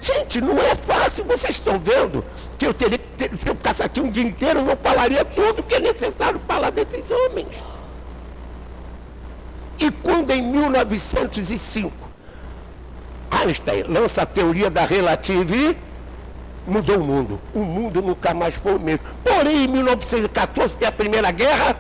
Gente, 0.03 0.41
não 0.43 0.59
é 0.59 0.75
fácil, 0.75 1.25
vocês 1.25 1.57
estão 1.57 1.79
vendo 1.79 2.23
que 2.59 2.67
eu 2.67 2.75
teria 2.75 2.99
que 2.99 3.09
ter, 3.11 3.35
se 3.39 3.49
eu 3.49 3.55
ficasse 3.55 3.83
aqui 3.83 4.03
um 4.03 4.11
dia 4.11 4.25
inteiro, 4.25 4.61
eu 4.61 4.67
não 4.67 4.77
falaria 4.77 5.25
tudo 5.25 5.63
que 5.63 5.77
é 5.77 5.81
necessário 5.81 6.39
falar 6.47 6.71
desses 6.71 7.03
homens. 7.11 7.57
E 9.79 9.91
quando 9.91 10.31
em 10.31 10.43
1905 10.43 11.91
Einstein 13.31 13.85
lança 13.85 14.23
a 14.23 14.27
teoria 14.27 14.69
da 14.69 14.85
relatividade, 14.85 15.79
mudou 16.67 16.99
o 16.99 17.05
mundo. 17.05 17.41
O 17.55 17.61
mundo 17.61 18.03
nunca 18.03 18.35
mais 18.35 18.57
foi 18.57 18.75
o 18.75 18.79
mesmo. 18.79 19.07
Porém, 19.25 19.65
em 19.65 19.69
1914 19.69 20.75
tem 20.75 20.87
a 20.87 20.93
Primeira 20.93 21.31
Guerra 21.31 21.77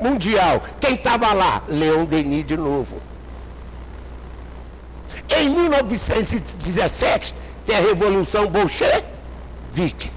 Mundial. 0.00 0.62
Quem 0.80 0.94
estava 0.94 1.34
lá? 1.34 1.60
Leon 1.66 2.04
Denis 2.04 2.46
de 2.46 2.56
novo. 2.56 3.11
Em 5.28 5.48
1917 5.48 7.34
tem 7.64 7.76
a 7.76 7.80
Revolução 7.80 8.46
Bolchevique. 8.48 10.10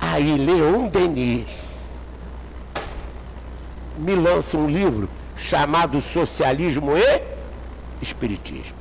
Aí 0.00 0.36
Leon 0.36 0.88
Denis 0.88 1.46
me 3.96 4.14
lança 4.14 4.56
um 4.56 4.68
livro 4.68 5.08
chamado 5.36 6.00
Socialismo 6.00 6.96
e 6.96 7.22
Espiritismo 8.00 8.78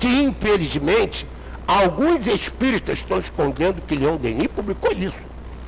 que 0.00 0.08
infelizmente 0.08 1.26
alguns 1.68 2.26
espíritas 2.26 2.98
estão 2.98 3.18
escondendo 3.18 3.82
que 3.82 3.94
Leon 3.94 4.16
Denis 4.16 4.48
publicou 4.48 4.90
isso. 4.92 5.14
Isso 5.14 5.16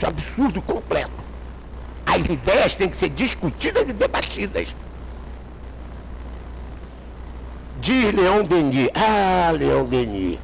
é 0.01 0.07
um 0.07 0.09
absurdo 0.09 0.63
completo. 0.63 1.13
As 2.07 2.25
ideias 2.25 2.75
têm 2.75 2.89
que 2.89 2.97
ser 2.97 3.11
discutidas 3.11 3.89
e 3.89 3.93
debatidas. 3.93 4.75
Diz 7.83 8.13
Leon 8.13 8.45
Denis, 8.45 8.89
ah, 8.95 9.51
Leon 9.51 9.85
Denis, 9.87 10.39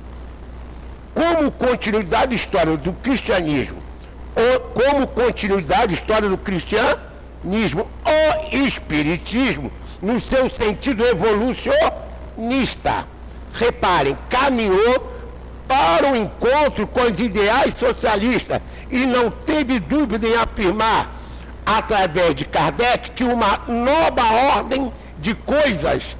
como 1.14 1.52
continuidade 1.52 2.30
da 2.30 2.34
história 2.34 2.76
do 2.76 2.92
cristianismo, 2.94 3.80
ou 4.34 4.60
como 4.70 5.06
continuidade 5.06 5.86
da 5.86 5.94
história 5.94 6.28
do 6.28 6.36
cristianismo, 6.36 7.88
o 8.04 8.56
espiritismo, 8.56 9.70
no 10.02 10.18
seu 10.18 10.50
sentido 10.50 11.06
evolucionista. 11.06 13.06
Reparem, 13.54 14.18
caminhou 14.28 15.08
para 15.68 16.10
o 16.10 16.16
encontro 16.16 16.88
com 16.88 17.02
os 17.02 17.20
ideais 17.20 17.72
socialistas 17.72 18.60
e 18.90 19.06
não 19.06 19.30
teve 19.30 19.78
dúvida 19.78 20.26
em 20.26 20.34
afirmar, 20.34 21.14
através 21.64 22.34
de 22.34 22.44
Kardec, 22.44 23.12
que 23.12 23.22
uma 23.22 23.60
nova 23.68 24.56
ordem 24.56 24.92
de 25.20 25.36
coisas 25.36 26.17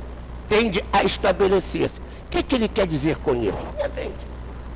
tende 0.49 0.85
a 0.93 1.03
estabelecer-se. 1.03 2.01
O 2.01 2.31
que, 2.31 2.43
que 2.43 2.55
ele 2.55 2.69
quer 2.69 2.87
dizer 2.87 3.17
com 3.17 3.35
isso? 3.35 3.59
Entende? 3.85 4.15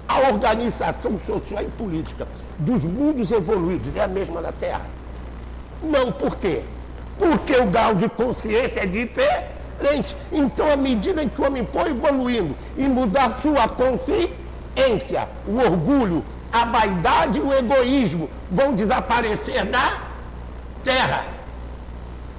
A 0.09 0.29
organização 0.31 1.19
social 1.21 1.63
e 1.63 1.69
política 1.71 2.27
dos 2.59 2.85
mundos 2.85 3.31
evoluídos 3.31 3.97
é 3.97 4.05
a 4.05 4.09
mesma 4.09 4.43
da 4.43 4.53
Terra? 4.53 4.87
Não, 5.83 6.13
por 6.13 6.37
quê? 6.37 6.63
Porque 7.19 7.57
o 7.57 7.67
grau 7.67 7.95
de 7.95 8.09
consciência 8.09 8.81
é 8.81 8.87
diferente. 8.87 10.17
Então, 10.31 10.71
à 10.71 10.77
medida 10.77 11.23
em 11.23 11.29
que 11.29 11.41
o 11.41 11.47
homem 11.47 11.67
for 11.73 11.87
evoluindo 11.89 12.57
e 12.77 12.83
mudar 12.85 13.41
sua 13.41 13.69
consciência, 13.69 15.29
o 15.47 15.59
orgulho, 15.59 16.25
a 16.53 16.65
vaidade 16.67 17.39
e 17.39 17.43
o 17.43 17.53
egoísmo 17.53 18.29
vão 18.51 18.75
desaparecer 18.75 19.65
da 19.67 20.03
terra. 20.85 21.27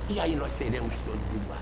E 0.09 0.19
aí 0.19 0.35
nós 0.35 0.53
seremos 0.53 0.93
todos 1.05 1.33
iguais. 1.33 1.52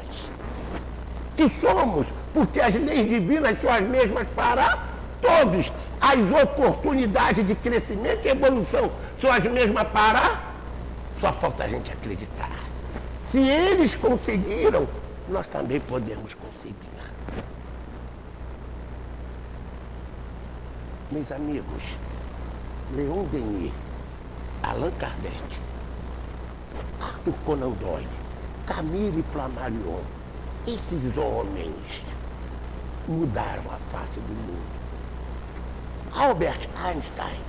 Que 1.35 1.49
somos, 1.49 2.07
porque 2.33 2.59
as 2.59 2.75
leis 2.75 3.09
divinas 3.09 3.59
são 3.59 3.71
as 3.71 3.81
mesmas 3.81 4.27
para 4.35 4.79
todos. 5.21 5.71
As 5.99 6.43
oportunidades 6.43 7.45
de 7.45 7.55
crescimento 7.55 8.25
e 8.25 8.29
evolução 8.29 8.91
são 9.19 9.31
as 9.31 9.45
mesmas 9.45 9.87
para. 9.89 10.41
Só 11.19 11.31
falta 11.33 11.63
a 11.63 11.67
gente 11.67 11.91
acreditar. 11.91 12.51
Se 13.23 13.39
eles 13.39 13.95
conseguiram, 13.95 14.87
nós 15.29 15.47
também 15.47 15.79
podemos 15.79 16.33
conseguir. 16.33 16.75
Meus 21.11 21.31
amigos, 21.31 21.83
Leon 22.95 23.25
Denis, 23.25 23.73
Allan 24.63 24.91
Kardec, 24.91 25.35
Arthur 27.01 27.33
Conan 27.45 27.71
Doyle, 27.71 28.07
Camille 28.65 29.23
Flammarion, 29.33 29.99
esses 30.67 31.17
homens 31.17 32.03
mudaram 33.07 33.63
a 33.71 33.77
face 33.91 34.19
do 34.19 34.33
mundo. 34.33 34.81
Albert 36.13 36.67
Einstein, 36.83 37.39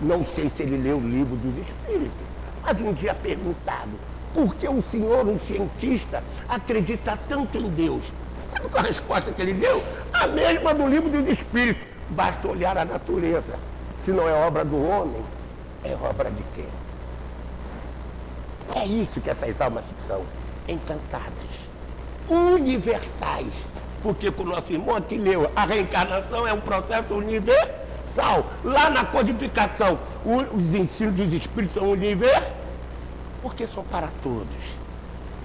não 0.00 0.24
sei 0.24 0.48
se 0.48 0.62
ele 0.62 0.76
leu 0.76 0.98
o 0.98 1.08
livro 1.08 1.36
dos 1.36 1.66
Espíritos, 1.66 2.26
mas 2.62 2.80
um 2.80 2.92
dia 2.92 3.14
perguntado, 3.14 3.92
por 4.34 4.54
que 4.54 4.68
o 4.68 4.82
senhor, 4.82 5.26
um 5.26 5.38
cientista, 5.38 6.22
acredita 6.48 7.18
tanto 7.28 7.56
em 7.56 7.68
Deus? 7.70 8.04
Sabe 8.52 8.68
qual 8.68 8.84
a 8.84 8.86
resposta 8.86 9.32
que 9.32 9.42
ele 9.42 9.54
deu? 9.54 9.82
A 10.12 10.26
mesma 10.28 10.74
do 10.74 10.86
livro 10.86 11.08
dos 11.08 11.28
Espíritos. 11.28 11.86
Basta 12.10 12.46
olhar 12.46 12.76
a 12.78 12.84
natureza. 12.84 13.58
Se 14.00 14.12
não 14.12 14.28
é 14.28 14.32
obra 14.46 14.64
do 14.64 14.80
homem, 14.80 15.24
é 15.82 15.94
obra 15.94 16.30
de 16.30 16.42
quem? 16.54 16.68
É 18.74 18.84
isso 18.84 19.20
que 19.20 19.30
essas 19.30 19.60
almas 19.60 19.84
são, 19.98 20.22
encantadas, 20.68 21.45
universais. 22.28 23.68
Porque 24.02 24.30
com 24.30 24.42
o 24.42 24.46
nosso 24.46 24.72
irmão 24.72 24.96
aqui 24.96 25.16
leu, 25.16 25.50
a 25.56 25.64
reencarnação 25.64 26.46
é 26.46 26.52
um 26.52 26.60
processo 26.60 27.14
universal. 27.14 28.46
Lá 28.62 28.90
na 28.90 29.04
codificação, 29.04 29.98
os 30.54 30.74
ensinos 30.74 31.14
dos 31.14 31.32
espíritos 31.32 31.74
são 31.74 31.90
universais 31.90 32.66
porque 33.46 33.64
são 33.64 33.84
para 33.84 34.08
todos. 34.24 34.48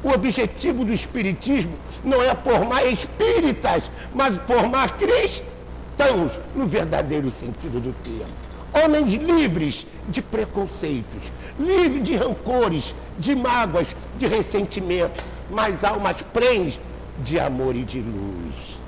O 0.04 0.10
objetivo 0.10 0.84
do 0.84 0.92
Espiritismo 0.92 1.76
não 2.04 2.20
é 2.24 2.34
formar 2.34 2.84
espíritas, 2.86 3.92
mas 4.12 4.40
formar 4.48 4.98
cristãos, 4.98 6.40
no 6.56 6.66
verdadeiro 6.68 7.30
sentido 7.30 7.80
do 7.80 7.94
termo. 8.02 8.34
Homens 8.74 9.14
livres 9.14 9.86
de 10.10 10.20
preconceitos, 10.20 11.32
livres 11.60 12.04
de 12.04 12.16
rancores, 12.16 12.96
de 13.20 13.36
mágoas, 13.36 13.96
de 14.18 14.26
ressentimentos, 14.26 15.24
mas 15.52 15.84
almas 15.84 16.22
plenas 16.34 16.80
de 17.20 17.40
amor 17.40 17.76
e 17.76 17.84
de 17.84 18.02
luz. 18.02 18.80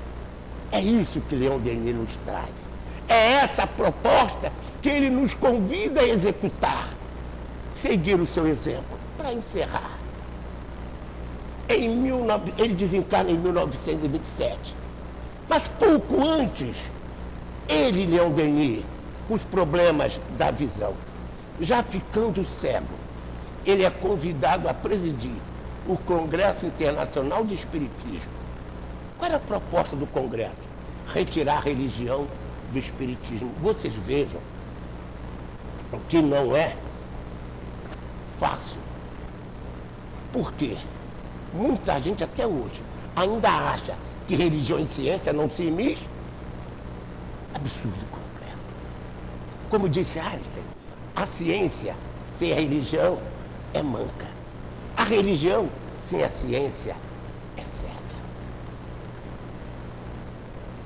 É 0.72 0.80
isso 0.80 1.20
que 1.20 1.36
Leão 1.36 1.58
Denis 1.58 1.94
nos 1.94 2.16
traz. 2.24 2.50
É 3.08 3.34
essa 3.34 3.66
proposta 3.66 4.50
que 4.82 4.88
ele 4.88 5.10
nos 5.10 5.34
convida 5.34 6.00
a 6.00 6.08
executar. 6.08 6.88
Seguir 7.76 8.18
o 8.18 8.26
seu 8.26 8.46
exemplo 8.46 8.98
para 9.18 9.32
encerrar, 9.32 9.90
em 11.68 12.02
19, 12.02 12.54
ele 12.56 12.74
desencarna 12.74 13.30
em 13.30 13.38
1927. 13.38 14.74
Mas 15.48 15.68
pouco 15.68 16.26
antes, 16.26 16.90
ele, 17.68 18.06
Leão 18.06 18.30
Denis, 18.30 18.84
com 19.28 19.34
os 19.34 19.44
problemas 19.44 20.20
da 20.38 20.50
visão, 20.50 20.94
já 21.60 21.82
ficando 21.82 22.44
cego, 22.44 22.94
ele 23.66 23.84
é 23.84 23.90
convidado 23.90 24.68
a 24.68 24.74
presidir 24.74 25.34
o 25.86 25.96
Congresso 25.96 26.66
Internacional 26.66 27.44
de 27.44 27.54
Espiritismo. 27.54 28.32
Qual 29.18 29.28
era 29.28 29.36
a 29.36 29.40
proposta 29.40 29.94
do 29.94 30.06
Congresso? 30.06 30.60
Retirar 31.12 31.58
a 31.58 31.60
religião 31.60 32.26
do 32.72 32.78
Espiritismo. 32.78 33.52
Vocês 33.60 33.94
vejam 33.94 34.40
que 36.08 36.20
não 36.22 36.56
é 36.56 36.74
fácil. 38.38 38.78
Por 40.32 40.52
quê? 40.52 40.76
Muita 41.52 42.00
gente 42.00 42.24
até 42.24 42.46
hoje 42.46 42.82
ainda 43.14 43.48
acha 43.48 43.96
que 44.26 44.34
religião 44.34 44.80
e 44.80 44.88
ciência 44.88 45.32
não 45.32 45.48
se 45.48 45.64
imigem. 45.64 46.08
Absurdo 47.54 48.04
completo. 48.10 48.58
Como 49.70 49.88
disse 49.88 50.18
Einstein, 50.18 50.64
a 51.14 51.26
ciência 51.26 51.94
sem 52.34 52.52
a 52.52 52.56
religião 52.56 53.20
é 53.72 53.82
manca. 53.82 54.33
A 55.04 55.06
religião 55.06 55.68
sem 56.02 56.24
a 56.24 56.30
ciência 56.30 56.96
é 57.58 57.62
cega. 57.62 57.92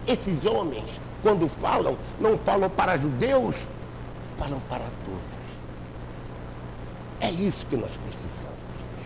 Esses 0.08 0.44
homens, 0.44 1.00
quando 1.22 1.48
falam, 1.48 1.96
não 2.18 2.36
falam 2.36 2.68
para 2.68 2.96
judeus, 2.96 3.68
falam 4.36 4.58
para 4.68 4.82
todos. 5.04 5.20
É 7.20 7.30
isso 7.30 7.64
que 7.66 7.76
nós 7.76 7.96
precisamos. 7.96 8.58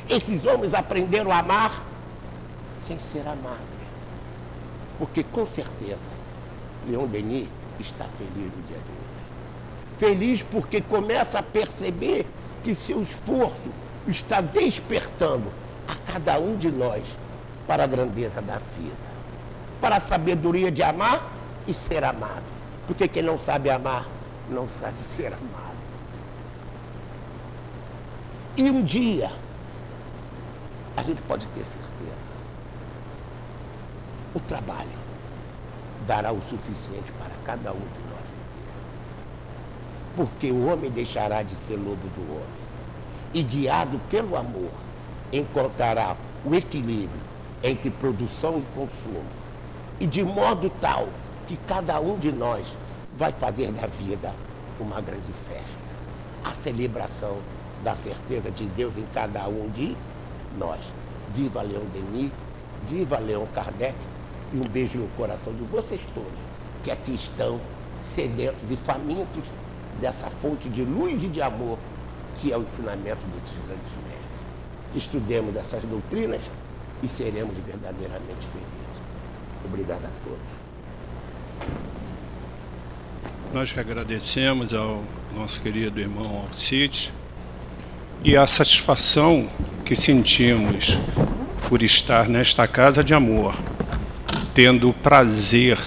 Esses 0.08 0.46
homens 0.46 0.72
aprenderam 0.72 1.30
a 1.30 1.40
amar 1.40 1.84
sem 2.74 2.98
ser 2.98 3.28
amados. 3.28 3.58
Porque 4.98 5.22
com 5.22 5.44
certeza, 5.44 6.08
Leon 6.88 7.06
Denis 7.06 7.50
está 7.78 8.06
feliz 8.16 8.32
no 8.34 8.62
dia 8.62 8.78
de 8.78 8.92
hoje. 8.92 9.98
Feliz 9.98 10.42
porque 10.42 10.80
começa 10.80 11.38
a 11.38 11.42
perceber 11.42 12.26
que 12.64 12.74
seu 12.74 13.02
esforço 13.02 13.81
está 14.08 14.40
despertando 14.40 15.52
a 15.86 15.94
cada 16.12 16.38
um 16.38 16.56
de 16.56 16.70
nós 16.70 17.16
para 17.66 17.84
a 17.84 17.86
grandeza 17.86 18.40
da 18.42 18.58
vida, 18.58 19.12
para 19.80 19.96
a 19.96 20.00
sabedoria 20.00 20.70
de 20.70 20.82
amar 20.82 21.30
e 21.66 21.72
ser 21.72 22.04
amado. 22.04 22.44
Porque 22.86 23.06
quem 23.06 23.22
não 23.22 23.38
sabe 23.38 23.70
amar, 23.70 24.06
não 24.50 24.68
sabe 24.68 25.00
ser 25.00 25.32
amado. 25.32 25.72
E 28.56 28.70
um 28.70 28.82
dia, 28.82 29.30
a 30.96 31.02
gente 31.02 31.22
pode 31.22 31.46
ter 31.48 31.64
certeza, 31.64 32.32
o 34.34 34.40
trabalho 34.40 35.02
dará 36.06 36.32
o 36.32 36.42
suficiente 36.42 37.12
para 37.12 37.32
cada 37.44 37.72
um 37.72 37.80
de 37.80 38.00
nós. 38.10 38.32
Porque 40.16 40.50
o 40.50 40.66
homem 40.66 40.90
deixará 40.90 41.42
de 41.42 41.54
ser 41.54 41.76
lobo 41.76 42.08
do 42.14 42.34
homem 42.34 42.61
e, 43.34 43.42
guiado 43.42 44.00
pelo 44.10 44.36
amor, 44.36 44.70
encontrará 45.32 46.16
o 46.44 46.54
equilíbrio 46.54 47.20
entre 47.62 47.90
produção 47.90 48.58
e 48.58 48.62
consumo. 48.74 49.24
E 50.00 50.06
de 50.06 50.22
modo 50.22 50.70
tal 50.80 51.08
que 51.46 51.56
cada 51.56 52.00
um 52.00 52.18
de 52.18 52.32
nós 52.32 52.76
vai 53.16 53.32
fazer 53.32 53.70
da 53.72 53.86
vida 53.86 54.32
uma 54.80 55.00
grande 55.00 55.32
festa. 55.46 55.88
A 56.44 56.52
celebração 56.52 57.36
da 57.84 57.94
certeza 57.94 58.50
de 58.50 58.64
Deus 58.66 58.96
em 58.96 59.06
cada 59.14 59.46
um 59.48 59.68
de 59.68 59.96
nós. 60.58 60.80
Viva 61.34 61.62
Leão 61.62 61.84
Denis, 61.92 62.32
viva 62.88 63.18
Leão 63.18 63.46
Kardec 63.54 63.96
e 64.52 64.56
um 64.56 64.64
beijo 64.64 64.98
no 64.98 65.08
coração 65.08 65.52
de 65.54 65.62
vocês 65.64 66.00
todos 66.14 66.52
que 66.82 66.90
aqui 66.90 67.14
estão 67.14 67.60
sedentos 67.96 68.70
e 68.70 68.76
famintos 68.76 69.44
dessa 70.00 70.28
fonte 70.28 70.68
de 70.68 70.82
luz 70.82 71.24
e 71.24 71.28
de 71.28 71.40
amor 71.40 71.78
que 72.42 72.52
é 72.52 72.58
o 72.58 72.62
ensinamento 72.62 73.24
desses 73.26 73.56
grandes 73.64 73.92
mestres. 74.04 74.96
Estudemos 74.96 75.54
essas 75.54 75.84
doutrinas 75.84 76.42
e 77.00 77.06
seremos 77.06 77.56
verdadeiramente 77.58 78.48
felizes. 78.50 79.02
Obrigado 79.64 80.04
a 80.04 80.10
todos. 80.24 80.50
Nós 83.54 83.72
agradecemos 83.78 84.74
ao 84.74 85.04
nosso 85.36 85.62
querido 85.62 86.00
irmão 86.00 86.40
Alcide 86.40 87.14
e 88.24 88.36
a 88.36 88.44
satisfação 88.44 89.48
que 89.84 89.94
sentimos 89.94 90.98
por 91.68 91.80
estar 91.80 92.28
nesta 92.28 92.66
casa 92.66 93.04
de 93.04 93.14
amor, 93.14 93.54
tendo 94.52 94.90
o 94.90 94.92
prazer 94.92 95.78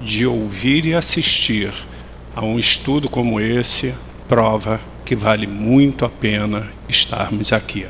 de 0.00 0.26
ouvir 0.26 0.86
e 0.86 0.94
assistir 0.94 1.72
a 2.34 2.44
um 2.44 2.58
estudo 2.58 3.08
como 3.08 3.40
esse, 3.40 3.94
prova 4.26 4.80
que 5.04 5.14
vale 5.14 5.46
muito 5.46 6.04
a 6.04 6.08
pena 6.08 6.68
estarmos 6.88 7.52
aqui. 7.52 7.86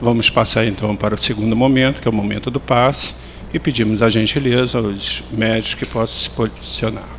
Vamos 0.00 0.28
passar 0.28 0.66
então 0.66 0.94
para 0.94 1.14
o 1.14 1.18
segundo 1.18 1.56
momento, 1.56 2.02
que 2.02 2.08
é 2.08 2.10
o 2.10 2.14
momento 2.14 2.50
do 2.50 2.60
passe, 2.60 3.14
e 3.52 3.58
pedimos 3.58 4.02
a 4.02 4.10
gentileza 4.10 4.78
aos 4.78 5.22
médicos 5.30 5.74
que 5.74 5.86
possam 5.86 6.18
se 6.18 6.30
posicionar. 6.30 7.15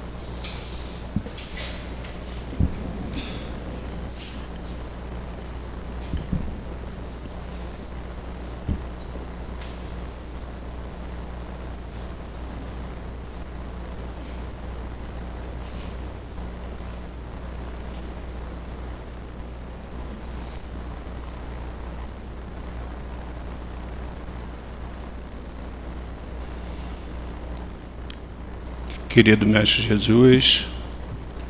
Querido 29.18 29.48
Mestre 29.48 29.82
Jesus, 29.82 30.68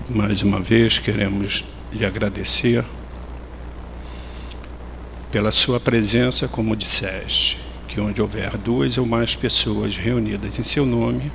mais 0.09 0.41
uma 0.41 0.61
vez 0.61 0.99
queremos 0.99 1.65
lhe 1.91 2.05
agradecer 2.05 2.81
pela 5.29 5.51
sua 5.51 5.77
presença, 5.77 6.47
como 6.47 6.77
disseste, 6.77 7.59
que 7.89 7.99
onde 7.99 8.21
houver 8.21 8.55
duas 8.55 8.97
ou 8.97 9.05
mais 9.05 9.35
pessoas 9.35 9.97
reunidas 9.97 10.57
em 10.57 10.63
seu 10.63 10.85
nome, 10.85 11.29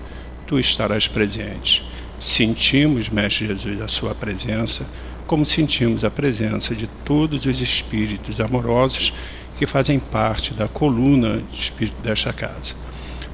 tu 0.47 0.59
estarás 0.59 1.07
presente. 1.07 1.85
Sentimos, 2.19 3.11
Mestre 3.11 3.49
Jesus, 3.49 3.83
a 3.83 3.89
sua 3.89 4.15
presença, 4.15 4.87
como 5.27 5.45
sentimos 5.45 6.03
a 6.03 6.11
presença 6.11 6.75
de 6.75 6.87
todos 7.05 7.45
os 7.45 7.61
espíritos 7.61 8.41
amorosos 8.41 9.13
que 9.59 9.67
fazem 9.67 9.99
parte 9.99 10.55
da 10.55 10.67
coluna 10.67 11.43
de 11.53 11.61
espírito 11.61 12.01
desta 12.01 12.33
casa. 12.33 12.75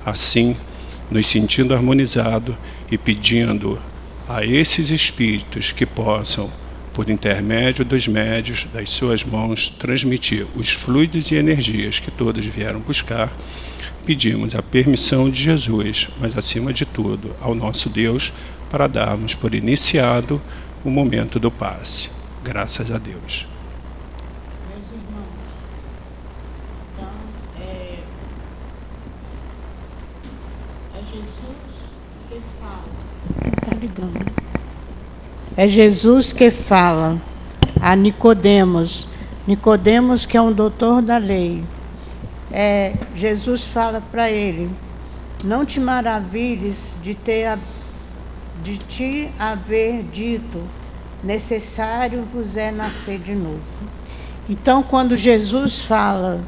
Assim, 0.05 0.57
nos 1.13 1.29
sentindo 1.29 1.75
harmonizado 1.75 2.59
e 2.91 2.97
pedindo 2.97 3.81
a 4.29 4.45
esses 4.45 4.91
espíritos 4.91 5.73
que 5.73 5.87
possam, 5.87 6.51
por 6.93 7.09
intermédio 7.09 7.85
dos 7.85 8.09
médios, 8.09 8.67
das 8.73 8.91
suas 8.91 9.25
mãos, 9.25 9.69
transmitir 9.69 10.47
os 10.57 10.71
fluidos 10.71 11.31
e 11.31 11.37
energias 11.37 11.99
que 11.99 12.11
todos 12.11 12.45
vieram 12.45 12.81
buscar, 12.81 13.33
pedimos 14.05 14.55
a 14.55 14.63
permissão 14.63 15.31
de 15.31 15.43
Jesus, 15.43 16.09
mas 16.21 16.37
acima 16.37 16.73
de 16.73 16.85
tudo, 16.85 17.35
ao 17.41 17.55
nosso 17.55 17.89
Deus, 17.89 18.33
para 18.71 18.87
darmos 18.87 19.35
por 19.35 19.55
iniciado 19.55 20.43
o 20.85 20.91
momento 20.91 21.39
do 21.39 21.51
passe. 21.51 22.11
Graças 22.43 22.91
a 22.91 22.99
Deus. 22.99 23.47
É 35.57 35.69
Jesus 35.69 36.33
que 36.33 36.51
fala 36.51 37.21
a 37.81 37.95
Nicodemos, 37.95 39.09
Nicodemos 39.47 40.27
que 40.27 40.37
é 40.37 40.43
um 40.43 40.53
doutor 40.53 41.01
da 41.01 41.17
lei. 41.17 41.63
É, 42.51 42.95
Jesus 43.15 43.65
fala 43.65 44.03
para 44.11 44.31
ele: 44.31 44.71
Não 45.45 45.65
te 45.65 45.79
maravilhes 45.79 46.93
de 47.03 47.15
ter 47.15 47.59
de 48.63 48.77
te 48.77 49.31
haver 49.39 50.03
dito, 50.13 50.61
necessário 51.23 52.27
vos 52.33 52.57
é 52.57 52.73
nascer 52.73 53.19
de 53.19 53.35
novo. 53.35 53.61
Então, 54.49 54.83
quando 54.83 55.17
Jesus 55.17 55.81
fala 55.81 56.41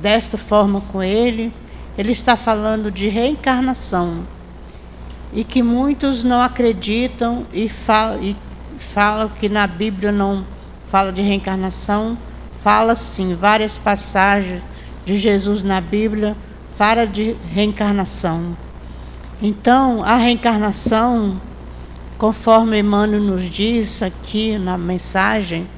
desta 0.00 0.38
forma 0.38 0.80
com 0.92 1.02
ele, 1.02 1.52
ele 1.98 2.12
está 2.12 2.36
falando 2.36 2.90
de 2.90 3.08
reencarnação 3.08 4.24
e 5.36 5.44
que 5.44 5.62
muitos 5.62 6.24
não 6.24 6.40
acreditam 6.40 7.46
e 7.52 7.68
falam, 7.68 8.22
e 8.22 8.34
falam 8.78 9.28
que 9.28 9.50
na 9.50 9.66
Bíblia 9.66 10.10
não 10.10 10.42
fala 10.88 11.12
de 11.12 11.20
reencarnação. 11.20 12.16
Fala 12.64 12.94
sim, 12.94 13.34
várias 13.34 13.76
passagens 13.76 14.62
de 15.04 15.18
Jesus 15.18 15.62
na 15.62 15.78
Bíblia 15.78 16.34
fala 16.74 17.06
de 17.06 17.36
reencarnação. 17.52 18.56
Então, 19.42 20.02
a 20.02 20.16
reencarnação, 20.16 21.38
conforme 22.16 22.78
Emmanuel 22.78 23.20
nos 23.20 23.42
diz 23.42 24.02
aqui 24.02 24.56
na 24.56 24.78
mensagem, 24.78 25.68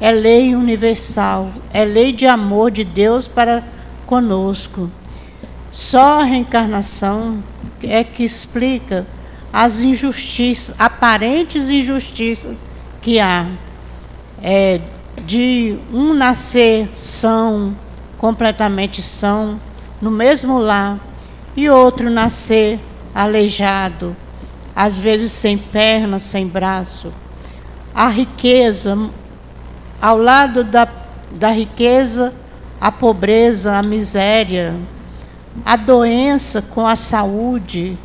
é 0.00 0.10
lei 0.10 0.56
universal, 0.56 1.52
é 1.72 1.84
lei 1.84 2.12
de 2.12 2.26
amor 2.26 2.72
de 2.72 2.82
Deus 2.82 3.28
para 3.28 3.62
conosco. 4.06 4.90
Só 5.70 6.20
a 6.20 6.24
reencarnação 6.24 7.53
é 7.88 8.04
que 8.04 8.24
explica 8.24 9.06
as 9.52 9.80
injustiças, 9.80 10.74
aparentes 10.78 11.68
injustiças 11.68 12.56
que 13.00 13.20
há. 13.20 13.46
É, 14.42 14.80
de 15.24 15.78
um 15.92 16.12
nascer 16.12 16.88
são, 16.94 17.74
completamente 18.18 19.00
são, 19.00 19.60
no 20.02 20.10
mesmo 20.10 20.58
lar, 20.58 20.98
e 21.56 21.70
outro 21.70 22.10
nascer 22.10 22.78
aleijado, 23.14 24.16
às 24.74 24.96
vezes 24.96 25.30
sem 25.32 25.56
perna, 25.56 26.18
sem 26.18 26.46
braço. 26.46 27.12
A 27.94 28.08
riqueza, 28.08 28.98
ao 30.02 30.18
lado 30.18 30.64
da, 30.64 30.88
da 31.30 31.50
riqueza, 31.50 32.34
a 32.80 32.90
pobreza, 32.90 33.78
a 33.78 33.82
miséria, 33.82 34.74
a 35.64 35.76
doença 35.76 36.62
com 36.62 36.86
a 36.86 36.96
saúde, 36.96 37.98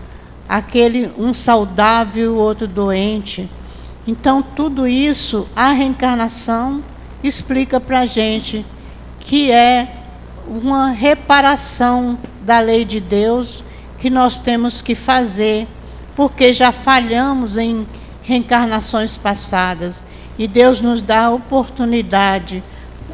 aquele 0.48 1.12
um 1.18 1.34
saudável, 1.34 2.36
outro 2.36 2.68
doente. 2.68 3.50
Então, 4.06 4.42
tudo 4.42 4.88
isso, 4.88 5.48
a 5.56 5.72
reencarnação 5.72 6.84
explica 7.24 7.80
para 7.80 8.02
a 8.02 8.06
gente 8.06 8.66
que 9.20 9.52
é 9.52 9.94
uma 10.48 10.90
reparação 10.90 12.18
da 12.42 12.60
lei 12.60 12.84
de 12.84 13.00
Deus 13.00 13.64
que 14.00 14.10
nós 14.10 14.40
temos 14.40 14.82
que 14.82 14.96
fazer, 14.96 15.68
porque 16.16 16.52
já 16.52 16.72
falhamos 16.72 17.58
em 17.58 17.86
reencarnações 18.24 19.18
passadas. 19.18 20.04
E 20.38 20.48
Deus 20.48 20.80
nos 20.80 21.02
dá 21.02 21.26
a 21.26 21.30
oportunidade, 21.32 22.64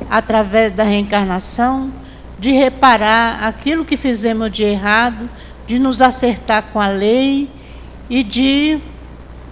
através 0.10 0.72
da 0.72 0.84
reencarnação, 0.84 1.92
de 2.46 2.52
reparar 2.52 3.44
aquilo 3.44 3.84
que 3.84 3.98
fizemos 3.98 4.52
de 4.52 4.64
errado, 4.64 5.28
de 5.66 5.80
nos 5.80 6.00
acertar 6.00 6.62
com 6.72 6.80
a 6.80 6.90
lei 6.90 7.50
e 8.08 8.24
de 8.24 8.78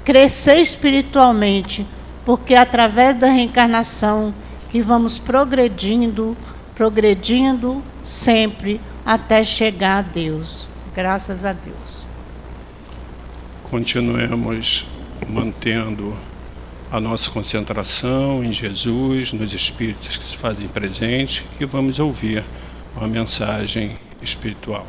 crescer 0.05 0.57
espiritualmente, 0.57 1.87
porque 2.23 2.53
através 2.53 3.17
da 3.17 3.31
reencarnação 3.31 4.31
que 4.69 4.79
vamos 4.79 5.17
progredindo, 5.17 6.37
progredindo 6.75 7.81
sempre 8.03 8.79
até 9.03 9.43
chegar 9.43 9.97
a 9.97 10.01
Deus. 10.03 10.67
Graças 10.93 11.43
a 11.45 11.51
Deus. 11.51 12.05
Continuemos 13.63 14.85
mantendo 15.27 16.15
a 16.91 17.01
nossa 17.01 17.31
concentração 17.31 18.43
em 18.43 18.53
Jesus, 18.53 19.33
nos 19.33 19.51
espíritos 19.51 20.15
que 20.15 20.23
se 20.23 20.37
fazem 20.37 20.67
presente 20.67 21.43
e 21.59 21.65
vamos 21.65 21.97
ouvir 21.97 22.45
uma 22.95 23.07
mensagem 23.07 23.97
espiritual. 24.21 24.87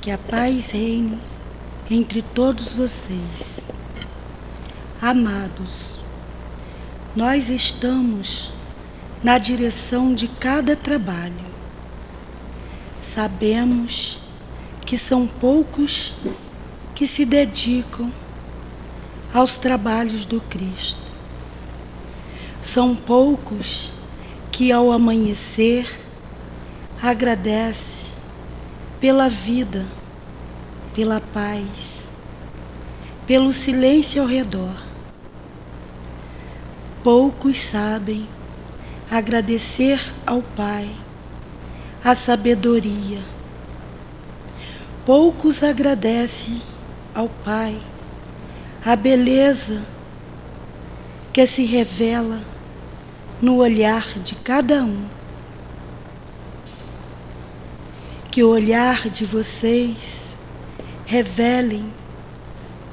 Que 0.00 0.10
a 0.10 0.18
paz 0.18 0.70
reine 0.70 1.18
entre 1.90 2.22
todos 2.22 2.72
vocês. 2.72 3.60
Amados, 5.00 5.98
nós 7.14 7.48
estamos 7.48 8.52
na 9.22 9.38
direção 9.38 10.14
de 10.14 10.28
cada 10.28 10.74
trabalho. 10.74 11.48
Sabemos 13.00 14.20
que 14.84 14.96
são 14.98 15.26
poucos 15.26 16.14
que 16.94 17.06
se 17.06 17.24
dedicam 17.24 18.10
aos 19.32 19.56
trabalhos 19.56 20.24
do 20.24 20.40
Cristo. 20.40 21.07
São 22.70 22.94
poucos 22.94 23.90
que 24.52 24.70
ao 24.70 24.92
amanhecer 24.92 25.88
agradece 27.02 28.10
pela 29.00 29.26
vida, 29.30 29.86
pela 30.94 31.18
paz, 31.18 32.08
pelo 33.26 33.54
silêncio 33.54 34.20
ao 34.20 34.28
redor. 34.28 34.84
Poucos 37.02 37.56
sabem 37.56 38.28
agradecer 39.10 39.98
ao 40.26 40.42
Pai 40.42 40.90
a 42.04 42.14
sabedoria. 42.14 43.22
Poucos 45.06 45.62
agradecem 45.62 46.60
ao 47.14 47.30
Pai 47.30 47.80
a 48.84 48.94
beleza 48.94 49.82
que 51.32 51.46
se 51.46 51.64
revela 51.64 52.57
no 53.40 53.56
olhar 53.56 54.18
de 54.18 54.34
cada 54.34 54.82
um. 54.82 55.06
Que 58.30 58.42
o 58.42 58.48
olhar 58.48 59.08
de 59.08 59.24
vocês 59.24 60.36
revelem 61.06 61.92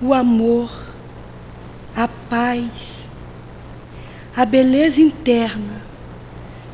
o 0.01 0.13
amor, 0.13 0.71
a 1.95 2.07
paz, 2.07 3.09
a 4.35 4.45
beleza 4.45 5.01
interna 5.01 5.81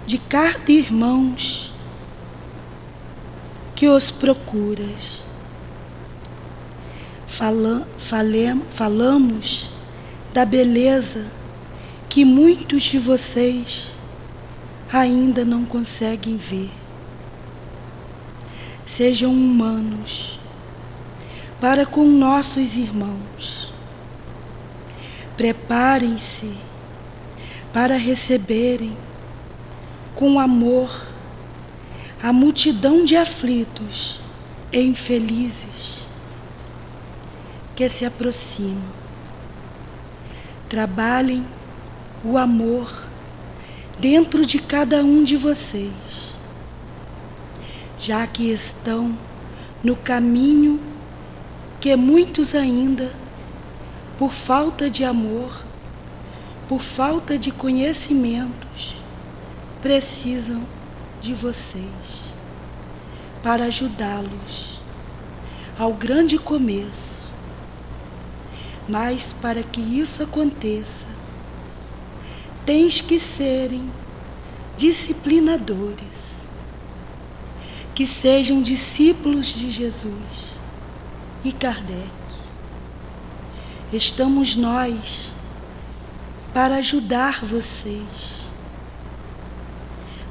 de 0.06 0.18
cada 0.18 0.72
irmãos 0.72 1.73
que 3.76 3.88
os 3.88 4.11
procuras. 4.11 5.23
Falamos 8.69 9.69
da 10.34 10.45
beleza 10.45 11.40
que 12.11 12.25
muitos 12.25 12.83
de 12.83 12.99
vocês 12.99 13.93
ainda 14.91 15.45
não 15.45 15.63
conseguem 15.63 16.35
ver. 16.35 16.69
Sejam 18.85 19.31
humanos 19.31 20.38
para 21.61 21.85
com 21.85 22.03
nossos 22.03 22.75
irmãos. 22.75 23.73
Preparem-se 25.38 26.53
para 27.71 27.95
receberem 27.95 28.97
com 30.13 30.38
amor 30.38 31.07
a 32.21 32.33
multidão 32.33 33.05
de 33.05 33.15
aflitos 33.15 34.19
e 34.69 34.81
infelizes 34.81 36.05
que 37.73 37.88
se 37.88 38.03
aproximam. 38.03 38.99
Trabalhem 40.67 41.45
o 42.23 42.38
amor 42.38 43.07
dentro 43.99 44.45
de 44.45 44.60
cada 44.60 45.03
um 45.03 45.23
de 45.23 45.35
vocês, 45.35 46.35
já 47.98 48.26
que 48.26 48.52
estão 48.52 49.18
no 49.84 49.95
caminho 49.95 50.80
que 51.80 51.95
muitos 51.95 52.53
ainda, 52.53 53.11
por 54.18 54.31
falta 54.31 54.89
de 54.89 55.03
amor, 55.03 55.64
por 56.68 56.81
falta 56.81 57.38
de 57.38 57.52
conhecimentos, 57.52 58.95
precisam 59.81 60.61
de 61.19 61.34
vocês 61.34 62.31
para 63.41 63.65
ajudá-los 63.65 64.80
ao 65.77 65.93
grande 65.93 66.38
começo. 66.38 67.31
Mas 68.88 69.34
para 69.34 69.64
que 69.64 69.81
isso 69.81 70.22
aconteça, 70.22 71.07
tens 72.65 73.01
que 73.01 73.19
serem 73.19 73.89
disciplinadores, 74.77 76.47
que 77.93 78.05
sejam 78.05 78.61
discípulos 78.61 79.47
de 79.47 79.69
Jesus 79.69 80.51
e 81.43 81.51
Kardec. 81.51 82.09
Estamos 83.91 84.55
nós 84.55 85.33
para 86.53 86.75
ajudar 86.75 87.43
vocês 87.43 88.41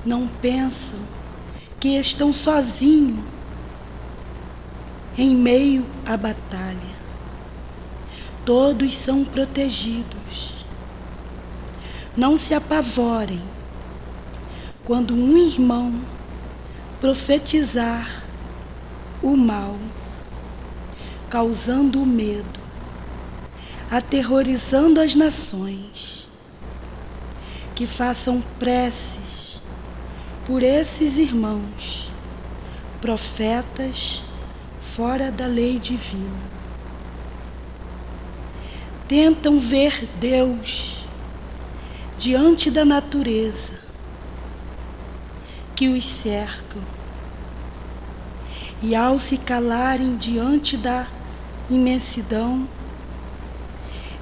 não 0.05 0.27
pensam 0.27 0.99
que 1.79 1.99
estão 1.99 2.33
sozinhos 2.33 3.25
em 5.17 5.35
meio 5.35 5.85
à 6.07 6.17
batalha. 6.17 7.01
Todos 8.45 8.97
são 8.97 9.25
protegidos. 9.25 10.20
Não 12.17 12.37
se 12.37 12.55
apavorem 12.55 13.41
quando 14.85 15.15
um 15.15 15.37
irmão 15.37 15.95
profetizar 17.01 18.25
o 19.23 19.37
mal, 19.37 19.77
causando 21.29 22.03
o 22.03 22.07
medo, 22.07 22.61
aterrorizando 23.91 25.01
as 25.01 25.15
nações. 25.15 26.21
que 27.81 27.87
façam 27.87 28.43
preces 28.59 29.59
por 30.47 30.63
esses 30.63 31.17
irmãos, 31.17 32.11
profetas 33.01 34.23
fora 34.83 35.33
da 35.33 35.47
lei 35.47 35.79
divina. 35.79 36.51
Tentam 39.09 39.59
ver 39.59 40.07
Deus 40.21 41.00
diante 42.21 42.71
da 42.71 42.85
natureza 42.85 43.81
que 45.75 45.89
os 45.89 46.05
cercam. 46.05 46.83
E 48.83 48.95
ao 48.95 49.19
se 49.19 49.39
calarem 49.39 50.17
diante 50.17 50.77
da 50.77 51.07
imensidão, 51.71 52.69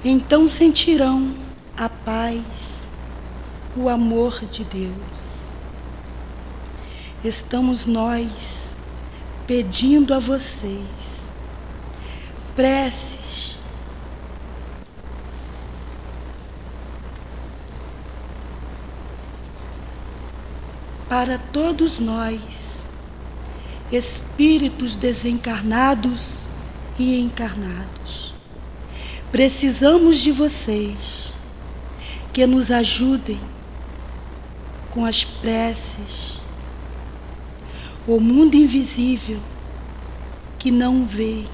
então 0.03 0.47
sentirão 0.47 1.35
a 1.75 1.89
paz, 1.89 2.89
o 3.75 3.89
amor 3.89 4.45
de 4.45 4.63
Deus. 4.63 5.53
Estamos 7.21 7.85
nós 7.85 8.77
pedindo 9.45 10.13
a 10.13 10.19
vocês 10.19 11.33
preces 12.55 13.28
para 21.09 21.37
todos 21.37 21.99
nós, 21.99 22.89
espíritos 23.91 24.95
desencarnados 24.95 26.45
e 26.97 27.19
encarnados 27.19 28.29
Precisamos 29.31 30.17
de 30.19 30.31
vocês 30.31 31.33
que 32.33 32.47
nos 32.47 32.71
ajudem 32.71 33.39
com 34.89 35.05
as 35.05 35.23
preces. 35.23 36.41
O 38.07 38.19
mundo 38.19 38.55
invisível 38.55 39.39
que 40.57 40.71
não 40.71 41.05
vê 41.05 41.45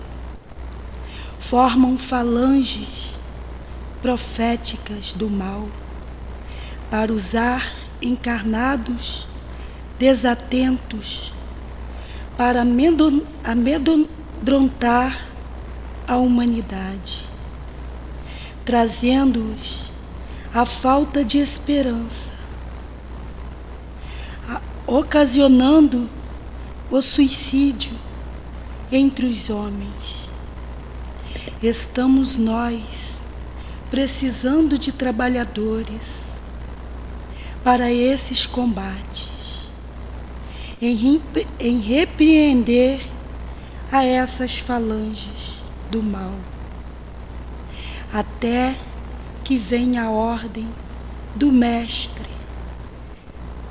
formam 1.38 1.98
falanges 1.98 3.12
proféticas 4.02 5.12
do 5.12 5.30
mal 5.30 5.68
para 6.90 7.12
usar 7.12 7.74
encarnados 8.02 9.28
desatentos 9.98 11.34
para 12.38 12.62
amedrontar 13.44 15.28
a 16.08 16.18
humanidade 16.18 17.36
trazendo-os 18.66 19.92
a 20.52 20.66
falta 20.66 21.24
de 21.24 21.38
esperança, 21.38 22.34
ocasionando 24.88 26.10
o 26.90 27.02
suicídio 27.02 27.94
entre 28.92 29.28
os 29.28 29.50
homens. 29.50 30.32
Estamos 31.62 32.38
nós 32.38 33.26
precisando 33.92 34.80
de 34.80 34.92
trabalhadores 34.92 36.42
para 37.64 37.92
esses 37.92 38.46
combates, 38.46 39.30
em, 40.82 41.22
em 41.60 41.80
repreender 41.80 43.02
a 43.92 44.04
essas 44.04 44.58
falanges 44.58 45.56
do 45.90 46.02
mal 46.04 46.34
até 48.14 48.76
que 49.44 49.58
venha 49.58 50.04
a 50.04 50.10
ordem 50.10 50.68
do 51.36 51.52
Mestre 51.52 52.30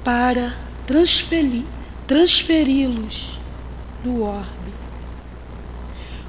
para 0.05 0.55
transferi-los 0.87 1.65
transferi 2.07 2.87
no 4.05 4.23
orbe. 4.23 4.75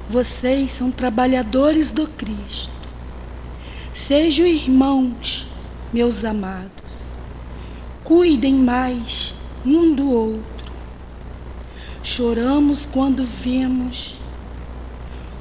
Vocês 0.08 0.70
são 0.70 0.90
trabalhadores 0.90 1.90
do 1.90 2.08
Cristo. 2.08 2.70
Sejam 3.92 4.46
irmãos, 4.46 5.46
meus 5.92 6.24
amados. 6.24 7.18
Cuidem 8.02 8.54
mais 8.54 9.34
um 9.64 9.94
do 9.94 10.10
outro. 10.10 10.55
Choramos 12.06 12.86
quando 12.86 13.24
vemos 13.24 14.14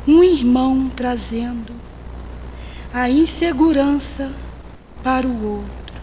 um 0.07 0.23
irmão 0.23 0.89
trazendo 0.89 1.71
a 2.91 3.07
insegurança 3.07 4.33
para 5.03 5.27
o 5.27 5.57
outro 5.57 5.93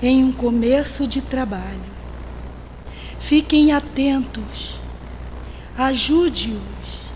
em 0.00 0.22
um 0.22 0.30
começo 0.30 1.08
de 1.08 1.20
trabalho. 1.20 1.92
Fiquem 3.18 3.72
atentos, 3.72 4.80
ajude-os, 5.76 7.10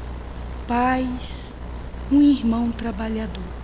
pais, 0.67 1.55
um 2.11 2.21
irmão 2.23 2.73
trabalhador, 2.73 3.55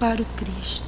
para 0.00 0.20
o 0.20 0.26
Cristo. 0.36 0.87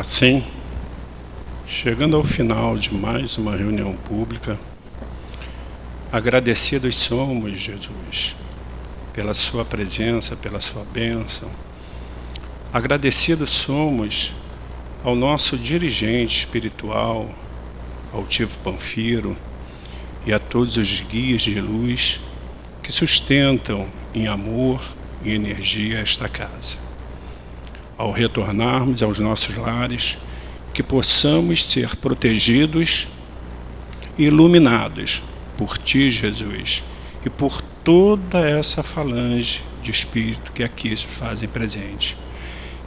Assim, 0.00 0.42
chegando 1.66 2.16
ao 2.16 2.24
final 2.24 2.74
de 2.74 2.90
mais 2.90 3.36
uma 3.36 3.54
reunião 3.54 3.92
pública, 3.92 4.58
Agradecidos 6.10 6.96
somos, 6.96 7.60
Jesus, 7.60 8.34
pela 9.12 9.34
Sua 9.34 9.62
presença, 9.62 10.34
pela 10.34 10.58
Sua 10.58 10.84
bênção. 10.84 11.50
Agradecidos 12.72 13.50
somos 13.50 14.34
ao 15.04 15.14
nosso 15.14 15.58
dirigente 15.58 16.38
espiritual, 16.38 17.28
ao 18.10 18.24
Tivo 18.24 18.58
Panfiro 18.60 19.36
e 20.24 20.32
a 20.32 20.38
todos 20.38 20.78
os 20.78 21.02
guias 21.02 21.42
de 21.42 21.60
luz 21.60 22.22
que 22.82 22.90
sustentam 22.90 23.86
em 24.14 24.26
amor 24.28 24.80
e 25.22 25.30
energia 25.34 25.98
esta 25.98 26.26
casa. 26.26 26.89
Ao 28.00 28.10
retornarmos 28.10 29.02
aos 29.02 29.18
nossos 29.18 29.54
lares, 29.56 30.16
que 30.72 30.82
possamos 30.82 31.66
ser 31.66 31.94
protegidos 31.96 33.06
e 34.16 34.24
iluminados 34.24 35.22
por 35.58 35.76
ti, 35.76 36.10
Jesus, 36.10 36.82
e 37.26 37.28
por 37.28 37.60
toda 37.84 38.40
essa 38.40 38.82
falange 38.82 39.62
de 39.82 39.90
espírito 39.90 40.50
que 40.50 40.62
aqui 40.62 40.96
se 40.96 41.06
fazem 41.06 41.46
presente. 41.46 42.16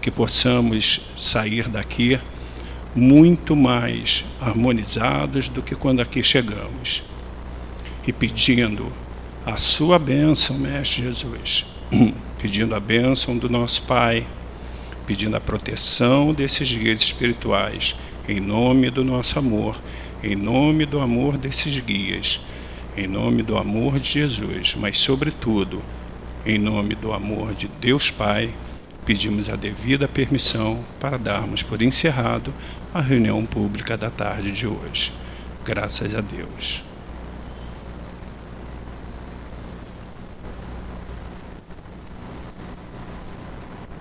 Que 0.01 0.09
possamos 0.09 1.01
sair 1.15 1.69
daqui 1.69 2.19
muito 2.95 3.55
mais 3.55 4.25
harmonizados 4.41 5.47
do 5.47 5.61
que 5.61 5.75
quando 5.75 5.99
aqui 5.99 6.23
chegamos. 6.23 7.03
E 8.07 8.11
pedindo 8.11 8.91
a 9.45 9.57
sua 9.57 9.99
bênção, 9.99 10.57
Mestre 10.57 11.03
Jesus, 11.03 11.67
pedindo 12.41 12.73
a 12.73 12.79
bênção 12.79 13.37
do 13.37 13.47
nosso 13.47 13.83
Pai, 13.83 14.25
pedindo 15.05 15.35
a 15.35 15.41
proteção 15.41 16.33
desses 16.33 16.75
guias 16.75 17.01
espirituais, 17.01 17.95
em 18.27 18.39
nome 18.39 18.89
do 18.89 19.03
nosso 19.03 19.37
amor, 19.37 19.81
em 20.23 20.35
nome 20.35 20.85
do 20.85 20.99
amor 20.99 21.37
desses 21.37 21.77
guias 21.79 22.41
em 22.95 23.07
nome 23.07 23.41
do 23.41 23.57
amor 23.57 23.99
de 23.99 24.07
Jesus, 24.07 24.75
mas, 24.75 24.99
sobretudo, 24.99 25.83
em 26.45 26.59
nome 26.59 26.95
do 26.95 27.11
amor 27.11 27.53
de 27.53 27.67
Deus 27.67 28.11
Pai, 28.11 28.53
pedimos 29.03 29.49
a 29.49 29.55
devida 29.55 30.07
permissão 30.07 30.79
para 30.99 31.17
darmos 31.17 31.63
por 31.63 31.81
encerrado 31.81 32.53
a 32.93 33.01
reunião 33.01 33.43
pública 33.45 33.97
da 33.97 34.09
tarde 34.09 34.51
de 34.51 34.67
hoje. 34.67 35.11
Graças 35.65 36.13
a 36.13 36.21
Deus. 36.21 36.83